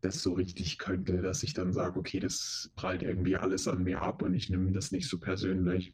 das 0.01 0.21
so 0.21 0.33
richtig 0.33 0.77
könnte, 0.77 1.21
dass 1.21 1.43
ich 1.43 1.53
dann 1.53 1.73
sage, 1.73 1.99
okay, 1.99 2.19
das 2.19 2.71
prallt 2.75 3.03
irgendwie 3.03 3.35
alles 3.37 3.67
an 3.67 3.83
mir 3.83 4.01
ab 4.01 4.21
und 4.21 4.33
ich 4.33 4.49
nehme 4.49 4.71
das 4.71 4.91
nicht 4.91 5.07
so 5.07 5.19
persönlich. 5.19 5.93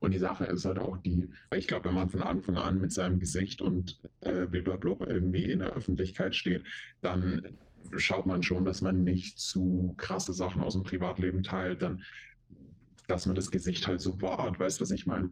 Und 0.00 0.12
die 0.12 0.18
Sache 0.18 0.44
ist 0.44 0.64
halt 0.64 0.78
auch 0.78 0.96
die, 0.98 1.28
weil 1.50 1.58
ich 1.58 1.66
glaube, 1.66 1.86
wenn 1.86 1.94
man 1.94 2.08
von 2.08 2.22
Anfang 2.22 2.56
an 2.56 2.80
mit 2.80 2.92
seinem 2.92 3.18
Gesicht 3.18 3.60
und 3.60 4.00
äh, 4.20 4.46
blablabla 4.46 5.06
irgendwie 5.06 5.44
in 5.50 5.60
der 5.60 5.72
Öffentlichkeit 5.72 6.34
steht, 6.34 6.64
dann 7.00 7.56
schaut 7.96 8.26
man 8.26 8.42
schon, 8.42 8.64
dass 8.64 8.82
man 8.82 9.04
nicht 9.04 9.38
zu 9.38 9.94
krasse 9.96 10.32
Sachen 10.32 10.62
aus 10.62 10.74
dem 10.74 10.82
Privatleben 10.82 11.42
teilt, 11.42 11.82
dann, 11.82 12.02
dass 13.06 13.26
man 13.26 13.34
das 13.34 13.50
Gesicht 13.50 13.86
halt 13.86 14.00
so 14.00 14.20
wahrt, 14.20 14.58
weißt 14.58 14.80
du, 14.80 14.82
was 14.82 14.90
ich 14.90 15.06
meine? 15.06 15.30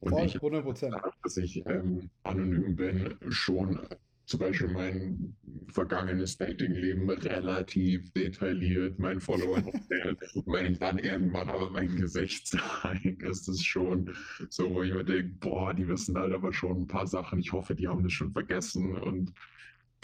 Und 0.00 0.12
Voll, 0.12 0.26
ich, 0.26 0.36
100 0.36 0.62
Prozent. 0.62 0.94
Dass 1.22 1.36
ich 1.36 1.64
ähm, 1.66 2.08
anonym 2.22 2.76
bin, 2.76 3.16
schon 3.28 3.80
zum 4.28 4.40
Beispiel 4.40 4.68
mein 4.68 5.34
vergangenes 5.68 6.36
Datingleben 6.36 7.08
relativ 7.08 8.12
detailliert 8.12 8.98
meinen 8.98 9.22
Followern 9.22 9.66
erzählt. 9.72 10.18
wenn 10.44 10.78
dann 10.78 10.98
irgendwann 10.98 11.48
aber 11.48 11.70
mein 11.70 11.96
Gesicht 11.96 12.46
zeige, 12.46 13.26
ist 13.26 13.48
es 13.48 13.64
schon 13.64 14.14
so, 14.50 14.70
wo 14.74 14.82
ich 14.82 14.92
mir 14.92 15.04
denke, 15.04 15.34
boah, 15.40 15.72
die 15.72 15.88
wissen 15.88 16.16
halt 16.16 16.34
aber 16.34 16.52
schon 16.52 16.82
ein 16.82 16.86
paar 16.86 17.06
Sachen. 17.06 17.38
Ich 17.38 17.52
hoffe, 17.52 17.74
die 17.74 17.88
haben 17.88 18.02
das 18.02 18.12
schon 18.12 18.32
vergessen. 18.32 18.98
Und 18.98 19.32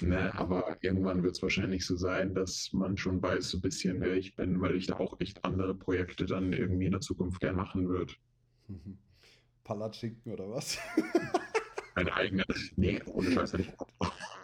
ne, 0.01 0.35
aber 0.35 0.79
irgendwann 0.81 1.23
wird 1.23 1.37
es 1.37 1.43
wahrscheinlich 1.43 1.85
so 1.85 1.97
sein, 1.97 2.35
dass 2.35 2.71
man 2.73 2.97
schon 2.97 3.21
weiß, 3.21 3.51
so 3.51 3.59
ein 3.59 3.63
bisschen, 3.63 4.01
wer 4.01 4.15
ich 4.15 4.37
bin, 4.37 4.59
weil 4.63 4.75
ich 4.75 4.87
da 4.87 4.97
auch 4.97 5.21
echt 5.21 5.45
andere 5.45 5.75
Projekte 5.75 6.25
dann 6.25 6.55
irgendwie 6.55 6.87
in 6.87 6.93
der 6.93 7.03
Zukunft 7.03 7.41
gerne 7.41 7.59
machen 7.59 7.91
würde. 7.91 8.15
Mhm. 8.69 8.97
Palatschinken 9.65 10.33
oder 10.33 10.51
was? 10.51 10.79
Meine 11.95 12.13
eigene. 12.13 12.45
Nee, 12.77 13.01
ohne 13.13 13.31
Scheiß 13.31 13.53
nicht. 13.55 13.73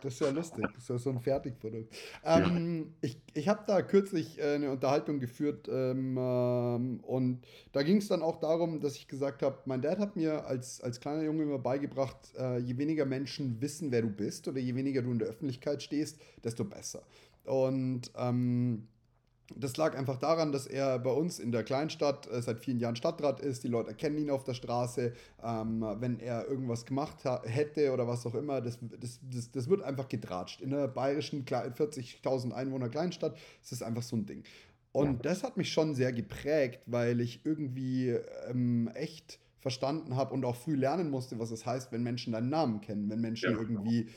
Das 0.02 0.14
ist 0.14 0.20
ja 0.20 0.30
lustig. 0.30 0.64
Das 0.72 0.82
ist 0.84 0.88
ja 0.88 0.98
so 0.98 1.10
ein 1.10 1.20
Fertigprodukt. 1.20 1.94
Ähm, 2.24 2.78
ja. 2.78 3.08
Ich, 3.08 3.18
ich 3.34 3.48
habe 3.48 3.64
da 3.66 3.82
kürzlich 3.82 4.38
äh, 4.38 4.54
eine 4.54 4.70
Unterhaltung 4.70 5.20
geführt 5.20 5.68
ähm, 5.68 6.16
ähm, 6.16 7.00
und 7.00 7.42
da 7.72 7.82
ging 7.82 7.98
es 7.98 8.08
dann 8.08 8.22
auch 8.22 8.40
darum, 8.40 8.80
dass 8.80 8.96
ich 8.96 9.08
gesagt 9.08 9.42
habe, 9.42 9.58
mein 9.66 9.82
Dad 9.82 9.98
hat 9.98 10.16
mir 10.16 10.46
als, 10.46 10.80
als 10.80 11.00
kleiner 11.00 11.22
Junge 11.22 11.42
immer 11.42 11.58
beigebracht, 11.58 12.16
äh, 12.38 12.58
je 12.58 12.78
weniger 12.78 13.04
Menschen 13.04 13.60
wissen, 13.60 13.90
wer 13.90 14.02
du 14.02 14.08
bist 14.08 14.48
oder 14.48 14.58
je 14.58 14.74
weniger 14.74 15.02
du 15.02 15.10
in 15.10 15.18
der 15.18 15.28
Öffentlichkeit 15.28 15.82
stehst, 15.82 16.20
desto 16.42 16.64
besser. 16.64 17.02
Und 17.44 18.10
ähm, 18.16 18.86
das 19.56 19.76
lag 19.76 19.96
einfach 19.96 20.16
daran, 20.16 20.52
dass 20.52 20.66
er 20.66 20.98
bei 20.98 21.10
uns 21.10 21.38
in 21.38 21.52
der 21.52 21.64
Kleinstadt 21.64 22.30
äh, 22.30 22.40
seit 22.42 22.60
vielen 22.60 22.78
Jahren 22.78 22.96
Stadtrat 22.96 23.40
ist. 23.40 23.64
Die 23.64 23.68
Leute 23.68 23.94
kennen 23.94 24.18
ihn 24.18 24.30
auf 24.30 24.44
der 24.44 24.54
Straße. 24.54 25.12
Ähm, 25.42 25.84
wenn 25.98 26.20
er 26.20 26.48
irgendwas 26.48 26.86
gemacht 26.86 27.24
hätte 27.44 27.92
oder 27.92 28.06
was 28.06 28.26
auch 28.26 28.34
immer, 28.34 28.60
das, 28.60 28.78
das, 29.00 29.20
das, 29.22 29.50
das 29.50 29.68
wird 29.68 29.82
einfach 29.82 30.08
gedratscht. 30.08 30.60
In 30.60 30.72
einer 30.74 30.88
bayerischen 30.88 31.44
40.000 31.44 32.52
Einwohner 32.52 32.88
Kleinstadt 32.88 33.36
ist 33.62 33.72
das 33.72 33.82
einfach 33.82 34.02
so 34.02 34.16
ein 34.16 34.26
Ding. 34.26 34.44
Und 34.92 35.24
das 35.24 35.44
hat 35.44 35.56
mich 35.56 35.72
schon 35.72 35.94
sehr 35.94 36.12
geprägt, 36.12 36.80
weil 36.86 37.20
ich 37.20 37.44
irgendwie 37.44 38.16
ähm, 38.48 38.90
echt 38.94 39.38
verstanden 39.60 40.16
habe 40.16 40.32
und 40.34 40.44
auch 40.44 40.56
früh 40.56 40.74
lernen 40.74 41.10
musste, 41.10 41.38
was 41.38 41.50
es 41.50 41.66
heißt, 41.66 41.92
wenn 41.92 42.02
Menschen 42.02 42.32
deinen 42.32 42.48
Namen 42.48 42.80
kennen, 42.80 43.08
wenn 43.10 43.20
Menschen 43.20 43.52
ja. 43.52 43.58
irgendwie 43.58 44.08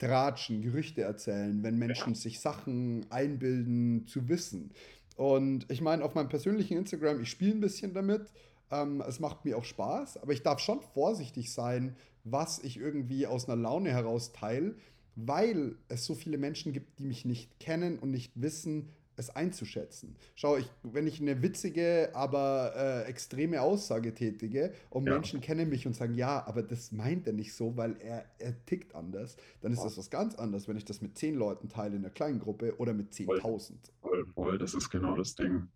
tratschen, 0.00 0.62
Gerüchte 0.62 1.02
erzählen, 1.02 1.62
wenn 1.62 1.78
Menschen 1.78 2.14
sich 2.14 2.40
Sachen 2.40 3.06
einbilden 3.10 4.06
zu 4.06 4.28
wissen. 4.28 4.72
Und 5.16 5.70
ich 5.70 5.82
meine, 5.82 6.02
auf 6.02 6.14
meinem 6.14 6.30
persönlichen 6.30 6.76
Instagram, 6.78 7.20
ich 7.20 7.30
spiele 7.30 7.52
ein 7.52 7.60
bisschen 7.60 7.92
damit. 7.94 8.32
Ähm, 8.70 9.02
es 9.06 9.20
macht 9.20 9.44
mir 9.44 9.58
auch 9.58 9.64
Spaß, 9.64 10.16
aber 10.16 10.32
ich 10.32 10.42
darf 10.42 10.58
schon 10.60 10.80
vorsichtig 10.80 11.52
sein, 11.52 11.96
was 12.24 12.58
ich 12.60 12.78
irgendwie 12.78 13.26
aus 13.26 13.48
einer 13.48 13.60
Laune 13.60 13.90
heraus 13.90 14.32
teile, 14.32 14.74
weil 15.16 15.76
es 15.88 16.06
so 16.06 16.14
viele 16.14 16.38
Menschen 16.38 16.72
gibt, 16.72 16.98
die 16.98 17.04
mich 17.04 17.24
nicht 17.24 17.60
kennen 17.60 17.98
und 17.98 18.10
nicht 18.10 18.32
wissen, 18.34 18.88
es 19.20 19.30
einzuschätzen. 19.30 20.16
Schau, 20.34 20.56
ich, 20.56 20.68
wenn 20.82 21.06
ich 21.06 21.20
eine 21.20 21.42
witzige, 21.42 22.10
aber 22.14 22.72
äh, 22.76 23.08
extreme 23.08 23.62
Aussage 23.62 24.14
tätige 24.14 24.72
und 24.90 25.06
ja. 25.06 25.14
Menschen 25.14 25.40
kennen 25.40 25.68
mich 25.68 25.86
und 25.86 25.94
sagen, 25.94 26.14
ja, 26.14 26.44
aber 26.46 26.62
das 26.62 26.92
meint 26.92 27.26
er 27.26 27.32
nicht 27.32 27.54
so, 27.54 27.76
weil 27.76 27.96
er, 28.00 28.24
er 28.38 28.64
tickt 28.66 28.94
anders, 28.94 29.36
dann 29.60 29.72
ist 29.72 29.82
das 29.82 29.96
was 29.96 30.10
ganz 30.10 30.34
anderes, 30.34 30.66
wenn 30.66 30.76
ich 30.76 30.84
das 30.84 31.00
mit 31.00 31.16
zehn 31.16 31.36
Leuten 31.36 31.68
teile 31.68 31.96
in 31.96 32.04
einer 32.04 32.12
kleinen 32.12 32.40
Gruppe 32.40 32.76
oder 32.78 32.92
mit 32.92 33.12
10.000. 33.12 33.28
Voll, 33.40 33.74
voll, 34.00 34.26
voll, 34.34 34.58
das 34.58 34.74
ist 34.74 34.90
genau 34.90 35.16
das 35.16 35.34
Ding. 35.34 35.68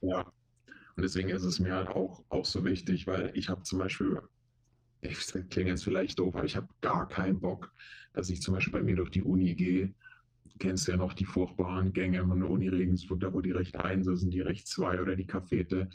Ja. 0.00 0.20
Und 0.96 1.02
deswegen 1.02 1.30
ist 1.30 1.44
es 1.44 1.58
mir 1.58 1.74
halt 1.74 1.88
auch, 1.88 2.22
auch 2.28 2.44
so 2.44 2.64
wichtig, 2.64 3.06
weil 3.06 3.30
ich 3.34 3.48
habe 3.48 3.62
zum 3.62 3.78
Beispiel, 3.78 4.20
ich 5.00 5.18
klinge 5.48 5.70
jetzt 5.70 5.84
vielleicht 5.84 6.18
doof, 6.18 6.36
aber 6.36 6.44
ich 6.44 6.56
habe 6.56 6.68
gar 6.82 7.08
keinen 7.08 7.40
Bock, 7.40 7.72
dass 8.12 8.28
ich 8.28 8.42
zum 8.42 8.54
Beispiel 8.54 8.72
bei 8.72 8.82
mir 8.82 8.96
durch 8.96 9.10
die 9.10 9.22
Uni 9.22 9.54
gehe 9.54 9.94
kennst 10.62 10.86
ja 10.86 10.96
noch 10.96 11.12
die 11.12 11.24
furchtbaren 11.24 11.92
Gänge 11.92 12.24
von 12.24 12.38
der 12.38 12.48
Uni 12.48 12.68
Regensburg, 12.68 13.18
da 13.18 13.32
wo 13.32 13.40
die 13.40 13.50
Recht 13.50 13.76
1 13.76 14.06
sind, 14.06 14.32
die 14.32 14.42
Recht 14.42 14.68
2 14.68 15.02
oder 15.02 15.16
die 15.16 15.26
Cafete. 15.26 15.90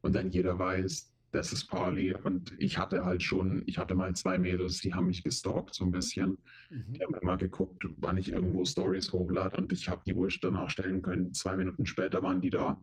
Und 0.00 0.14
dann 0.14 0.30
jeder 0.30 0.56
weiß, 0.56 1.12
das 1.32 1.52
ist 1.52 1.66
Parley. 1.66 2.14
Und 2.14 2.54
ich 2.58 2.78
hatte 2.78 3.04
halt 3.04 3.24
schon, 3.24 3.64
ich 3.66 3.78
hatte 3.78 3.96
mal 3.96 4.14
zwei 4.14 4.38
Mädels, 4.38 4.78
die 4.78 4.94
haben 4.94 5.08
mich 5.08 5.24
gestalkt 5.24 5.74
so 5.74 5.84
ein 5.84 5.90
bisschen. 5.90 6.38
Mhm. 6.70 6.92
Die 6.92 7.00
haben 7.02 7.14
immer 7.20 7.36
geguckt, 7.36 7.84
wann 7.96 8.16
ich 8.16 8.30
irgendwo 8.30 8.64
Stories 8.64 9.12
hochlade 9.12 9.56
und 9.56 9.72
ich 9.72 9.88
habe 9.88 10.02
die 10.06 10.14
Wurst 10.14 10.38
danach 10.42 10.70
stellen 10.70 11.02
können. 11.02 11.34
Zwei 11.34 11.56
Minuten 11.56 11.84
später 11.84 12.22
waren 12.22 12.40
die 12.40 12.50
da. 12.50 12.80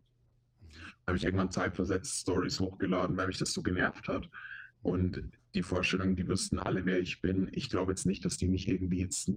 Habe 1.08 1.18
ich 1.18 1.24
irgendwann 1.24 1.52
zeitversetzt 1.52 2.20
Stories 2.20 2.60
hochgeladen, 2.60 3.16
weil 3.16 3.28
mich 3.28 3.38
das 3.38 3.54
so 3.54 3.64
genervt 3.64 4.10
hat. 4.10 4.30
Und 4.82 5.24
die 5.54 5.64
Vorstellung, 5.64 6.18
die 6.18 6.28
wüssten 6.28 6.60
alle, 6.60 6.86
wer 6.86 7.00
ich 7.00 7.22
bin. 7.22 7.48
Ich 7.54 7.70
glaube 7.70 7.94
jetzt 7.94 8.06
nicht, 8.06 8.26
dass 8.26 8.36
die 8.36 8.50
mich 8.50 8.68
irgendwie 8.68 9.00
jetzt 9.00 9.32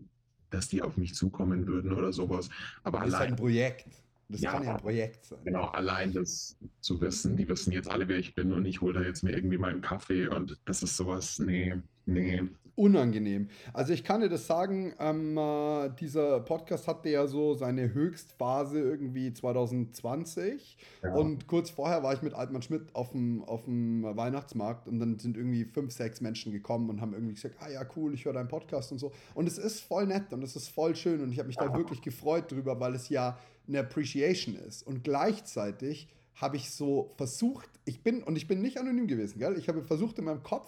dass 0.54 0.68
die 0.68 0.82
auf 0.82 0.96
mich 0.96 1.14
zukommen 1.14 1.66
würden 1.66 1.92
oder 1.92 2.12
sowas. 2.12 2.48
Aber 2.84 3.00
das 3.00 3.14
allein, 3.14 3.26
ist 3.26 3.32
ein 3.32 3.36
Projekt. 3.36 3.86
Das 4.28 4.40
ja, 4.40 4.52
kann 4.52 4.64
ja 4.64 4.72
ein 4.72 4.80
Projekt 4.80 5.26
sein. 5.26 5.38
Genau, 5.44 5.64
allein 5.66 6.12
das 6.12 6.56
zu 6.80 7.00
wissen, 7.00 7.36
die 7.36 7.48
wissen 7.48 7.72
jetzt 7.72 7.90
alle, 7.90 8.08
wer 8.08 8.18
ich 8.18 8.34
bin 8.34 8.52
und 8.52 8.64
ich 8.64 8.80
hole 8.80 8.94
da 8.94 9.02
jetzt 9.02 9.22
mir 9.22 9.32
irgendwie 9.32 9.58
meinen 9.58 9.82
Kaffee 9.82 10.28
und 10.28 10.58
das 10.64 10.82
ist 10.82 10.96
sowas, 10.96 11.38
nee, 11.38 11.74
nee, 12.06 12.42
unangenehm. 12.74 13.48
Also 13.72 13.92
ich 13.92 14.04
kann 14.04 14.20
dir 14.20 14.28
das 14.28 14.46
sagen, 14.46 14.94
ähm, 14.98 15.36
äh, 15.36 15.90
dieser 16.00 16.40
Podcast 16.40 16.88
hatte 16.88 17.10
ja 17.10 17.26
so 17.26 17.54
seine 17.54 17.92
Höchstphase 17.92 18.80
irgendwie 18.80 19.32
2020 19.32 20.78
ja. 21.02 21.14
und 21.14 21.46
kurz 21.46 21.70
vorher 21.70 22.02
war 22.02 22.14
ich 22.14 22.22
mit 22.22 22.34
Altmann 22.34 22.62
Schmidt 22.62 22.94
auf 22.94 23.10
dem, 23.10 23.44
auf 23.44 23.64
dem 23.64 24.02
Weihnachtsmarkt 24.04 24.88
und 24.88 24.98
dann 24.98 25.18
sind 25.18 25.36
irgendwie 25.36 25.64
fünf, 25.64 25.92
sechs 25.92 26.20
Menschen 26.20 26.52
gekommen 26.52 26.88
und 26.88 27.00
haben 27.00 27.12
irgendwie 27.12 27.34
gesagt, 27.34 27.56
ah 27.60 27.68
ja 27.68 27.84
cool, 27.96 28.14
ich 28.14 28.24
höre 28.24 28.32
deinen 28.32 28.48
Podcast 28.48 28.90
und 28.92 28.98
so 28.98 29.12
und 29.34 29.46
es 29.46 29.58
ist 29.58 29.80
voll 29.80 30.06
nett 30.06 30.32
und 30.32 30.42
es 30.42 30.56
ist 30.56 30.68
voll 30.68 30.96
schön 30.96 31.20
und 31.22 31.32
ich 31.32 31.38
habe 31.38 31.48
mich 31.48 31.56
da 31.56 31.74
wirklich 31.74 32.00
gefreut 32.00 32.50
drüber, 32.50 32.80
weil 32.80 32.94
es 32.94 33.08
ja 33.08 33.38
eine 33.68 33.80
Appreciation 33.80 34.56
ist 34.56 34.86
und 34.86 35.04
gleichzeitig 35.04 36.08
habe 36.34 36.56
ich 36.56 36.70
so 36.70 37.12
versucht, 37.16 37.68
ich 37.84 38.02
bin, 38.02 38.22
und 38.22 38.36
ich 38.36 38.48
bin 38.48 38.62
nicht 38.62 38.78
anonym 38.78 39.06
gewesen, 39.06 39.38
gell? 39.38 39.56
Ich 39.58 39.68
habe 39.68 39.82
versucht 39.82 40.18
in 40.18 40.24
meinem 40.24 40.42
Kopf 40.42 40.66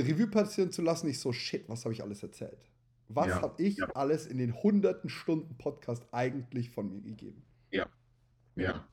Revue 0.00 0.28
passieren 0.28 0.70
zu 0.70 0.82
lassen, 0.82 1.08
ich 1.08 1.18
so, 1.18 1.32
shit, 1.32 1.68
was 1.68 1.84
habe 1.84 1.94
ich 1.94 2.02
alles 2.02 2.22
erzählt? 2.22 2.58
Was 3.08 3.28
ja, 3.28 3.42
habe 3.42 3.62
ich 3.62 3.78
ja. 3.78 3.86
alles 3.94 4.26
in 4.26 4.38
den 4.38 4.54
hunderten 4.62 5.08
Stunden 5.08 5.56
Podcast 5.56 6.04
eigentlich 6.12 6.70
von 6.70 6.90
mir 6.90 7.00
gegeben? 7.00 7.42
Ja. 7.70 7.86
Ja. 8.56 8.86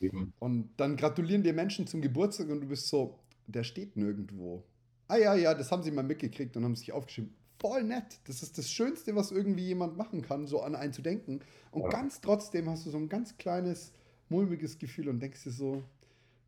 Eben. 0.00 0.32
Und 0.38 0.70
dann 0.78 0.96
gratulieren 0.96 1.42
dir 1.42 1.52
Menschen 1.52 1.86
zum 1.86 2.00
Geburtstag 2.00 2.48
und 2.48 2.62
du 2.62 2.68
bist 2.68 2.88
so, 2.88 3.18
der 3.46 3.62
steht 3.62 3.96
nirgendwo. 3.96 4.64
Ah 5.08 5.16
ja, 5.16 5.34
ja, 5.34 5.54
das 5.54 5.70
haben 5.70 5.82
sie 5.82 5.90
mal 5.90 6.02
mitgekriegt 6.02 6.56
und 6.56 6.64
haben 6.64 6.74
sich 6.74 6.92
aufgeschrieben. 6.92 7.34
Voll 7.60 7.84
nett. 7.84 8.18
Das 8.24 8.42
ist 8.42 8.58
das 8.58 8.70
Schönste, 8.70 9.14
was 9.14 9.30
irgendwie 9.30 9.66
jemand 9.66 9.96
machen 9.96 10.22
kann, 10.22 10.46
so 10.46 10.62
an 10.62 10.74
einen 10.74 10.92
zu 10.92 11.02
denken. 11.02 11.40
Und 11.70 11.82
ja. 11.82 11.88
ganz 11.90 12.20
trotzdem 12.20 12.68
hast 12.68 12.86
du 12.86 12.90
so 12.90 12.98
ein 12.98 13.08
ganz 13.08 13.36
kleines, 13.36 13.92
mulmiges 14.28 14.78
Gefühl 14.78 15.08
und 15.08 15.20
denkst 15.20 15.44
dir 15.44 15.52
so, 15.52 15.84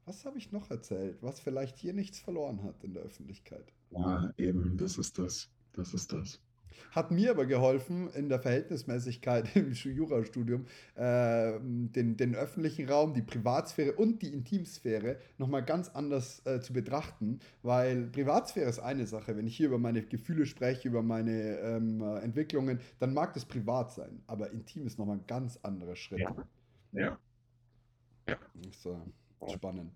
was 0.06 0.24
habe 0.24 0.38
ich 0.38 0.52
noch 0.52 0.70
erzählt, 0.70 1.18
was 1.22 1.40
vielleicht 1.40 1.78
hier 1.78 1.92
nichts 1.92 2.18
verloren 2.18 2.62
hat 2.62 2.82
in 2.84 2.94
der 2.94 3.02
Öffentlichkeit? 3.02 3.72
Ja, 3.90 4.32
eben, 4.36 4.76
das 4.76 4.98
ist 4.98 5.18
das. 5.18 5.50
Das 5.72 5.92
ist 5.92 6.12
das. 6.12 6.40
Hat 6.90 7.10
mir 7.10 7.30
aber 7.30 7.46
geholfen, 7.46 8.10
in 8.14 8.28
der 8.28 8.40
Verhältnismäßigkeit 8.40 9.54
im 9.56 9.72
Jurastudium 9.72 10.66
äh, 10.94 11.58
den, 11.60 12.16
den 12.16 12.34
öffentlichen 12.34 12.88
Raum, 12.88 13.14
die 13.14 13.22
Privatsphäre 13.22 13.92
und 13.92 14.22
die 14.22 14.32
Intimsphäre 14.32 15.18
nochmal 15.38 15.64
ganz 15.64 15.88
anders 15.90 16.44
äh, 16.46 16.60
zu 16.60 16.72
betrachten, 16.72 17.40
weil 17.62 18.06
Privatsphäre 18.08 18.68
ist 18.68 18.80
eine 18.80 19.06
Sache. 19.06 19.36
Wenn 19.36 19.46
ich 19.46 19.56
hier 19.56 19.68
über 19.68 19.78
meine 19.78 20.02
Gefühle 20.02 20.46
spreche, 20.46 20.88
über 20.88 21.02
meine 21.02 21.58
ähm, 21.58 22.00
Entwicklungen, 22.00 22.80
dann 22.98 23.14
mag 23.14 23.34
das 23.34 23.44
privat 23.44 23.92
sein, 23.92 24.22
aber 24.26 24.50
intim 24.50 24.86
ist 24.86 24.98
nochmal 24.98 25.18
ein 25.18 25.26
ganz 25.26 25.58
anderer 25.62 25.96
Schritt. 25.96 26.20
Ja. 26.20 26.36
Ja. 26.92 27.18
ja. 28.28 28.36
So. 28.72 29.00
Spannend. 29.52 29.92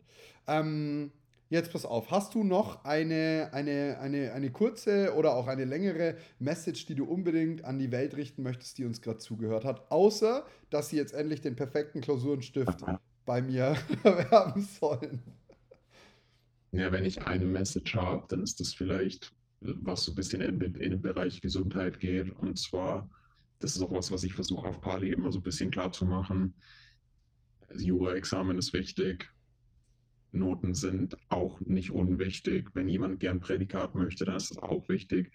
Ähm, 0.47 1.13
jetzt 1.51 1.73
pass 1.73 1.85
auf, 1.85 2.11
hast 2.11 2.35
du 2.35 2.45
noch 2.45 2.85
eine, 2.85 3.51
eine, 3.53 3.99
eine, 4.01 4.33
eine 4.33 4.51
kurze 4.51 5.15
oder 5.15 5.35
auch 5.35 5.47
eine 5.47 5.65
längere 5.65 6.17
Message, 6.39 6.87
die 6.87 6.95
du 6.95 7.05
unbedingt 7.05 7.65
an 7.65 7.79
die 7.79 7.91
Welt 7.91 8.17
richten 8.17 8.43
möchtest, 8.43 8.79
die 8.79 8.85
uns 8.85 9.01
gerade 9.01 9.19
zugehört 9.19 9.65
hat, 9.65 9.91
außer 9.91 10.47
dass 10.71 10.91
sie 10.91 10.97
jetzt 10.97 11.15
endlich 11.15 11.41
den 11.41 11.57
perfekten 11.57 12.01
Klausurenstift 12.01 12.85
bei 13.25 13.43
mir 13.43 13.77
erwerben 14.05 14.63
sollen? 14.63 15.23
Ja, 16.73 16.93
wenn 16.93 17.05
ich 17.05 17.27
eine 17.27 17.47
Message 17.47 17.95
habe, 17.95 18.27
dann 18.29 18.43
ist 18.43 18.61
das 18.61 18.75
vielleicht, 18.75 19.33
was 19.61 20.05
so 20.05 20.13
ein 20.13 20.15
bisschen 20.15 20.43
in, 20.43 20.61
in 20.61 20.91
den 20.91 21.03
Bereich 21.03 21.41
Gesundheit 21.41 21.99
geht. 21.99 22.31
Und 22.31 22.59
zwar, 22.59 23.09
das 23.59 23.75
ist 23.75 23.83
auch 23.83 23.93
was, 23.93 24.13
was 24.13 24.25
ich 24.25 24.35
versuche 24.35 24.69
auf 24.69 24.81
Pali 24.81 25.11
immer 25.11 25.33
so 25.33 25.39
ein 25.39 25.43
bisschen 25.43 25.71
klar 25.71 25.93
zu 25.93 26.05
machen. 26.05 26.55
Das 27.69 27.83
Jura-Examen 27.83 28.59
ist 28.59 28.73
wichtig, 28.73 29.31
Noten 30.33 30.75
sind 30.75 31.17
auch 31.29 31.61
nicht 31.61 31.91
unwichtig. 31.91 32.71
Wenn 32.75 32.89
jemand 32.89 33.21
gern 33.21 33.41
Prädikat 33.41 33.95
möchte, 33.95 34.25
dann 34.25 34.37
ist 34.37 34.51
das 34.51 34.59
auch 34.59 34.89
wichtig. 34.89 35.33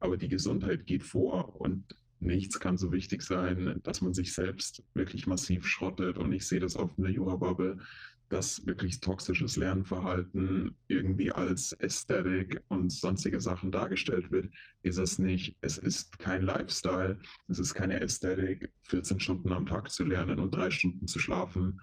Aber 0.00 0.16
die 0.16 0.28
Gesundheit 0.28 0.86
geht 0.86 1.02
vor 1.02 1.60
und 1.60 1.96
nichts 2.20 2.58
kann 2.58 2.76
so 2.76 2.92
wichtig 2.92 3.22
sein, 3.22 3.80
dass 3.82 4.00
man 4.00 4.14
sich 4.14 4.32
selbst 4.32 4.82
wirklich 4.94 5.26
massiv 5.26 5.66
schrottet. 5.66 6.18
Und 6.18 6.32
ich 6.32 6.46
sehe 6.46 6.60
das 6.60 6.76
auf 6.76 6.90
in 6.96 7.04
der 7.04 7.12
Jura-Bubble, 7.12 7.78
dass 8.28 8.66
wirklich 8.66 9.00
toxisches 9.00 9.56
Lernverhalten 9.56 10.74
irgendwie 10.88 11.30
als 11.30 11.72
Ästhetik 11.72 12.60
und 12.68 12.90
sonstige 12.90 13.40
Sachen 13.40 13.70
dargestellt 13.70 14.30
wird, 14.30 14.52
ist 14.82 14.98
es 14.98 15.18
nicht. 15.18 15.56
Es 15.60 15.78
ist 15.78 16.18
kein 16.18 16.42
Lifestyle, 16.42 17.18
es 17.48 17.58
ist 17.58 17.74
keine 17.74 18.00
Ästhetik, 18.00 18.72
14 18.88 19.20
Stunden 19.20 19.52
am 19.52 19.66
Tag 19.66 19.90
zu 19.90 20.04
lernen 20.04 20.38
und 20.38 20.54
drei 20.54 20.70
Stunden 20.70 21.06
zu 21.06 21.18
schlafen 21.18 21.80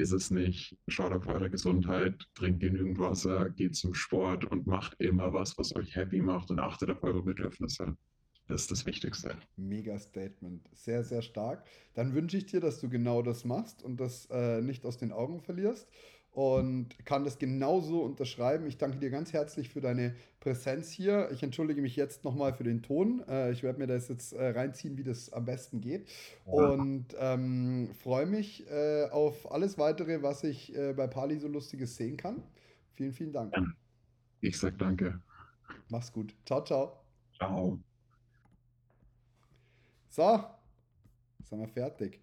ist 0.00 0.12
es 0.12 0.30
nicht. 0.30 0.76
Schaut 0.88 1.12
auf 1.12 1.26
eure 1.26 1.50
Gesundheit, 1.50 2.14
trinkt 2.34 2.60
genügend 2.60 2.98
Wasser, 2.98 3.50
geht 3.50 3.76
zum 3.76 3.94
Sport 3.94 4.44
und 4.44 4.66
macht 4.66 4.94
immer 5.00 5.32
was, 5.32 5.56
was 5.58 5.74
euch 5.76 5.94
happy 5.96 6.20
macht 6.20 6.50
und 6.50 6.58
achtet 6.58 6.90
auf 6.90 7.02
eure 7.02 7.22
Bedürfnisse. 7.22 7.96
Das 8.48 8.62
ist 8.62 8.70
das 8.70 8.86
Wichtigste. 8.86 9.36
Mega 9.56 9.98
Statement. 9.98 10.66
Sehr, 10.72 11.04
sehr 11.04 11.20
stark. 11.20 11.66
Dann 11.92 12.14
wünsche 12.14 12.38
ich 12.38 12.46
dir, 12.46 12.60
dass 12.60 12.80
du 12.80 12.88
genau 12.88 13.20
das 13.20 13.44
machst 13.44 13.82
und 13.82 14.00
das 14.00 14.26
äh, 14.30 14.62
nicht 14.62 14.86
aus 14.86 14.96
den 14.96 15.12
Augen 15.12 15.42
verlierst. 15.42 15.86
Und 16.38 17.04
kann 17.04 17.24
das 17.24 17.40
genauso 17.40 18.00
unterschreiben. 18.00 18.68
Ich 18.68 18.78
danke 18.78 18.98
dir 18.98 19.10
ganz 19.10 19.32
herzlich 19.32 19.70
für 19.70 19.80
deine 19.80 20.14
Präsenz 20.38 20.88
hier. 20.88 21.28
Ich 21.32 21.42
entschuldige 21.42 21.82
mich 21.82 21.96
jetzt 21.96 22.22
nochmal 22.22 22.54
für 22.54 22.62
den 22.62 22.80
Ton. 22.80 23.24
Äh, 23.26 23.50
ich 23.50 23.64
werde 23.64 23.80
mir 23.80 23.88
das 23.88 24.06
jetzt 24.06 24.34
äh, 24.34 24.50
reinziehen, 24.50 24.96
wie 24.96 25.02
das 25.02 25.32
am 25.32 25.46
besten 25.46 25.80
geht. 25.80 26.08
Ja. 26.46 26.52
Und 26.52 27.06
ähm, 27.18 27.90
freue 27.92 28.26
mich 28.26 28.70
äh, 28.70 29.08
auf 29.10 29.50
alles 29.50 29.78
weitere, 29.78 30.22
was 30.22 30.44
ich 30.44 30.76
äh, 30.76 30.92
bei 30.92 31.08
Pali 31.08 31.40
so 31.40 31.48
Lustiges 31.48 31.96
sehen 31.96 32.16
kann. 32.16 32.40
Vielen, 32.94 33.12
vielen 33.12 33.32
Dank. 33.32 33.56
Ich 34.40 34.56
sag 34.60 34.78
danke. 34.78 35.20
Mach's 35.88 36.12
gut. 36.12 36.36
Ciao, 36.46 36.62
ciao. 36.62 37.00
Ciao. 37.34 37.80
So, 40.10 40.44
sind 41.42 41.58
wir 41.58 41.66
fertig. 41.66 42.20